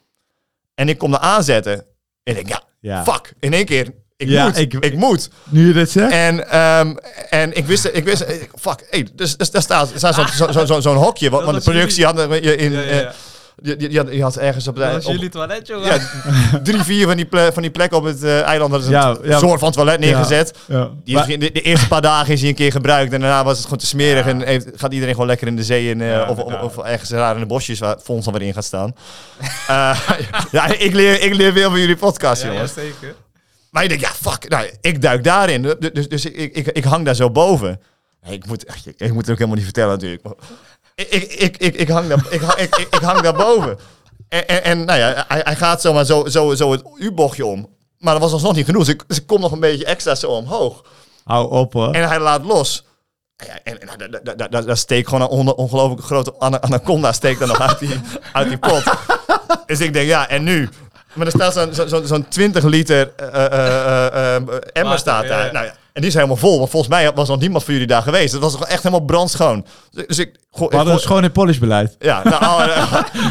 En 0.76 0.90
ik 0.90 0.98
kom 0.98 1.14
er 1.14 1.20
aanzetten. 1.20 1.74
En 1.74 1.84
ik 2.24 2.36
denk, 2.36 2.48
ja, 2.48 2.62
Ja. 2.80 3.04
fuck, 3.04 3.34
in 3.40 3.54
één 3.54 3.66
keer. 3.66 3.94
Ik 4.20 4.28
Ja, 4.30 4.46
moet, 4.46 4.58
ik- 4.58 4.74
ik, 4.74 4.96
moet. 4.96 5.30
Nu 5.50 5.68
je 5.68 5.74
dit 5.74 5.92
zegt. 5.92 6.12
En, 6.12 6.50
ehm, 6.52 6.96
en 7.30 7.58
ik 7.58 7.66
wist, 7.66 7.90
ik 7.94 8.04
wist, 8.04 8.26
fuck, 8.60 8.88
hey, 8.90 9.08
dus, 9.16 9.38
dus 9.38 9.52
daar 9.52 9.62
staat, 9.62 9.92
er 9.92 9.98
staat 9.98 10.16
zo'n 10.16 10.28
zo, 10.28 10.52
zo, 10.52 10.66
zo, 10.66 10.80
zo'n 10.80 10.96
hokje, 10.96 11.30
want 11.30 11.56
de 11.56 11.72
productie 11.72 12.06
had 12.06 12.18
je 12.42 12.56
in, 12.56 12.72
Ja, 12.72 12.80
ja, 12.80 12.86
eh, 12.88 13.00
ja. 13.02 13.14
Je, 13.62 13.76
je, 13.78 13.92
je 13.92 13.98
had- 13.98 14.12
je 14.14 14.22
had 14.22 14.38
ergens 14.38 14.68
op 14.68 14.76
de... 14.76 14.82
Dat 14.82 14.92
was 14.94 15.06
op- 15.06 15.12
jullie 15.12 15.30
toilet, 15.30 15.68
jongen. 15.68 15.86
ja, 15.88 16.00
drie, 16.64 16.84
vier 16.84 17.08
van 17.08 17.16
die, 17.16 17.26
ple- 17.26 17.50
van 17.54 17.62
die 17.62 17.72
plekken 17.72 17.98
op 17.98 18.04
het 18.04 18.24
eh, 18.24 18.42
eiland 18.42 18.72
hadden 18.72 18.88
ze 18.90 18.94
Ja, 18.96 19.10
een 19.22 19.30
ja. 19.30 19.38
soort 19.40 19.60
van 19.60 19.72
toilet 19.72 20.00
neergezet. 20.00 20.54
Ja. 20.68 20.90
Die 21.04 21.20
is, 21.20 21.26
de, 21.26 21.38
de 21.38 21.62
eerste 21.62 21.88
paar 21.88 22.02
dagen 22.02 22.34
is 22.34 22.40
hij 22.40 22.50
een 22.50 22.56
keer 22.56 22.72
gebruikt 22.72 23.14
en 23.14 23.20
daarna 23.20 23.44
was 23.44 23.54
het 23.54 23.64
gewoon 23.64 23.80
te 23.80 23.86
smerig 23.86 24.26
en 24.26 24.42
heeft, 24.42 24.68
gaat 24.76 24.94
iedereen 24.94 25.14
gewoon 25.14 25.28
lekker 25.30 25.48
in 25.48 25.56
de 25.56 25.64
zee 25.64 25.90
in, 25.90 26.02
eh, 26.02 26.10
Ja, 26.12 26.30
of, 26.30 26.38
of, 26.38 26.54
of 26.62 26.78
ergens 26.78 27.10
raar 27.10 27.34
in 27.34 27.40
de 27.42 27.46
bosjes 27.48 27.80
waar 27.80 27.98
Fons 28.04 28.26
dan 28.26 28.34
weer 28.34 28.48
in 28.48 28.54
gaat 28.54 28.66
staan. 28.66 28.96
Eh, 29.68 30.00
ja, 30.52 30.66
ik 30.66 30.94
leer, 30.94 31.22
ik 31.22 31.34
leer 31.34 31.52
veel 31.54 31.70
van 31.70 31.80
jullie 31.80 31.96
podcast, 31.96 32.42
Ja, 32.42 32.48
ja, 32.48 32.54
jongens. 32.54 32.74
zeker. 32.74 33.16
Maar 33.72 33.84
ik 33.84 33.90
denk, 33.90 34.02
ja, 34.02 34.10
fuck, 34.10 34.50
nou, 34.50 34.70
ik 34.82 35.02
duik 35.02 35.24
daarin. 35.24 35.62
Dus, 35.62 35.76
dus, 35.94 36.10
dus 36.10 36.26
ik, 36.26 36.56
ik, 36.56 36.68
ik 36.68 36.84
hang 36.84 37.06
daar 37.06 37.16
zo 37.16 37.30
boven. 37.32 37.82
Ik 38.30 38.46
moet, 38.46 38.66
ik, 38.86 38.94
ik 38.98 39.14
moet 39.14 39.22
het 39.22 39.30
ook 39.30 39.38
helemaal 39.38 39.56
niet 39.56 39.64
vertellen 39.64 39.92
natuurlijk. 39.92 40.24
Ik, 40.96 41.08
ik, 41.24 41.58
ik, 41.58 41.76
ik, 41.76 41.90
hang, 41.90 42.08
daar, 42.08 42.26
ik, 42.30 42.42
hang- 42.42 42.60
ik, 42.60 42.76
ik, 42.76 42.88
ik 42.96 43.02
hang 43.02 43.20
daar 43.22 43.34
boven. 43.34 43.78
En, 44.30 44.48
en, 44.48 44.64
en 44.64 44.86
nou 44.86 45.00
ja, 45.00 45.26
hij, 45.28 45.42
hij 45.44 45.56
gaat 45.56 45.82
zomaar 45.82 46.06
zo, 46.06 46.26
zo, 46.28 46.56
zo 46.56 46.72
het 46.72 46.82
U-bochtje 46.98 47.46
om. 47.46 47.70
Maar 47.98 48.14
dat 48.14 48.22
was 48.22 48.32
alsnog 48.32 48.56
niet 48.56 48.66
genoeg. 48.66 48.86
Dus 48.86 48.94
ik, 48.94 49.04
dus 49.08 49.18
ik 49.18 49.28
kom 49.28 49.40
nog 49.42 49.52
een 49.52 49.60
beetje 49.60 49.86
extra 49.86 50.16
zo 50.16 50.28
omhoog. 50.28 50.84
Hou 51.24 51.52
op 51.52 51.74
hoor. 51.74 51.92
En 51.94 52.08
hij 52.08 52.20
laat 52.20 52.44
los. 52.46 52.86
Ja, 53.36 53.60
en 53.64 53.80
en 53.82 54.22
daar- 54.50 54.66
daar- 54.66 54.78
steekt 54.78 55.08
gewoon 55.08 55.22
een 55.24 55.28
on- 55.28 55.56
ongelooflijk 55.56 56.02
grote 56.04 56.34
ana- 56.40 56.62
anaconda 56.62 57.12
steekt 57.12 57.42
er 57.42 57.48
nog 57.48 57.62
uit 57.62 57.80
die, 57.80 58.00
uit 58.34 58.48
die 58.48 58.58
pot. 58.58 58.84
dus 59.66 59.80
ik 59.80 59.94
denk, 59.94 60.08
ja, 60.08 60.28
en 60.30 60.44
nu? 60.44 60.70
Maar 61.14 61.26
er 61.26 61.32
staat 61.32 61.54
zo'n 61.54 61.74
zo, 61.74 61.88
zo, 61.88 62.02
zo'n 62.06 62.28
20 62.28 62.64
liter 62.64 63.12
eh, 63.16 63.28
eh, 63.28 63.46
eh, 63.46 64.36
eh, 64.36 64.36
emmer 64.36 64.60
Water, 64.74 65.00
staat 65.00 65.28
daar. 65.28 65.46
ja. 65.46 65.52
Nou 65.52 65.66
ja, 65.66 65.72
en 65.94 66.02
die 66.02 66.06
is 66.10 66.14
helemaal 66.14 66.36
vol. 66.36 66.58
Want 66.58 66.70
volgens 66.70 66.92
mij 66.92 67.12
was 67.14 67.28
nog 67.28 67.40
niemand 67.40 67.64
van 67.64 67.74
jullie 67.74 67.88
daar 67.90 68.02
geweest. 68.02 68.32
Het 68.34 68.42
was 68.42 68.54
gewoon 68.54 68.68
echt 68.68 68.84
helemaal 68.84 69.06
brandschoon. 69.06 69.66
Dus, 69.92 70.08
dus 70.08 70.20
ik... 70.20 70.36
gooi- 70.52 70.70
We 70.70 70.76
hadden 70.76 70.94
ik 70.94 71.00
een 71.00 71.06
schoon 71.06 71.24
en 71.24 71.32
polish-beleid. 71.32 71.96
ja, 72.00 72.24
nou, 72.24 72.44
oh, 72.44 72.58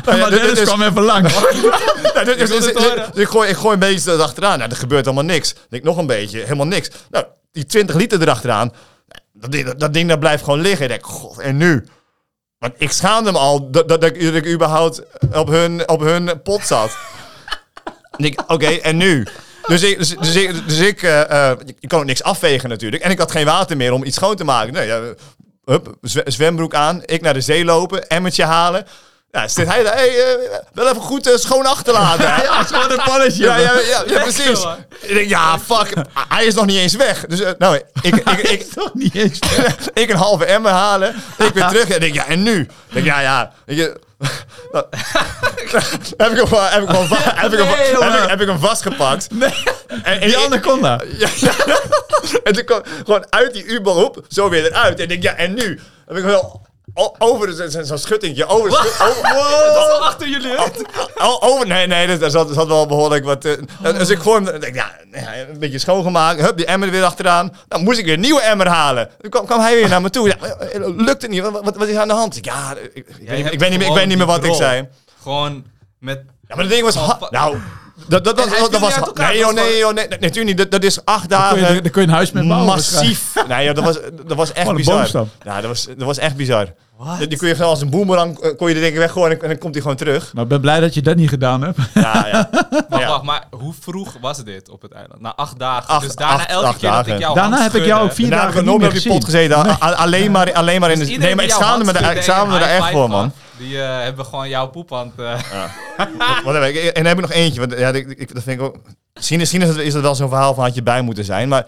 nou 0.04 0.18
Maar 0.18 0.30
dus- 0.30 0.54
dus- 0.54 0.62
kwam 0.62 0.82
even 0.82 1.02
langs. 1.02 1.34
dus, 1.40 2.24
dus- 2.24 2.36
dus- 2.48 2.48
dus- 2.48 2.72
dus 3.12 3.22
ik, 3.22 3.28
gooi, 3.28 3.48
ik 3.48 3.56
gooi 3.56 3.72
een 3.74 3.78
beetje 3.80 4.12
erachteraan. 4.12 4.58
Nou, 4.58 4.70
er 4.70 4.76
gebeurt 4.76 5.06
allemaal 5.06 5.24
niks. 5.24 5.50
Ik 5.50 5.56
denk 5.68 5.82
nog 5.84 5.96
een 5.96 6.06
beetje, 6.06 6.38
helemaal 6.40 6.66
niks. 6.66 6.90
Nou, 7.10 7.24
die 7.52 7.66
20 7.66 7.96
liter 7.96 8.20
erachteraan. 8.22 8.72
Dat 9.32 9.52
ding, 9.52 9.66
dat, 9.66 9.80
dat 9.80 9.92
ding 9.92 10.08
daar 10.08 10.18
blijft 10.18 10.44
gewoon 10.44 10.60
liggen. 10.60 10.82
Ik 10.82 10.90
denk, 10.90 11.06
god, 11.06 11.38
en 11.38 11.56
nu? 11.56 11.84
Want 12.58 12.72
ik 12.76 12.90
schaamde 12.92 13.32
me 13.32 13.38
al 13.38 13.70
dat, 13.70 13.88
dat, 13.88 14.00
dat, 14.00 14.10
ik, 14.16 14.24
dat 14.24 14.34
ik 14.34 14.46
überhaupt 14.46 15.02
op 15.32 15.48
hun, 15.48 15.88
op 15.88 16.00
hun 16.00 16.42
pot 16.42 16.66
zat. 16.66 16.96
En 18.18 18.24
ik, 18.24 18.42
oké, 18.46 18.66
en 18.66 18.96
nu? 18.96 19.26
Dus 19.66 19.82
ik, 19.82 19.98
dus, 19.98 20.08
dus 20.20 20.34
ik, 20.34 20.68
dus 20.68 20.78
ik, 20.78 21.02
eh, 21.02 21.50
eh, 21.50 21.58
ik 21.80 21.88
kan 21.88 21.98
ook 21.98 22.04
niks 22.04 22.22
afvegen 22.22 22.68
natuurlijk. 22.68 23.02
En 23.02 23.10
ik 23.10 23.18
had 23.18 23.30
geen 23.30 23.44
water 23.44 23.76
meer 23.76 23.92
om 23.92 24.04
iets 24.04 24.16
schoon 24.16 24.36
te 24.36 24.44
maken. 24.44 24.72
Nee, 24.72 24.86
ja, 24.86 25.00
hup, 25.64 25.94
zwe- 26.02 26.22
zwembroek 26.30 26.74
aan. 26.74 27.02
Ik 27.04 27.20
naar 27.20 27.34
de 27.34 27.40
zee 27.40 27.64
lopen, 27.64 28.08
emmertje 28.08 28.44
halen. 28.44 28.86
Ja, 29.30 29.48
zit 29.48 29.66
hij 29.66 29.82
daar, 29.82 29.94
hey, 29.94 30.08
eh, 30.08 30.58
wel 30.72 30.88
even 30.88 31.00
goed 31.00 31.32
schoon 31.34 31.66
achterlaten. 31.66 32.24
Ja, 32.44 32.64
schoon 32.64 32.90
en 32.90 33.00
polish. 33.04 33.36
Ja, 33.36 33.56
ja, 33.56 33.72
ja, 34.06 34.22
precies. 34.22 34.66
Ik 35.00 35.14
denk, 35.14 35.28
ja, 35.28 35.58
fuck, 35.58 35.92
hij 36.28 36.44
is 36.44 36.54
nog 36.54 36.66
niet 36.66 36.76
eens 36.78 36.94
weg. 36.96 37.26
Dus, 37.26 37.42
nou, 37.58 37.76
ik, 38.02 38.14
ik, 38.16 38.28
ik, 38.38 38.62
Toch 38.72 38.94
niet 38.94 39.14
eens. 39.14 39.38
ik 39.94 40.10
een 40.10 40.16
halve 40.16 40.44
emmer 40.44 40.70
halen. 40.70 41.14
Ik 41.38 41.54
weer 41.54 41.66
terug. 41.72 41.88
En 41.88 41.94
ik 41.94 42.00
denk, 42.00 42.14
ja, 42.14 42.26
en 42.26 42.42
nu? 42.42 42.60
Ik 42.60 42.68
denk, 42.88 43.06
ja, 43.06 43.20
ja. 43.20 43.52
Nou, 44.72 44.84
heb 46.16 46.30
ik 46.30 46.36
hem 46.36 46.46
gewoon- 46.46 46.64
heb 46.68 46.82
ik 46.82 46.88
hem 46.88 47.06
va- 47.06 47.16
heb 47.34 47.52
ik 47.52 47.58
hem- 47.58 47.66
Nee, 47.76 47.92
jongen. 47.92 48.12
heb 48.12 48.22
ik- 48.22 48.28
heb 48.30 48.40
ik 48.40 48.46
hem 48.46 48.58
vastgepakt. 48.58 49.28
En, 49.88 50.04
en, 50.04 50.20
Die 50.20 50.36
anaconda. 50.36 51.00
ja, 51.18 51.28
ja. 51.36 51.52
En 52.44 52.52
toen 52.52 52.64
kwam 52.64 52.82
gewoon 53.04 53.26
uit 53.32 53.52
die 53.52 53.64
U-boot 53.64 54.20
zo 54.28 54.48
weer 54.48 54.64
eruit. 54.64 54.96
En 54.96 55.02
ik 55.02 55.08
denk, 55.08 55.22
ja, 55.22 55.34
en 55.34 55.54
nu? 55.54 55.80
Heb 56.06 56.16
ik 56.16 56.24
wel 56.24 56.66
over 57.18 57.46
de- 57.56 57.70
zo- 57.70 57.82
zo'n 57.82 57.98
schuttingje. 57.98 58.46
Over, 58.46 58.66
over, 58.68 59.30
Wow, 59.34 60.02
achter 60.02 60.28
jullie. 60.28 60.52
over, 61.40 61.66
nee, 61.66 61.86
nee, 61.86 62.06
dus 62.06 62.18
daar 62.18 62.30
zat, 62.30 62.48
zat 62.54 62.66
wel 62.66 62.86
behoorlijk 62.86 63.24
wat. 63.24 63.44
eh, 63.44 63.52
dus 63.82 64.08
ik 64.10 64.22
denk, 64.60 64.74
ja, 64.74 64.90
ja, 65.12 65.36
een 65.36 65.58
beetje 65.58 65.78
schoongemaakt. 65.78 66.40
Hup, 66.40 66.56
die 66.56 66.66
emmer 66.66 66.88
er 66.88 66.94
weer 66.94 67.04
achteraan. 67.04 67.52
Dan 67.68 67.82
moest 67.82 67.98
ik 67.98 68.04
weer 68.04 68.14
een 68.14 68.20
nieuwe 68.20 68.40
emmer 68.40 68.68
halen. 68.68 69.10
Toen 69.20 69.30
kwam, 69.30 69.46
kwam 69.46 69.60
hij 69.60 69.74
weer 69.74 69.88
naar 69.88 70.00
me 70.02 70.10
toe. 70.10 70.28
Ja, 70.28 70.36
eh, 70.36 70.80
lukt 70.96 71.22
het 71.22 71.30
niet? 71.30 71.42
Wat, 71.42 71.64
wat, 71.64 71.76
wat 71.76 71.88
is 71.88 71.96
aan 71.96 72.08
de 72.08 72.14
hand? 72.14 72.38
Ja, 72.40 72.74
ik, 72.94 73.06
ik, 73.06 73.28
weet, 73.28 73.36
niet- 73.44 73.52
ik 73.52 73.58
weet 73.58 73.60
niet 73.60 73.60
meer, 73.60 73.70
ik 73.70 73.76
gewoon 73.78 73.94
weet 73.98 74.06
niet 74.06 74.16
meer 74.18 74.26
die 74.26 74.34
wat 74.36 74.44
ik 74.44 74.54
zei. 74.54 74.88
Gewoon 75.22 75.64
met... 75.98 76.22
Ja, 76.48 76.54
maar 76.54 76.64
dat 76.64 76.72
ding 76.72 76.84
was... 76.84 76.94
Nou, 77.30 77.56
dat, 78.06 78.24
dat, 78.24 78.36
dat, 78.36 78.68
dat, 78.70 78.80
was... 78.80 78.94
Nee, 79.14 79.38
joh, 79.38 79.52
nee, 79.52 79.78
joh, 79.78 79.92
nee, 79.94 80.08
nee, 80.08 80.18
natuurlijk 80.20 80.46
niet. 80.46 80.56
Dat, 80.58 80.70
dat 80.70 80.82
is 80.84 81.04
acht 81.04 81.26
Kun 81.26 81.36
je, 81.36 81.42
dagen... 81.60 81.82
daar 81.82 81.92
kun 81.92 82.02
je 82.02 82.08
een 82.08 82.14
huis 82.14 82.32
mee 82.32 82.46
bouwen. 82.48 82.66
Massief. 82.66 83.32
Nee, 83.48 83.64
joh, 83.64 83.74
dat 83.74 83.84
was, 83.84 83.98
dat 84.26 84.36
was 84.36 84.52
echt 84.52 84.72
bizar. 84.74 84.96
boomstam. 84.96 85.30
Ja, 85.44 85.54
dat 85.60 85.70
was, 85.70 85.84
dat 85.84 86.06
was 86.06 86.18
echt 86.18 86.36
bizar. 86.36 86.66
Die, 87.18 87.26
die 87.26 87.38
kun 87.38 87.48
je 87.48 87.54
gewoon 87.54 87.70
als 87.70 87.80
een 87.80 87.90
boemerang, 87.90 88.38
eh, 88.38 88.56
kon 88.56 88.68
je 88.68 88.74
de 88.74 88.80
dingen 88.80 88.98
weggooien 88.98 89.36
en, 89.36 89.42
en 89.42 89.48
dan 89.48 89.58
komt 89.58 89.72
hij 89.72 89.82
gewoon 89.82 89.96
terug. 89.96 90.32
Maar 90.34 90.42
ik 90.42 90.48
ben 90.48 90.60
blij 90.60 90.80
dat 90.80 90.94
je 90.94 91.02
dat 91.02 91.16
niet 91.16 91.28
gedaan 91.28 91.62
hebt. 91.62 91.78
Ja, 91.94 92.26
ja. 92.32 92.48
Wacht, 92.88 93.02
Ja. 93.02 93.08
wacht, 93.08 93.22
maar 93.22 93.44
hoe 93.50 93.74
vroeg 93.80 94.14
was 94.20 94.44
dit 94.44 94.68
op 94.70 94.82
het 94.82 94.92
eiland? 94.92 95.20
Na 95.20 95.32
acht 95.36 95.58
dagen. 95.58 95.88
Acht- 95.88 96.06
dus 96.06 96.14
daarna 96.14 96.34
acht- 96.34 96.50
elke 96.50 96.66
acht 96.66 96.78
keer 96.78 96.88
dat 96.90 96.98
dagen. 96.98 97.12
ik 97.14 97.20
jou 97.20 97.34
Daarna 97.34 97.62
heb 97.62 97.74
ik 97.74 97.84
jou 97.84 98.02
ook 98.04 98.12
vier 98.12 98.30
Daarna 98.30 98.46
heb 98.46 98.54
ik 98.54 98.54
dagen 98.54 98.64
niet 98.74 98.84
op 98.86 98.92
meer 98.92 99.02
die 99.02 99.10
pot 99.12 99.24
gezien. 99.24 99.48
gezeten. 99.54 99.80
Alleen 99.96 100.30
maar, 100.30 100.52
alleen 100.52 100.80
maar 100.80 100.90
in 100.90 100.98
de... 100.98 101.04
Dus 101.06 101.16
Nee, 101.18 101.34
maar 101.34 101.44
ik 101.44 101.50
schaamde 101.50 101.84
me, 101.84 101.92
daar, 101.92 102.10
ik 102.10 102.16
echt 102.18 102.90
voor, 102.90 103.08
man. 103.08 103.32
Die 103.58 103.82
eh, 103.82 104.02
hebben 104.02 104.24
gewoon 104.24 104.48
jouw 104.48 104.66
poephand. 104.66 105.12
eh 105.18 105.32
Wat- 106.18 106.42
wat 106.44 106.54
heb 106.54 106.62
ik? 106.62 106.76
En 106.76 106.92
dan 106.94 107.04
heb 107.06 107.14
ik 107.14 107.20
nog 107.20 107.32
eentje. 107.32 107.60
Want, 107.60 107.78
ja, 107.78 107.88
ik, 107.88 108.08
ik, 108.08 108.34
dat 108.34 108.42
vind 108.42 108.60
ik 108.60 108.66
ook... 108.66 108.76
Misschien, 109.14 109.38
misschien 109.38 109.62
is, 109.62 109.68
het, 109.68 109.76
is 109.76 109.92
het 109.94 110.02
wel 110.02 110.14
zo'n 110.14 110.28
verhaal 110.28 110.54
van 110.54 110.64
had 110.64 110.74
je 110.74 110.82
bij 110.82 111.02
moeten 111.02 111.24
zijn. 111.24 111.48
Maar 111.48 111.66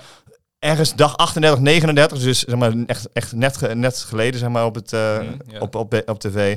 ergens 0.58 0.94
dag 0.94 1.16
38, 1.16 1.60
39, 1.60 2.18
dus 2.18 2.38
zeg 2.38 2.56
maar 2.56 2.72
echt, 2.86 3.08
echt 3.12 3.32
net, 3.32 3.74
net 3.74 3.98
geleden 3.98 4.40
zeg 4.40 4.48
maar, 4.48 4.64
op, 4.64 4.74
het, 4.74 4.92
eh, 4.92 5.18
Mhm, 5.18 5.62
op, 5.62 5.74
op, 5.74 6.02
op 6.06 6.18
tv. 6.20 6.56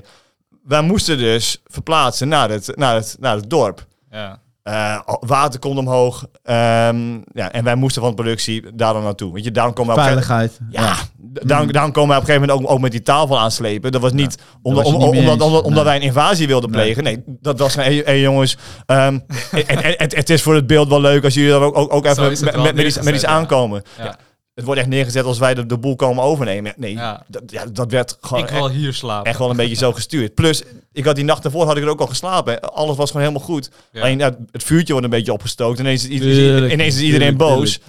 Wij 0.63 0.81
moesten 0.81 1.17
dus 1.17 1.61
verplaatsen 1.65 2.27
naar 2.27 2.49
het, 2.49 2.71
naar 2.75 2.95
het, 2.95 3.15
naar 3.19 3.35
het 3.35 3.49
dorp. 3.49 3.85
ja. 4.11 4.41
Eh, 4.63 4.99
water 5.19 5.59
komt 5.59 5.77
omhoog. 5.77 6.25
Ehm, 6.43 7.13
ja, 7.33 7.51
en 7.51 7.63
wij 7.63 7.75
moesten 7.75 8.01
van 8.01 8.09
de 8.11 8.21
productie 8.21 8.75
daar 8.75 8.93
dan 8.93 9.03
naartoe. 9.03 9.33
Weet 9.33 9.43
je, 9.43 9.51
daarom 9.51 9.73
komen 9.73 9.93
we 9.93 9.99
op 9.99 10.05
Veiligheid. 10.05 10.59
ja, 10.69 10.93
d- 10.93 11.47
daarom, 11.47 11.71
daarom 11.71 11.91
komen 11.91 12.09
wij 12.09 12.17
op 12.17 12.23
een 12.23 12.29
gegeven 12.29 12.47
moment 12.49 12.67
ook, 12.69 12.75
ook 12.75 12.81
met 12.81 12.91
die 12.91 13.01
tafel 13.03 13.39
aanslepen. 13.39 13.91
Dat 13.91 14.01
was 14.01 14.11
niet 14.11 14.37
omdat, 14.61 14.83
was 14.83 14.91
je 14.91 14.97
om- 14.97 15.03
niet 15.03 15.11
mee 15.11 15.21
omdat, 15.21 15.47
omdat, 15.47 15.61
omdat 15.63 15.73
Nee. 15.83 15.83
wij 15.83 15.95
een 15.95 16.07
invasie 16.07 16.47
wilden 16.47 16.69
plegen. 16.69 17.03
Nee, 17.03 17.23
dat 17.25 17.59
was 17.59 17.73
van, 17.73 17.83
hey, 17.83 18.01
hey 18.05 18.19
jongens, 18.21 18.57
ehm, 18.85 19.13
het, 19.55 19.83
het, 19.83 19.95
het, 19.99 20.15
het 20.15 20.29
is 20.29 20.41
voor 20.41 20.55
het 20.55 20.67
beeld 20.67 20.87
wel 20.89 21.01
leuk 21.01 21.23
als 21.23 21.33
jullie 21.33 21.51
er 21.53 21.61
ook, 21.61 21.77
ook, 21.77 21.93
ook 21.93 22.05
even 22.05 22.23
met, 22.29 22.41
met, 22.41 22.75
met, 22.75 22.85
iets, 22.85 23.01
met 23.01 23.13
iets 23.13 23.23
ja. 23.23 23.29
aankomen. 23.29 23.83
Ja. 23.97 24.15
Het 24.53 24.65
wordt 24.65 24.79
echt 24.79 24.89
neergezet 24.89 25.25
als 25.25 25.39
wij 25.39 25.53
de, 25.53 25.65
de 25.65 25.77
boel 25.77 25.95
komen 25.95 26.23
overnemen. 26.23 26.73
Nee, 26.77 26.93
Ja. 26.93 27.23
Dat, 27.27 27.41
ja, 27.45 27.65
dat 27.65 27.91
werd 27.91 28.17
gewoon 28.21 28.43
Ik 28.43 28.49
wil 28.49 28.69
hier 28.69 28.93
slapen. 28.93 29.29
echt 29.29 29.39
wel 29.39 29.49
een 29.49 29.55
beetje 29.55 29.75
zo 29.75 29.91
gestuurd. 29.99 30.33
Plus, 30.33 30.63
ik 30.91 31.05
had 31.05 31.15
die 31.15 31.23
nacht 31.25 31.43
daarvoor 31.43 31.65
had 31.65 31.77
ik 31.77 31.83
er 31.83 31.89
ook 31.89 31.99
al 31.99 32.07
geslapen. 32.07 32.61
Alles 32.73 32.97
was 32.97 33.11
gewoon 33.11 33.25
helemaal 33.27 33.47
goed. 33.47 33.69
Ja. 33.91 34.01
Alleen 34.01 34.17
ja, 34.19 34.35
het 34.51 34.63
vuurtje 34.63 34.91
wordt 34.93 35.07
een 35.07 35.13
beetje 35.13 35.33
opgestookt. 35.33 35.79
Ineens, 35.79 36.07
is- 36.07 36.19
Tuurlijk, 36.19 36.73
ineens 36.73 36.95
is 36.95 37.01
iedereen 37.01 37.37
boos. 37.37 37.79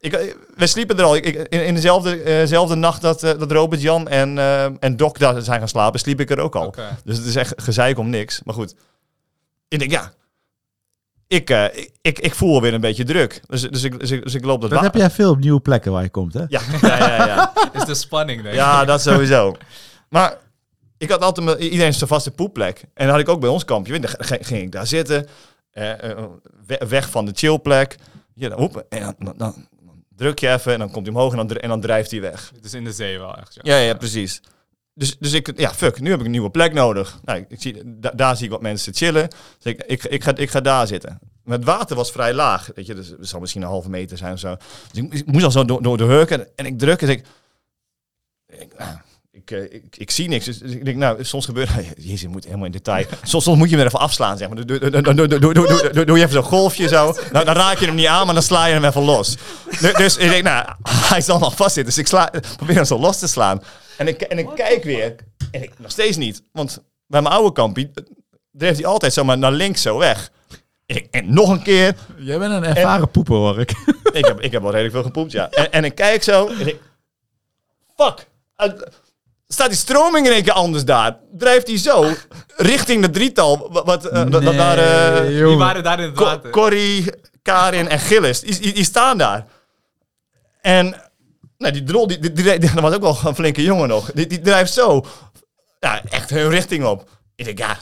Ik, 0.00 0.12
eh, 0.12 0.34
we 0.56 0.66
sliepen 0.66 0.98
er 0.98 1.04
al. 1.04 1.16
Ik, 1.16 1.26
in, 1.26 1.64
in 1.66 1.74
dezelfde, 1.74 2.16
eh, 2.22 2.24
dezelfde 2.24 2.74
nacht 2.74 3.00
dat, 3.02 3.22
eh, 3.22 3.38
dat 3.38 3.50
Robert 3.52 3.82
Jan 3.82 4.08
en, 4.08 4.38
eh, 4.38 4.64
en 4.64 4.96
Doc 4.96 5.12
daar 5.12 5.42
zijn 5.42 5.58
gaan 5.58 5.68
slapen, 5.68 6.00
sliep 6.00 6.20
ik 6.20 6.30
er 6.30 6.38
ook 6.40 6.56
al. 6.56 6.74
Dus 7.04 7.16
het 7.16 7.26
is 7.26 7.36
echt 7.36 7.52
gezeik 7.56 7.98
om 7.98 8.10
niks. 8.10 8.40
Maar 8.44 8.54
goed. 8.54 8.74
Ik 9.68 9.78
denk, 9.78 9.90
ja. 9.90 10.12
Ik, 11.32 11.50
eh, 11.50 11.64
ik, 12.00 12.18
ik, 12.18 12.34
voel 12.34 12.60
weer 12.60 12.74
een 12.74 12.80
beetje 12.80 13.04
druk. 13.04 13.40
Dus, 13.46 13.62
dus, 13.62 13.82
ik, 13.82 14.00
dus, 14.00 14.10
ik, 14.10 14.22
dus 14.22 14.34
ik 14.34 14.44
loop 14.44 14.60
dat 14.60 14.70
wa- 14.70 14.82
heb 14.82 14.94
jij 14.94 15.10
veel 15.10 15.30
op 15.30 15.38
nieuwe 15.38 15.60
plekken 15.60 15.92
waar 15.92 16.02
je 16.02 16.08
komt, 16.10 16.34
hè? 16.34 16.44
Ja, 16.48 16.60
ja, 16.80 16.98
ja, 16.98 17.26
ja. 17.26 17.52
Is 17.78 17.84
de 17.84 17.94
spanning, 17.94 18.42
denk 18.42 18.54
ik. 18.54 18.60
ja, 18.60 18.84
dat 18.84 19.02
sowieso. 19.02 19.56
Maar 20.08 20.36
ik 20.98 21.10
had 21.10 21.22
altijd 21.22 21.46
mijn, 21.46 21.58
iedereen 21.58 21.94
zijn 21.94 22.08
vaste 22.08 22.30
poepplek. 22.30 22.80
En 22.94 23.04
dat 23.06 23.10
had 23.14 23.20
ik 23.20 23.28
ook 23.28 23.40
bij 23.40 23.48
ons 23.50 23.64
kampje. 23.64 24.00
Dan 24.00 24.10
ging 24.40 24.62
ik 24.62 24.72
daar 24.72 24.86
zitten. 24.86 25.26
eh, 25.70 25.92
we- 26.66 26.84
weg 26.88 27.10
van 27.10 27.24
de 27.24 27.32
chillplek. 27.34 27.96
Ja, 28.34 28.48
dan, 28.48 28.58
hoep, 28.58 28.84
en 28.88 29.00
dan, 29.02 29.14
dan, 29.18 29.34
dan 29.36 29.66
druk 30.16 30.38
je 30.38 30.48
even 30.52 30.72
en 30.72 30.78
dan 30.78 30.90
komt 30.90 31.06
hij 31.06 31.14
omhoog 31.14 31.32
en 31.36 31.46
dan, 31.46 31.56
en 31.56 31.68
dan 31.68 31.80
drijft 31.80 32.10
hij 32.10 32.20
weg. 32.20 32.50
Het 32.54 32.64
is 32.64 32.74
in 32.74 32.84
de 32.84 32.92
zee 32.92 33.18
wel 33.18 33.36
echt. 33.36 33.58
Ja, 33.62 33.76
ja, 33.76 33.94
precies. 33.94 34.40
Dus, 34.94 35.18
dus 35.18 35.32
ik, 35.32 35.58
ja, 35.58 35.74
fuck, 35.74 36.00
nu 36.00 36.10
heb 36.10 36.18
ik 36.18 36.24
een 36.24 36.30
nieuwe 36.30 36.50
plek 36.50 36.72
nodig. 36.72 37.20
Nou, 37.24 37.44
ik, 37.48 37.60
zie, 37.60 37.82
daar 38.14 38.36
zie 38.36 38.44
ik 38.44 38.50
wat 38.50 38.62
mensen 38.62 38.94
chillen. 38.94 39.28
Dus 39.58 39.72
ik, 39.72 40.02
ik, 40.02 40.22
ga, 40.22 40.36
ik 40.36 40.50
ga 40.50 40.60
daar 40.60 40.86
zitten. 40.86 41.18
Het 41.44 41.64
water 41.64 41.96
was 41.96 42.12
vrij 42.12 42.34
laag. 42.34 42.70
Weet 42.74 42.86
je, 42.86 42.94
dus 42.94 43.08
het 43.08 43.28
zal 43.28 43.40
misschien 43.40 43.62
een 43.62 43.68
halve 43.68 43.90
meter 43.90 44.16
zijn 44.16 44.32
of 44.32 44.38
zo. 44.38 44.56
Dus 44.92 45.02
ik, 45.20 45.26
moest 45.26 45.44
al 45.44 45.50
zo 45.50 45.64
door, 45.64 45.82
door 45.82 45.96
de 45.96 46.04
hurk 46.04 46.30
en, 46.30 46.66
ik 46.66 46.78
druk. 46.78 47.02
En 47.02 47.08
ik, 47.08 47.24
ik, 48.46 48.72
ah, 48.76 48.88
eh, 49.44 50.06
zie 50.06 50.28
niks. 50.28 50.44
Dus, 50.44 50.58
dus 50.58 50.70
ik 50.72 50.84
denk, 50.84 50.96
nou, 50.96 51.24
soms 51.24 51.44
gebeurt... 51.44 51.70
Jezus, 51.96 52.20
je 52.20 52.28
moet 52.28 52.44
helemaal 52.44 52.66
in 52.66 52.72
detail. 52.72 53.06
Soms, 53.22 53.46
moet 53.46 53.70
je 53.70 53.76
hem 53.76 53.86
even 53.86 53.98
afslaan, 53.98 54.38
zeg 54.38 54.48
maar. 54.48 54.66
Doe, 54.66 54.78
doe, 54.78 54.90
doe, 54.90 55.28
doe, 55.92 56.04
doe 56.04 56.16
je 56.18 56.22
even 56.22 56.32
zo'n 56.32 56.42
golfje 56.42 56.88
zo. 56.88 57.14
Nou, 57.32 57.44
dan 57.44 57.54
raak 57.54 57.78
je 57.78 57.86
hem 57.86 57.94
niet 57.94 58.06
aan, 58.06 58.24
maar 58.24 58.34
dan 58.34 58.42
sla 58.42 58.66
je 58.66 58.72
hem 58.72 58.84
even 58.84 59.02
los. 59.02 59.36
Dus, 59.80 59.92
dus 59.92 60.16
ik 60.16 60.28
denk, 60.28 60.42
nou, 60.42 60.66
hij 60.82 61.20
zal 61.20 61.38
nog 61.38 61.56
vastzitten. 61.56 61.94
Dus 61.94 61.98
ik 61.98 62.06
sla, 62.06 62.30
probeer 62.56 62.74
hem 62.74 62.84
zo 62.84 62.98
los 62.98 63.18
te 63.18 63.26
slaan. 63.26 63.62
En 63.98 64.08
ik, 64.08 64.20
en 64.20 64.38
ik 64.38 64.48
kijk 64.54 64.84
weer. 64.84 65.14
En 65.50 65.62
ik 65.62 65.72
nog 65.78 65.90
steeds 65.90 66.16
niet. 66.16 66.42
Want 66.52 66.82
bij 67.06 67.22
mijn 67.22 67.34
oude 67.34 67.52
kampie 67.52 67.90
dreef 68.52 68.76
hij 68.76 68.86
altijd 68.86 69.12
zomaar 69.12 69.38
naar 69.38 69.52
links 69.52 69.82
zo 69.82 69.98
weg. 69.98 70.30
En, 70.86 70.96
ik- 70.96 71.08
en 71.10 71.34
nog 71.34 71.48
een 71.50 71.62
keer. 71.62 71.94
Jij 72.16 72.38
bent 72.38 72.52
een 72.52 72.64
ervaren 72.64 73.10
poeper, 73.10 73.34
hoor 73.34 73.60
ik. 73.60 73.70
Ik 74.12 74.24
heb, 74.26 74.40
ik 74.40 74.52
heb 74.52 74.62
al 74.64 74.70
redelijk 74.70 74.94
veel 74.94 75.02
gepoept, 75.02 75.32
ja. 75.32 75.50
En, 75.50 75.72
en 75.72 75.84
ik 75.84 75.94
kijk 75.94 76.22
zo. 76.22 76.46
En 76.48 76.66
ik... 76.66 76.80
Fuck! 77.96 78.26
Staat 79.48 79.68
die 79.68 79.76
stroming 79.78 80.26
in 80.26 80.32
één 80.32 80.42
keer 80.42 80.52
anders 80.52 80.84
daar. 80.84 81.18
Drijft 81.32 81.66
hij 81.66 81.78
zo 81.78 82.10
richting 82.56 83.02
de 83.02 83.10
drietal. 83.10 83.68
Wat, 83.72 83.84
wat, 83.86 84.04
eh, 84.04 84.24
dat, 84.30 84.42
dat 84.42 84.54
daar, 84.54 84.78
eh, 84.78 85.20
Nee, 85.20 85.44
Die 85.44 85.56
waren 85.56 85.82
daar 85.82 86.00
in 86.00 86.08
het 86.08 86.18
water. 86.18 86.50
Corrie, 86.50 87.04
Karin 87.42 87.88
en 87.88 87.98
Gillis, 87.98 88.40
die, 88.40 88.58
die, 88.60 88.72
die 88.72 88.84
staan 88.84 89.18
daar. 89.18 89.46
En 90.60 91.01
nou, 91.62 91.72
die 91.74 91.82
drol, 91.84 92.06
die, 92.06 92.18
die, 92.18 92.32
die- 92.32 92.58
die- 92.58 92.70
dat 92.74 92.82
was 92.82 92.94
ook 92.94 93.00
wel 93.02 93.18
een 93.24 93.34
flinke 93.34 93.62
jongen 93.62 93.88
nog. 93.88 94.10
Die, 94.14 94.26
die 94.26 94.40
drijft 94.40 94.72
zo, 94.72 95.04
ja, 95.80 96.02
echt 96.10 96.30
hun 96.30 96.48
richting 96.48 96.84
op. 96.84 97.08
Ik 97.36 97.44
denk, 97.44 97.58
ja, 97.58 97.76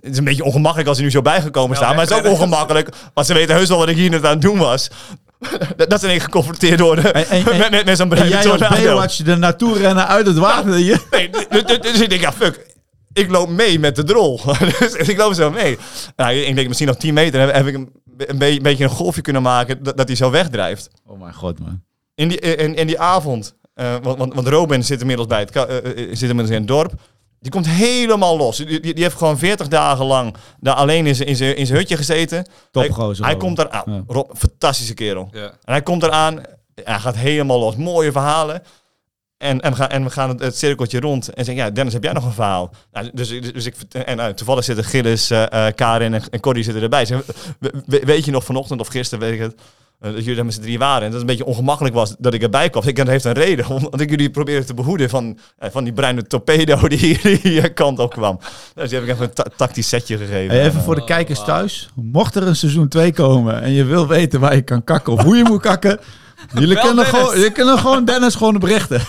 het 0.00 0.10
is 0.12 0.18
een 0.18 0.24
beetje 0.24 0.44
ongemakkelijk 0.44 0.88
als 0.88 0.96
ze 0.96 1.02
nu 1.04 1.10
zo 1.10 1.22
bijgekomen 1.22 1.70
Ja, 1.70 1.76
staan. 1.76 1.94
Maar 1.96 2.04
het 2.06 2.10
is 2.14 2.18
ook 2.18 2.32
ongemakkelijk, 2.32 2.88
want 3.14 3.26
ze 3.26 3.34
weten 3.34 3.54
heus 3.54 3.68
wel 3.68 3.78
wat 3.78 3.88
ik 3.88 3.96
hier 3.96 4.10
net 4.10 4.24
aan 4.24 4.30
het 4.32 4.42
doen 4.42 4.58
was. 4.58 4.88
dat, 5.76 5.90
dat 5.90 6.00
ze 6.00 6.06
ineens 6.06 6.22
geconfronteerd 6.24 6.80
worden 6.80 7.14
En- 7.14 7.26
en- 7.28 7.44
met, 7.58 7.70
met, 7.70 7.84
met 7.84 7.96
zo'n 7.96 8.10
En 8.10 8.16
bruine 8.16 8.42
jij 8.42 8.50
als. 8.50 8.60
Baywatch 8.68 9.18
er 9.26 9.38
naartoe 9.38 9.78
rennen 9.78 10.06
uit 10.08 10.26
het 10.26 10.36
water. 10.38 10.78
Je- 10.78 11.00
Nee, 11.10 11.30
dus, 11.30 11.46
dus- 11.64 11.80
dus 11.80 12.00
ik 12.00 12.08
denk, 12.08 12.20
ja, 12.20 12.32
fuck. 12.32 12.72
Ik 13.12 13.30
loop 13.30 13.48
mee 13.48 13.78
met 13.78 13.96
de 13.96 14.04
drol. 14.04 14.40
dus 14.78 14.92
ik 14.94 15.16
loop 15.16 15.34
zo 15.34 15.50
mee. 15.50 15.78
Nou, 16.16 16.34
ik 16.34 16.54
denk 16.54 16.66
misschien 16.68 16.88
nog 16.88 16.96
10 16.96 17.14
meter 17.14 17.40
heb, 17.40 17.52
heb 17.54 17.66
ik 17.66 17.74
een, 17.74 17.92
een, 18.16 18.38
be- 18.38 18.46
een 18.56 18.62
beetje 18.62 18.84
een 18.84 18.90
golfje 18.90 19.20
kunnen 19.20 19.42
maken 19.42 19.82
dat, 19.82 19.96
dat 19.96 20.06
hij 20.08 20.16
zo 20.16 20.30
wegdrijft. 20.30 20.88
Oh 21.06 21.20
mijn 21.20 21.34
god, 21.34 21.58
man. 21.58 21.82
In 22.14 22.28
die, 22.28 22.38
in, 22.40 22.74
in 22.74 22.86
die 22.86 22.98
avond, 23.00 23.54
eh, 23.74 23.96
want, 24.02 24.18
want, 24.18 24.34
want 24.34 24.46
Robin 24.48 24.84
zit 24.84 25.00
inmiddels 25.00 25.28
bij 25.28 25.40
het, 25.40 25.50
eh, 25.56 25.76
eh, 25.76 25.84
zit 26.08 26.20
inmiddels 26.28 26.50
in 26.50 26.54
het 26.58 26.68
dorp. 26.68 26.92
Die 27.40 27.50
komt 27.52 27.68
helemaal 27.68 28.36
los. 28.36 28.56
Die, 28.56 28.66
die, 28.80 28.94
die 28.94 29.02
heeft 29.02 29.16
gewoon 29.16 29.38
40 29.38 29.68
dagen 29.68 30.04
lang 30.04 30.34
daar 30.60 30.74
alleen 30.74 31.06
in 31.06 31.14
zijn, 31.14 31.28
in 31.56 31.66
zijn, 31.66 31.78
hutje 31.78 31.96
gezeten. 31.96 32.46
Topgozer. 32.70 33.24
Hij 33.24 33.32
Robin. 33.34 33.48
komt 33.54 33.58
eraan. 33.68 33.82
Ja. 33.86 34.02
Rob, 34.06 34.30
fantastische 34.36 34.94
kerel. 34.94 35.28
Ja. 35.32 35.44
En 35.44 35.72
hij 35.72 35.82
komt 35.82 36.02
eraan, 36.02 36.40
hij 36.84 36.98
gaat 36.98 37.16
helemaal 37.16 37.58
los. 37.58 37.76
Mooie 37.76 38.12
verhalen. 38.12 38.62
En, 39.38 39.60
en, 39.60 39.70
we 39.70 39.76
gaan, 39.76 39.88
en 39.88 40.04
we 40.04 40.10
gaan 40.10 40.28
het, 40.28 40.40
het 40.40 40.56
cirkeltje 40.58 41.00
rond. 41.00 41.28
En 41.28 41.44
zeggen, 41.44 41.64
ja, 41.64 41.70
Dennis, 41.70 41.92
heb 41.92 42.02
jij 42.02 42.12
nog 42.12 42.24
een 42.24 42.32
verhaal? 42.32 42.70
Nou, 42.92 43.10
dus, 43.12 43.28
dus, 43.52 43.66
ik, 43.66 43.74
en 43.92 44.16
nou, 44.16 44.34
toevallig 44.34 44.64
zitten 44.64 44.84
Gilles, 44.84 45.30
eh, 45.30 45.66
eh, 45.66 45.74
Karin 45.74 46.14
en, 46.14 46.22
en 46.30 46.40
Corrie 46.40 46.64
zitten 46.64 46.82
erbij. 46.82 47.04
Ze 47.04 47.14
zeggen, 47.14 47.54
"We- 47.58 47.82
we- 47.86 48.02
weet 48.04 48.24
je 48.24 48.30
nog 48.30 48.44
vanochtend 48.44 48.80
of 48.80 48.86
gisteren, 48.88 49.24
weet 49.24 49.34
ik 49.34 49.40
het, 49.40 49.54
eh, 49.54 49.60
dat 50.12 50.20
jullie 50.20 50.34
daar 50.34 50.44
met 50.44 50.54
z'n 50.54 50.60
drie 50.60 50.78
waren. 50.78 51.02
En 51.04 51.10
dat 51.10 51.20
het 51.20 51.20
een 51.20 51.36
beetje 51.36 51.44
ongemakkelijk 51.52 51.94
was 51.94 52.14
dat 52.18 52.34
ik 52.34 52.42
erbij 52.42 52.70
kwam. 52.70 52.82
Ik, 52.86 52.96
dat 52.96 53.06
heeft 53.06 53.24
een 53.24 53.32
reden, 53.32 53.68
omdat 53.70 54.00
ik 54.00 54.10
jullie 54.10 54.30
probeerde 54.30 54.66
te 54.66 54.74
behoeden 54.74 55.08
van, 55.10 55.38
eh, 55.58 55.70
van 55.70 55.84
die 55.84 55.92
bruine 55.92 56.22
torpedo 56.26 56.88
die 56.88 56.98
hier 57.06 57.38
die 57.42 57.72
kant 57.72 57.98
op 57.98 58.10
kwam. 58.12 58.38
Dus 58.74 58.88
die 58.88 58.98
heb 58.98 59.08
ik 59.08 59.14
even 59.14 59.26
een 59.26 59.32
ta- 59.34 59.46
tactisch 59.56 59.88
setje 59.88 60.16
gegeven. 60.16 60.56
Hey, 60.56 60.64
even 60.64 60.78
En, 60.78 60.84
voor 60.84 60.94
de 60.94 61.04
kijkers 61.04 61.44
thuis. 61.44 61.90
Mocht 61.94 62.34
er 62.34 62.46
een 62.46 62.56
seizoen 62.56 62.88
2 62.88 63.12
komen 63.12 63.62
en 63.62 63.70
je 63.72 63.84
wil 63.84 64.06
weten 64.06 64.40
waar 64.40 64.54
je 64.54 64.62
kan 64.62 64.84
kakken 64.84 65.12
of 65.12 65.22
hoe 65.22 65.36
je 65.36 65.44
moet 65.44 65.60
kakken. 65.60 65.98
Jullie 66.54 66.80
kunnen, 66.80 67.04
gewoon, 67.06 67.34
jullie 67.34 67.50
kunnen 67.50 67.78
gewoon 67.78 68.04
Dennis 68.04 68.34
gewoon 68.34 68.58
berichten. 68.58 69.00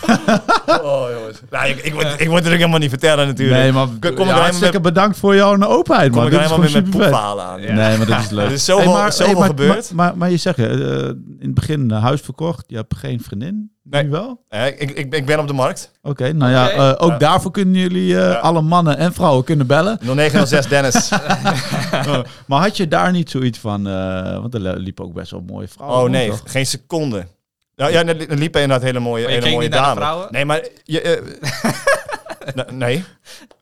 Oh 0.68 1.06
jongens. 1.18 1.40
Nou, 1.50 1.68
ik, 1.68 1.78
ik, 1.84 1.94
word, 1.94 2.16
ik 2.22 2.28
word 2.28 2.46
er 2.46 2.52
ook 2.52 2.58
helemaal 2.58 2.80
niet 2.80 2.90
vertellen 2.90 3.28
natuurlijk. 3.28 3.60
Nee, 3.62 3.72
maar 3.72 3.88
Kom- 3.88 4.00
kom 4.14 4.28
ik 4.28 4.34
ja, 4.34 4.40
hartstikke 4.40 4.74
met- 4.74 4.82
bedankt 4.82 5.18
voor 5.18 5.36
jouw 5.36 5.64
openheid. 5.64 6.10
kom 6.12 6.18
man. 6.18 6.26
ik 6.26 6.32
Dit 6.32 6.40
er 6.42 6.46
helemaal 6.50 6.72
weer 6.72 6.82
met 6.82 6.90
poepverhalen 6.92 7.46
aan. 7.46 7.60
Nee, 7.60 7.98
maar 7.98 8.08
dat 8.08 8.20
is 8.20 8.30
leuk. 8.30 8.46
Er 8.48 8.52
is 8.52 8.66
zoveel- 8.66 8.92
maar, 8.92 9.14
zoveel 9.14 9.40
maar, 9.40 9.48
gebeurd. 9.48 9.92
Maar, 9.94 10.06
maar, 10.08 10.18
maar 10.18 10.30
je 10.32 10.38
zegt, 10.38 10.58
eh, 10.60 10.66
in 10.70 11.38
het 11.40 11.54
begin 11.54 11.80
een 11.90 12.02
huis 12.02 12.22
verkocht. 12.22 12.64
Je 12.68 12.76
hebt 12.76 12.96
geen 12.96 13.22
vriendin. 13.22 13.72
Nee. 13.90 14.04
Nu 14.04 14.10
wel? 14.10 14.44
Eh, 14.50 14.68
ik, 14.68 14.80
ik, 14.92 15.14
ik 15.16 15.26
ben 15.26 15.40
op 15.40 15.48
de 15.48 15.54
markt. 15.54 15.92
Oké, 16.02 16.34
nou 16.34 16.52
ja, 16.52 16.70
eh, 16.70 16.94
ook 16.98 17.12
Ja. 17.12 17.18
daarvoor 17.18 17.52
kunnen 17.52 17.82
jullie 17.82 18.16
eh, 18.18 18.32
Ja. 18.32 18.34
alle 18.34 18.62
mannen 18.62 18.98
en 18.98 19.14
vrouwen 19.14 19.44
kunnen 19.44 19.68
bellen. 19.68 20.00
0906 20.02 20.68
Dennis. 20.76 21.10
Eh, 21.10 22.20
maar 22.48 22.62
had 22.62 22.78
je 22.78 22.88
daar 22.88 23.12
niet 23.12 23.30
zoiets 23.30 23.60
van, 23.60 23.88
eh, 23.88 24.40
want 24.40 24.54
er 24.54 24.80
liepen 24.80 25.06
ook 25.06 25.14
best 25.14 25.32
wel 25.32 25.44
mooie 25.48 25.68
vrouwen. 25.68 26.00
Oh 26.04 26.10
nee, 26.10 26.30
toch? 26.30 26.42
geen 26.46 26.66
seconde. 26.66 27.28
Ja, 27.76 27.88
ja 27.88 28.06
er 28.06 28.16
li- 28.16 28.26
liepen 28.30 28.62
inderdaad 28.62 28.86
hele 28.88 29.00
mooie, 29.00 29.28
hele 29.28 29.50
mooie 29.50 29.60
niet 29.62 29.70
naar 29.70 29.80
de 29.80 29.86
dames. 29.86 29.98
vrouwen? 30.04 30.28
Nee, 30.32 30.46
maar... 30.46 30.68
Je, 30.84 31.02
eh, 31.02 32.64
nee. 32.74 33.04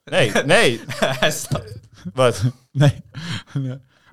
Nee, 0.06 0.32
nee. 0.46 0.82
Wat? 2.14 2.42
Nee. 2.72 3.02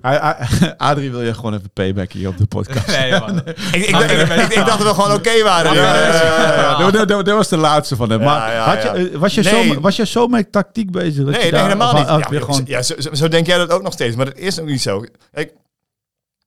Adrie 0.77 1.11
wil 1.11 1.21
je 1.21 1.33
gewoon 1.33 1.53
even 1.53 1.69
payback 1.73 2.11
hier 2.11 2.27
op 2.27 2.37
de 2.37 2.45
podcast. 2.45 2.87
nee, 2.87 3.11
man. 3.11 3.37
Ik, 3.47 3.55
ik, 3.73 3.87
ik, 3.99 4.29
ik, 4.29 4.53
ik 4.53 4.55
dacht 4.65 4.67
dat 4.79 4.83
we 4.83 4.93
gewoon 5.01 5.11
oké 5.13 5.43
waren. 5.43 5.73
Ja, 5.73 5.81
Ja, 5.83 5.95
ja, 5.95 6.13
ja, 6.13 6.23
ja, 6.23 6.55
ja. 6.55 6.77
Dat- 6.77 6.93
dat- 6.93 7.07
dat- 7.07 7.25
dat 7.25 7.35
was 7.35 7.47
de 7.47 7.57
laatste 7.57 7.95
van 7.95 8.09
hem. 8.09 8.19
Ja, 8.19 8.25
Maar 8.25 8.53
ja, 8.53 8.63
had 8.63 8.81
je, 8.83 8.87
ja. 8.87 9.09
eh, 9.11 9.17
was, 9.17 9.33
je 9.33 9.41
Nee. 9.41 9.73
zo, 9.73 9.79
was 9.81 9.95
je 9.95 10.05
zo 10.05 10.27
met 10.27 10.51
tactiek 10.51 10.91
bezig? 10.91 11.15
Dat 11.15 11.25
Nee, 11.25 11.33
je 11.35 11.39
nee, 11.41 11.51
daar- 11.51 11.63
helemaal 11.63 11.93
niet. 11.93 12.07
had 12.07 12.19
Ja, 12.19 12.27
je 12.31 12.41
gewoon, 12.41 12.61
ja, 12.65 12.81
zo, 12.81 12.93
zo, 13.13 13.27
denk 13.27 13.45
jij 13.45 13.57
dat 13.57 13.71
ook 13.71 13.81
nog 13.81 13.93
steeds, 13.93 14.15
maar 14.15 14.25
dat 14.25 14.37
is 14.37 14.59
ook 14.59 14.67
niet 14.67 14.81
zo. 14.81 15.03
Kijk, 15.33 15.53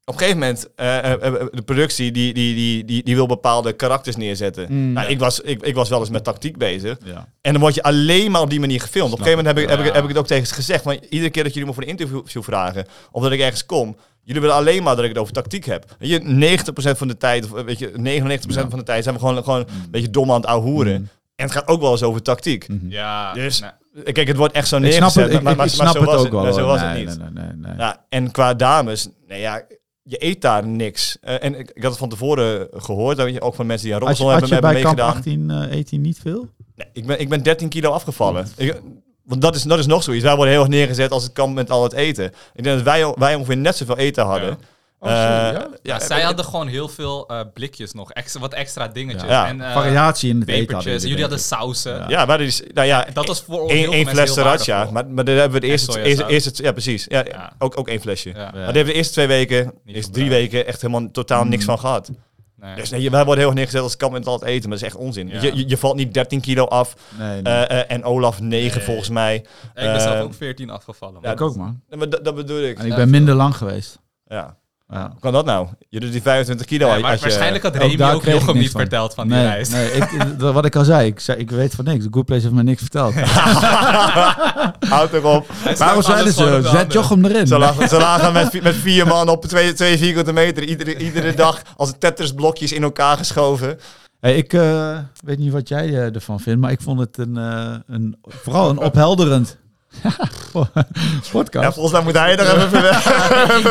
op 0.05 0.15
een 0.15 0.21
gegeven 0.21 0.39
moment, 0.41 0.69
eh, 0.77 0.99
eh, 0.99 1.13
eh, 1.13 1.33
de 1.51 1.63
productie 1.63 2.13
die, 2.13 2.35
die, 2.35 2.55
die, 2.55 2.85
die, 2.85 3.03
die 3.03 3.15
wil 3.15 3.27
bepaalde 3.27 3.73
karakters 3.73 4.17
neerzetten. 4.17 4.67
Mm. 4.71 4.93
nou, 4.93 5.09
ik, 5.09 5.19
was, 5.19 5.41
ik, 5.41 5.63
ik 5.63 5.75
was 5.75 5.89
wel 5.89 6.01
eens 6.01 6.11
met 6.11 6.25
tactiek 6.25 6.57
bezig. 6.59 6.99
ja. 7.05 7.29
En 7.41 7.53
dan 7.53 7.61
word 7.61 7.75
je 7.75 7.83
alleen 7.83 8.31
maar 8.31 8.41
op 8.41 8.51
die 8.51 8.61
manier 8.61 8.81
gefilmd. 8.81 9.13
Op 9.13 9.19
een 9.19 9.25
gegeven 9.25 9.45
moment 9.45 9.57
heb 9.61 9.71
ik, 9.71 9.77
heb, 9.77 9.87
ik, 9.87 9.95
heb 9.95 10.03
ik 10.03 10.09
het 10.09 10.19
ook 10.19 10.27
tegen 10.27 10.47
ze 10.47 10.55
gezegd. 10.55 10.85
Want 10.85 11.05
iedere 11.05 11.31
keer 11.31 11.43
dat 11.43 11.53
jullie 11.53 11.69
me 11.69 11.75
voor 11.75 11.83
een 11.83 11.89
interview 11.89 12.43
vragen, 12.43 12.87
of 13.11 13.23
dat 13.23 13.33
ik 13.33 13.41
ergens 13.41 13.67
kom, 13.67 13.97
jullie 14.23 14.41
willen 14.41 14.57
alleen 14.57 14.83
maar 14.83 14.95
dat 14.97 15.05
ik 15.05 15.11
het 15.11 15.19
over 15.19 15.33
tactiek 15.33 15.65
heb. 15.65 15.97
Weet 15.99 16.11
je, 16.11 16.59
90% 16.63 16.97
van 16.97 17.09
de 17.09 17.17
tijd, 17.17 17.45
of 17.53 17.63
weet 17.63 17.79
je, 17.79 17.91
99% 17.91 18.69
van 18.69 18.79
de 18.79 18.83
tijd 18.85 19.03
zijn 19.03 19.15
we 19.15 19.21
gewoon, 19.21 19.45
gewoon 19.45 19.61
een 19.61 19.91
beetje 19.91 20.11
dom 20.11 20.31
aan 20.31 20.37
het 20.41 20.47
ouwehoeren. 20.47 21.01
Mm. 21.01 21.09
En 21.37 21.45
het 21.45 21.55
gaat 21.55 21.69
ook 21.69 21.81
wel 21.81 21.91
eens 21.91 22.03
over 22.03 22.23
tactiek. 22.23 22.67
Ja, 22.89 23.33
Dus- 23.33 23.61
nou, 23.61 23.73
Kijk, 24.13 24.27
het 24.29 24.37
wordt 24.37 24.55
echt 24.55 24.69
zo 24.69 24.77
Ik 24.77 24.83
neergezet. 24.83 25.11
snap 25.13 25.25
het, 25.25 25.35
ik, 25.35 25.43
maar, 25.43 25.53
ik- 25.53 25.59
maar, 25.59 25.67
ik 25.67 25.77
maar 25.77 25.89
snap 25.89 25.97
zo 25.97 26.01
het 26.11 26.11
was 26.11 26.25
ook 26.27 26.33
wel. 26.33 26.43
maar 26.43 26.53
zo 26.53 26.67
was 26.67 26.81
nee, 26.81 26.89
het 26.89 26.99
niet. 26.99 27.19
Nee, 27.19 27.29
nee, 27.45 27.45
nee, 27.45 27.67
nee. 27.71 27.77
Ja, 27.79 28.05
en 28.09 28.31
qua 28.31 28.55
dames, 28.55 29.09
nou 29.29 29.41
ja, 29.41 29.63
je 30.05 30.25
eet 30.25 30.41
daar 30.41 30.67
niks. 30.67 31.19
Eh, 31.21 31.45
en 31.45 31.59
ik, 31.59 31.71
ik 31.71 31.83
had 31.83 31.91
het 31.91 32.01
van 32.01 32.09
tevoren 32.09 32.69
gehoord, 32.73 33.17
dat 33.17 33.33
je 33.33 33.41
ook 33.41 33.55
van 33.55 33.67
mensen 33.67 33.87
die 33.87 33.97
aan 33.97 34.03
Had 34.03 34.17
je, 34.17 34.23
rolstoel 34.23 34.41
had 34.41 34.51
hebben, 34.51 34.71
je 34.71 34.77
hebben 34.77 34.95
bij 34.97 35.15
kamp 35.15 35.25
meegedaan. 35.27 35.61
18 35.63 35.71
eh, 35.71 35.79
eet 35.79 35.91
hij 35.91 35.99
niet 35.99 36.19
veel? 36.19 36.49
Nee, 36.75 36.89
ik, 36.93 37.07
ben, 37.07 37.21
ik 37.21 37.29
ben 37.29 37.43
13 37.43 37.69
kilo 37.69 37.91
afgevallen. 37.91 38.49
Ik, 38.57 38.81
want 39.25 39.41
dat 39.41 39.55
is, 39.55 39.63
dat 39.63 39.79
is 39.79 39.87
nog 39.87 40.03
zoiets. 40.03 40.25
Wij 40.25 40.35
worden 40.35 40.53
heel 40.53 40.63
erg 40.63 40.71
neergezet 40.71 41.11
als 41.11 41.23
het 41.23 41.33
kan 41.33 41.55
met 41.55 41.71
al 41.71 41.83
het 41.83 41.93
eten. 41.93 42.25
Ik 42.55 42.65
denk 42.65 42.77
dat 42.77 42.85
wij, 42.85 43.15
wij 43.19 43.35
ongeveer 43.35 43.57
net 43.57 43.77
zoveel 43.77 43.99
eten 43.99 44.25
hadden. 44.25 44.49
Ja. 44.49 44.57
Oh, 45.05 45.11
sorry, 45.11 45.25
Eh, 45.25 45.53
ja? 45.53 45.69
ja, 45.83 46.01
zij 46.01 46.23
hadden 46.23 46.45
gewoon 46.45 46.67
heel 46.67 46.89
veel 46.89 47.29
eh, 47.29 47.41
blikjes 47.55 47.93
nog. 47.93 48.13
Extra, 48.13 48.41
wat 48.41 48.53
extra 48.53 48.89
dingetjes. 48.89 49.31
Ja. 49.31 49.47
En, 49.47 49.61
eh, 49.61 49.73
Variatie 49.73 50.31
in 50.31 50.41
het 50.41 50.49
eten 50.49 50.59
hadden 50.61 50.77
pepertjes. 50.83 51.03
jullie, 51.03 51.21
hadden 51.21 51.41
sausen. 51.41 51.95
Ja. 51.97 52.09
Ja, 52.09 52.25
maar 52.25 52.39
dat 52.39 52.47
is, 52.47 52.63
nou 52.75 52.87
ja, 52.87 53.07
Dat 53.13 53.27
was 53.27 53.43
voor 53.43 53.67
mensen 53.67 54.07
fles 54.07 54.33
sriracha. 54.33 54.91
Maar, 54.91 55.07
maar 55.07 55.25
daar 55.25 55.35
hebben 55.37 55.61
we 55.61 55.67
de 55.67 55.73
eerste, 55.73 55.93
sojasaus. 55.93 56.17
eerste, 56.19 56.33
eerste, 56.33 56.63
ja 56.63 56.73
precies. 56.73 57.05
Ja, 57.09 57.25
Ja. 57.29 57.53
Ook, 57.59 57.79
ook 57.79 57.89
één 57.89 58.01
flesje. 58.01 58.29
Ja. 58.29 58.37
Ja. 58.39 58.43
Maar 58.43 58.53
daar 58.53 58.65
hebben 58.65 58.85
we 58.85 58.91
de 58.91 58.97
eerste 58.97 59.13
twee 59.13 59.27
weken, 59.27 59.73
is 59.85 60.09
drie 60.11 60.29
weken, 60.29 60.67
echt 60.67 60.81
helemaal 60.83 61.11
totaal 61.11 61.45
niks 61.45 61.65
van 61.65 61.79
gehad. 61.79 62.11
Nee. 62.57 62.75
Dus 62.75 62.91
nee, 62.91 63.11
wij 63.11 63.21
worden 63.25 63.39
heel 63.39 63.47
erg 63.47 63.55
neergezet 63.55 63.83
als 63.83 63.91
het 63.93 64.01
kan 64.01 64.13
met 64.13 64.27
al 64.27 64.33
het 64.35 64.43
eten. 64.43 64.69
Maar 64.69 64.79
dat 64.79 64.89
is 64.89 64.95
echt 64.95 65.03
onzin. 65.05 65.29
Ja. 65.29 65.41
Je, 65.43 65.57
je, 65.57 65.69
je 65.69 65.77
valt 65.77 65.97
niet 65.97 66.15
13 66.15 66.41
kilo 66.41 66.65
af. 66.65 66.95
Nee, 67.19 67.43
nee. 67.43 67.55
en 67.65 68.05
Olaf 68.05 68.41
9 68.41 68.77
Nee. 68.77 68.85
volgens 68.87 69.09
mij. 69.09 69.35
ik 69.35 69.45
ben 69.75 70.01
zelf 70.01 70.21
ook 70.21 70.35
14 70.35 70.71
afgevallen. 70.71 71.15
ja, 71.15 71.21
man. 71.23 71.33
ik 71.33 71.41
ook, 71.41 71.57
man. 71.57 71.81
Dat, 71.89 72.25
dat 72.25 72.35
bedoel 72.35 72.63
ik. 72.63 72.79
En 72.79 72.87
ik 72.87 72.95
ben 72.95 73.11
minder 73.11 73.35
lang 73.35 73.57
geweest. 73.57 73.99
Ja. 74.27 74.57
Ja. 74.95 75.09
Hoe 75.11 75.21
kan 75.21 75.33
dat 75.33 75.45
nou? 75.45 75.69
Je 75.89 76.01
doet 76.01 76.13
die 76.13 76.23
25 76.23 76.67
kilo. 76.67 76.87
Ja, 76.87 76.93
als 76.93 77.03
maar 77.03 77.15
je- 77.15 77.21
waarschijnlijk 77.21 77.63
had 77.65 77.77
Remy 77.77 78.03
ook 78.03 78.25
niks 78.25 78.53
niet 78.53 78.71
van. 78.71 78.81
verteld 78.81 79.15
van 79.15 79.29
die 79.29 79.37
reis. 79.43 79.69
nee 79.69 79.91
ik, 79.93 80.09
wat 80.39 80.65
ik 80.65 80.77
al 80.77 80.85
zei, 80.85 81.07
ik, 81.07 81.21
zei, 81.21 81.39
ik 81.39 81.51
weet 81.51 81.75
van 81.75 81.85
niks. 81.85 82.05
De 82.05 82.11
Good 82.11 82.25
Place 82.25 82.43
heeft 82.43 82.55
me 82.55 82.63
niks 82.63 82.81
verteld. 82.81 83.15
Houd 84.95 85.13
erop. 85.13 85.47
Waarom 85.79 86.03
zeiden 86.03 86.33
ze, 86.33 86.61
zet. 86.63 86.93
Jochem 86.93 87.25
erin. 87.25 87.47
Ze 87.47 87.59
lagen, 87.59 87.89
ze 87.89 87.97
lagen 87.97 88.33
met, 88.33 88.63
met 88.63 88.75
vier 88.75 89.07
man 89.07 89.29
op 89.29 89.45
twee, 89.45 89.73
twee 89.73 89.99
vierkante 89.99 90.33
meter. 90.33 90.65
Iedere, 90.65 90.97
iedere 90.97 91.35
dag 91.35 91.63
als 91.77 91.93
Tetris-blokjes 91.99 92.73
in 92.73 92.83
elkaar 92.83 93.17
geschoven. 93.17 93.79
Hey, 94.21 94.37
ik 94.37 94.53
eh, 94.53 94.99
weet 95.25 95.39
niet 95.39 95.53
wat 95.53 95.69
jij 95.69 95.89
eh, 95.89 96.15
ervan 96.15 96.41
vindt, 96.41 96.61
maar 96.61 96.71
ik 96.71 96.81
vond 96.81 97.01
het 97.01 97.19
een, 97.19 97.37
eh, 97.37 97.75
een 97.87 98.17
vooral 98.27 98.71
een 98.71 98.79
ophelderend 98.79 99.57
podcast. 101.33 101.65
Ja, 101.65 101.73
volgens 101.73 101.93
mij 101.93 102.03
moet 102.03 102.15
hij 102.19 102.37
er 102.37 102.57
even 102.57 102.69
verwerken. 102.81 103.13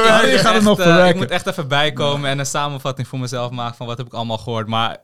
Ja, 0.03 0.21
Ik 0.21 0.23
die 0.23 0.31
moet 0.31 0.39
gaat 0.39 0.45
het 0.45 0.55
echt, 0.55 0.63
nog 0.63 0.77
eh, 0.79 0.83
verwerken. 0.85 1.09
Ik 1.13 1.15
moet 1.15 1.31
echt 1.31 1.47
even 1.47 1.67
bijkomen 1.67 2.29
en 2.29 2.39
een 2.39 2.45
samenvatting 2.45 3.07
voor 3.07 3.19
mezelf 3.19 3.51
maken 3.51 3.75
van 3.75 3.87
wat 3.87 3.97
heb 3.97 4.05
ik 4.05 4.13
allemaal 4.13 4.37
gehoord. 4.37 4.67
Maar 4.67 4.97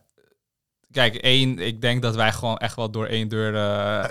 kijk, 0.92 1.16
één, 1.16 1.60
ik 1.60 1.82
denk 1.82 2.02
dat 2.02 2.16
wij 2.16 2.32
gewoon 2.32 2.58
echt 2.58 2.76
wel 2.76 2.92
door 2.92 3.06
één 3.06 3.28
deur 3.28 3.48
eh 3.56 3.62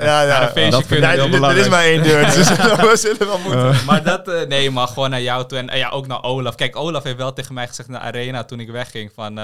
ja. 0.06 0.24
naar 0.24 0.42
een 0.42 0.48
feestje 0.48 0.70
Dat 0.70 0.86
vind 0.86 0.86
kunnen. 0.86 1.10
ik 1.10 1.16
Ja, 1.16 1.22
heel 1.38 1.44
er- 1.44 1.50
er 1.50 1.56
is 1.56 1.68
maar 1.68 1.82
één 1.84 2.02
deur. 2.02 2.24
Dus 2.24 2.34
we 2.90 2.92
zullen 2.96 3.26
wel 3.26 3.38
moeten. 3.38 3.84
Maar 3.86 4.02
dat, 4.02 4.28
eh, 4.28 4.46
nee, 4.48 4.70
maar 4.70 4.88
gewoon 4.88 5.10
naar 5.10 5.22
jou 5.22 5.46
toe. 5.46 5.58
En 5.58 5.78
ja, 5.78 5.88
ook 5.88 6.06
naar 6.06 6.22
Olaf. 6.22 6.54
Kijk, 6.54 6.76
Olaf 6.76 7.02
heeft 7.02 7.16
wel 7.16 7.32
tegen 7.32 7.54
mij 7.54 7.66
gezegd 7.68 7.88
in 7.88 7.94
de 7.94 8.00
arena 8.00 8.44
toen 8.44 8.60
ik 8.60 8.70
wegging 8.70 9.10
van... 9.14 9.38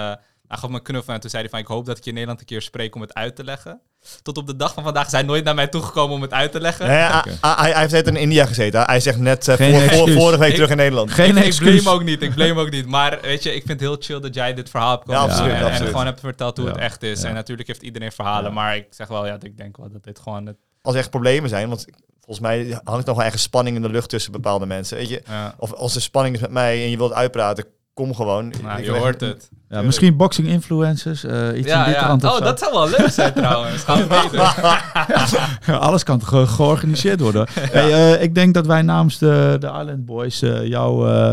hij 0.54 0.62
gaf 0.62 0.70
me 0.70 0.76
een 0.76 0.82
knuffel 0.82 1.14
en 1.14 1.20
toen 1.20 1.30
zei 1.30 1.42
hij 1.42 1.50
van... 1.50 1.60
Ik 1.60 1.66
hoop 1.66 1.86
dat 1.86 1.96
ik 1.96 2.02
je 2.02 2.08
in 2.08 2.14
Nederland 2.14 2.40
een 2.40 2.46
keer 2.46 2.62
spreek 2.62 2.94
om 2.94 3.00
het 3.00 3.14
uit 3.14 3.36
te 3.36 3.44
leggen. 3.44 3.80
Tot 4.22 4.36
op 4.38 4.46
de 4.46 4.56
dag 4.56 4.74
van 4.74 4.82
vandaag 4.82 5.06
is 5.06 5.12
hij 5.12 5.22
nooit 5.22 5.44
naar 5.44 5.54
mij 5.54 5.66
toegekomen 5.68 6.14
om 6.16 6.22
het 6.22 6.32
uit 6.32 6.52
te 6.52 6.60
leggen. 6.60 6.86
Nee, 6.86 6.96
hij, 6.96 7.22
hij, 7.40 7.70
hij 7.70 7.80
heeft 7.80 7.92
net 7.92 8.06
in 8.06 8.16
India 8.16 8.46
gezeten. 8.46 8.82
Hij 8.82 9.00
zegt 9.00 9.18
net 9.18 9.48
eh, 9.48 9.88
voor, 9.96 10.10
vorige 10.10 10.38
week 10.38 10.48
Ik- 10.48 10.54
terug 10.54 10.70
in 10.70 10.76
Nederland. 10.76 11.10
Geen 11.10 11.30
ik, 11.30 11.36
ik 11.36 11.44
excuus. 11.44 11.82
blame 11.82 11.98
ook 11.98 12.04
niet, 12.04 12.22
ik 12.22 12.34
blame 12.34 12.60
ook 12.60 12.70
niet. 12.70 12.86
Maar 12.86 13.18
weet 13.22 13.42
je, 13.42 13.48
ik 13.54 13.66
vind 13.66 13.80
het 13.80 13.88
heel 13.88 13.96
chill 14.00 14.20
dat 14.20 14.34
jij 14.34 14.54
dit 14.54 14.70
verhaal 14.70 14.90
hebt 14.90 15.04
komen 15.04 15.20
Ja, 15.20 15.26
doen 15.26 15.36
absoluut, 15.52 15.80
en, 15.80 15.86
gewoon 15.86 16.06
hebt 16.06 16.20
verteld 16.20 16.56
hoe 16.56 16.66
het 16.66 16.76
echt 16.76 17.02
is. 17.02 17.20
ja. 17.22 17.28
En 17.28 17.34
natuurlijk 17.34 17.68
heeft 17.68 17.82
iedereen 17.82 18.12
verhalen, 18.12 18.48
Ja. 18.48 18.54
maar 18.54 18.76
ik 18.76 18.86
zeg 18.90 19.08
wel, 19.08 19.26
ja, 19.26 19.36
ik 19.40 19.56
denk 19.56 19.76
wel 19.76 19.90
dat 19.92 20.04
dit 20.04 20.18
gewoon... 20.18 20.46
Het, 20.46 20.56
Als 20.82 20.94
er 20.94 21.00
echt 21.00 21.10
problemen 21.10 21.48
zijn, 21.48 21.68
want 21.68 21.84
volgens 22.24 22.46
mij 22.46 22.80
hangt 22.84 23.06
nog 23.06 23.16
wel 23.16 23.24
ergens 23.24 23.42
spanning 23.42 23.76
in 23.76 23.82
de 23.82 23.88
lucht 23.90 24.08
tussen 24.08 24.32
bepaalde 24.32 24.66
mensen. 24.66 24.96
Weet 24.96 25.08
je? 25.08 25.22
ja. 25.26 25.54
Of 25.58 25.72
als 25.72 25.94
er 25.94 26.00
spanning 26.02 26.34
is 26.34 26.40
met 26.40 26.50
mij 26.50 26.82
en 26.82 26.90
je 26.90 26.96
wilt 26.96 27.12
uitpraten, 27.12 27.64
kom 27.94 28.14
gewoon. 28.14 28.52
Nou, 28.62 28.78
Ik 28.78 28.84
je 28.84 28.90
hoort 28.90 29.20
het. 29.20 29.50
Ja, 29.68 29.82
misschien 29.82 30.16
boxing 30.16 30.48
influencers, 30.48 31.24
eh, 31.24 31.48
iets 31.48 31.56
in 31.56 31.64
Ja, 31.66 31.84
die 31.84 31.94
ja. 31.94 32.12
Oh, 32.22 32.32
zo. 32.34 32.40
dat 32.40 32.58
zou 32.58 32.72
wel 32.72 32.88
leuk 32.88 33.10
zijn 33.10 33.32
trouwens. 33.42 33.82
Gaan 33.82 34.08
we. 34.08 35.72
Alles 35.78 36.02
kan 36.02 36.22
ge- 36.24 36.46
georganiseerd 36.46 37.20
worden. 37.20 37.46
Hey, 37.72 37.92
eh, 38.14 38.22
ik 38.22 38.34
denk 38.34 38.54
dat 38.54 38.66
wij 38.66 38.82
namens 38.82 39.18
de, 39.18 39.56
de 39.60 39.66
Island 39.66 40.04
Boys 40.04 40.42
eh, 40.42 40.66
jouw 40.66 41.06
eh, 41.08 41.32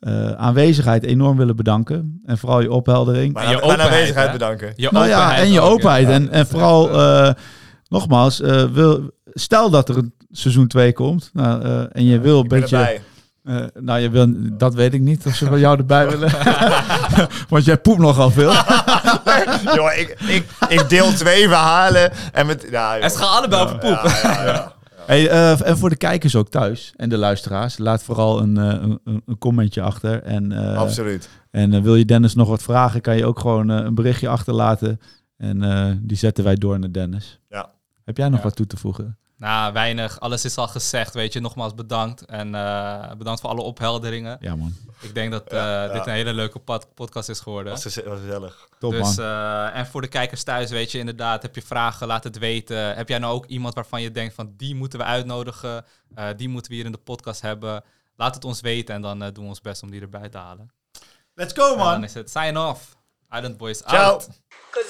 eh, 0.00 0.32
aanwezigheid 0.32 1.04
enorm 1.04 1.36
willen 1.36 1.56
bedanken. 1.56 2.20
En 2.26 2.38
vooral 2.38 2.60
je 2.60 2.72
opheldering. 2.72 3.36
En 3.36 3.48
je 3.50 3.56
openheid, 3.62 3.80
aanwezigheid 3.80 4.26
hè? 4.26 4.32
bedanken. 4.32 4.72
Je 4.76 4.88
nou 4.92 5.06
ja, 5.08 5.36
en 5.36 5.50
je 5.52 5.60
openheid. 5.60 6.08
En, 6.08 6.30
en 6.30 6.46
vooral, 6.46 6.90
eh, 7.00 7.30
nogmaals, 7.88 8.40
eh, 8.40 8.64
wil, 8.64 9.10
stel 9.32 9.70
dat 9.70 9.88
er 9.88 9.96
een 9.96 10.12
seizoen 10.30 10.66
2 10.66 10.92
komt. 10.92 11.30
Nou, 11.32 11.62
eh, 11.64 11.80
en 11.92 12.04
je 12.04 12.20
wil 12.20 12.36
een 12.38 12.42
Ik 12.42 12.48
ben 12.48 12.60
beetje... 12.60 12.76
erbij. 12.76 13.00
Eh, 13.44 13.64
nou, 13.74 14.00
je 14.00 14.10
wil, 14.10 14.26
dat 14.56 14.74
weet 14.74 14.94
ik 14.94 15.00
niet 15.00 15.26
of 15.26 15.34
ze 15.34 15.46
van 15.46 15.58
jou 15.58 15.78
erbij 15.78 16.08
willen. 16.08 16.30
Want 17.48 17.64
jij 17.64 17.78
poept 17.78 17.98
nogal 18.00 18.30
veel. 18.30 18.52
Ik, 19.96 20.16
ik, 20.28 20.44
ik 20.68 20.88
deel 20.88 21.12
twee 21.12 21.48
verhalen. 21.48 22.12
En 22.32 22.46
met, 22.46 22.66
ja, 22.70 22.96
Het 23.00 23.16
gaat 23.16 23.36
allebei 23.38 23.62
over 23.62 23.78
poep. 23.78 23.90
Ja, 24.04 24.20
ja, 24.22 24.44
ja. 24.44 24.72
Hey, 25.06 25.28
eh, 25.28 25.66
en 25.68 25.78
voor 25.78 25.88
de 25.88 25.96
kijkers 25.96 26.36
ook 26.36 26.48
thuis 26.48 26.92
en 26.96 27.08
de 27.08 27.16
luisteraars, 27.16 27.78
laat 27.78 28.02
vooral 28.02 28.40
een, 28.40 28.56
eh, 28.56 28.64
een, 28.82 29.00
een- 29.04 29.38
commentje 29.38 29.80
achter. 29.82 30.22
En, 30.22 30.52
eh, 30.52 30.76
Absoluut. 30.78 31.28
en 31.50 31.82
wil 31.82 31.94
je 31.96 32.04
Dennis 32.04 32.34
nog 32.34 32.48
wat 32.48 32.62
vragen, 32.62 33.00
kan 33.00 33.16
je 33.16 33.26
ook 33.26 33.38
gewoon 33.40 33.68
een 33.68 33.94
berichtje 33.94 34.28
achterlaten. 34.28 35.00
En 35.36 35.62
eh, 35.62 35.90
die 36.00 36.16
zetten 36.16 36.44
wij 36.44 36.54
door 36.54 36.78
naar 36.78 36.92
Dennis. 36.92 37.40
Ja. 37.48 37.70
Heb 38.04 38.16
jij 38.16 38.28
nog 38.28 38.38
Ja. 38.38 38.44
wat 38.44 38.56
toe 38.56 38.66
te 38.66 38.76
voegen? 38.76 39.16
Nou, 39.42 39.72
weinig. 39.72 40.20
Alles 40.20 40.44
is 40.44 40.56
al 40.56 40.68
gezegd, 40.68 41.14
weet 41.14 41.32
je. 41.32 41.40
Nogmaals 41.40 41.74
bedankt. 41.74 42.24
En 42.24 42.54
eh, 42.54 43.12
bedankt 43.12 43.40
voor 43.40 43.50
alle 43.50 43.60
ophelderingen. 43.62 44.36
Ja 44.40 44.56
man, 44.56 44.74
Ik 45.00 45.14
denk 45.14 45.32
dat 45.32 45.44
Ja, 45.50 45.56
eh, 45.82 45.86
ja. 45.88 45.92
dit 45.98 46.06
een 46.06 46.12
hele 46.12 46.32
leuke 46.32 46.58
pod- 46.58 46.94
podcast 46.94 47.28
is 47.28 47.40
geworden. 47.40 47.72
Was, 47.72 47.84
was 47.84 47.94
gezellig. 48.20 48.68
top 48.78 48.90
Dus, 48.92 49.16
man. 49.16 49.26
eh, 49.26 49.76
en 49.76 49.86
voor 49.86 50.00
de 50.00 50.08
kijkers 50.08 50.42
thuis, 50.42 50.70
weet 50.70 50.90
je, 50.92 50.98
inderdaad, 50.98 51.42
heb 51.42 51.54
je 51.54 51.62
vragen, 51.62 52.06
laat 52.06 52.24
het 52.24 52.38
weten. 52.38 52.96
Heb 52.96 53.08
jij 53.08 53.18
nou 53.18 53.34
ook 53.34 53.46
iemand 53.46 53.74
waarvan 53.74 54.02
je 54.02 54.10
denkt 54.10 54.34
van 54.34 54.54
die 54.56 54.74
moeten 54.74 54.98
we 54.98 55.04
uitnodigen, 55.04 55.84
eh, 56.14 56.28
die 56.36 56.48
moeten 56.48 56.70
we 56.70 56.76
hier 56.76 56.86
in 56.86 56.92
de 56.92 56.98
podcast 56.98 57.40
hebben? 57.40 57.84
Laat 58.16 58.34
het 58.34 58.44
ons 58.44 58.60
weten 58.60 58.94
en 58.94 59.02
dan 59.02 59.18
doen 59.18 59.32
we 59.44 59.48
ons 59.48 59.60
best 59.60 59.82
om 59.82 59.90
die 59.90 60.00
erbij 60.00 60.28
te 60.28 60.38
halen. 60.38 60.70
Let's 61.34 61.52
go 61.52 61.72
En 61.72 61.78
dan 61.78 62.04
is 62.04 62.14
het 62.14 62.30
sign 62.30 62.56
off. 62.56 62.96
Island 63.30 63.56
Boys 63.56 63.78
Ciao. 63.78 64.12
out. 64.12 64.28
Cause 64.70 64.88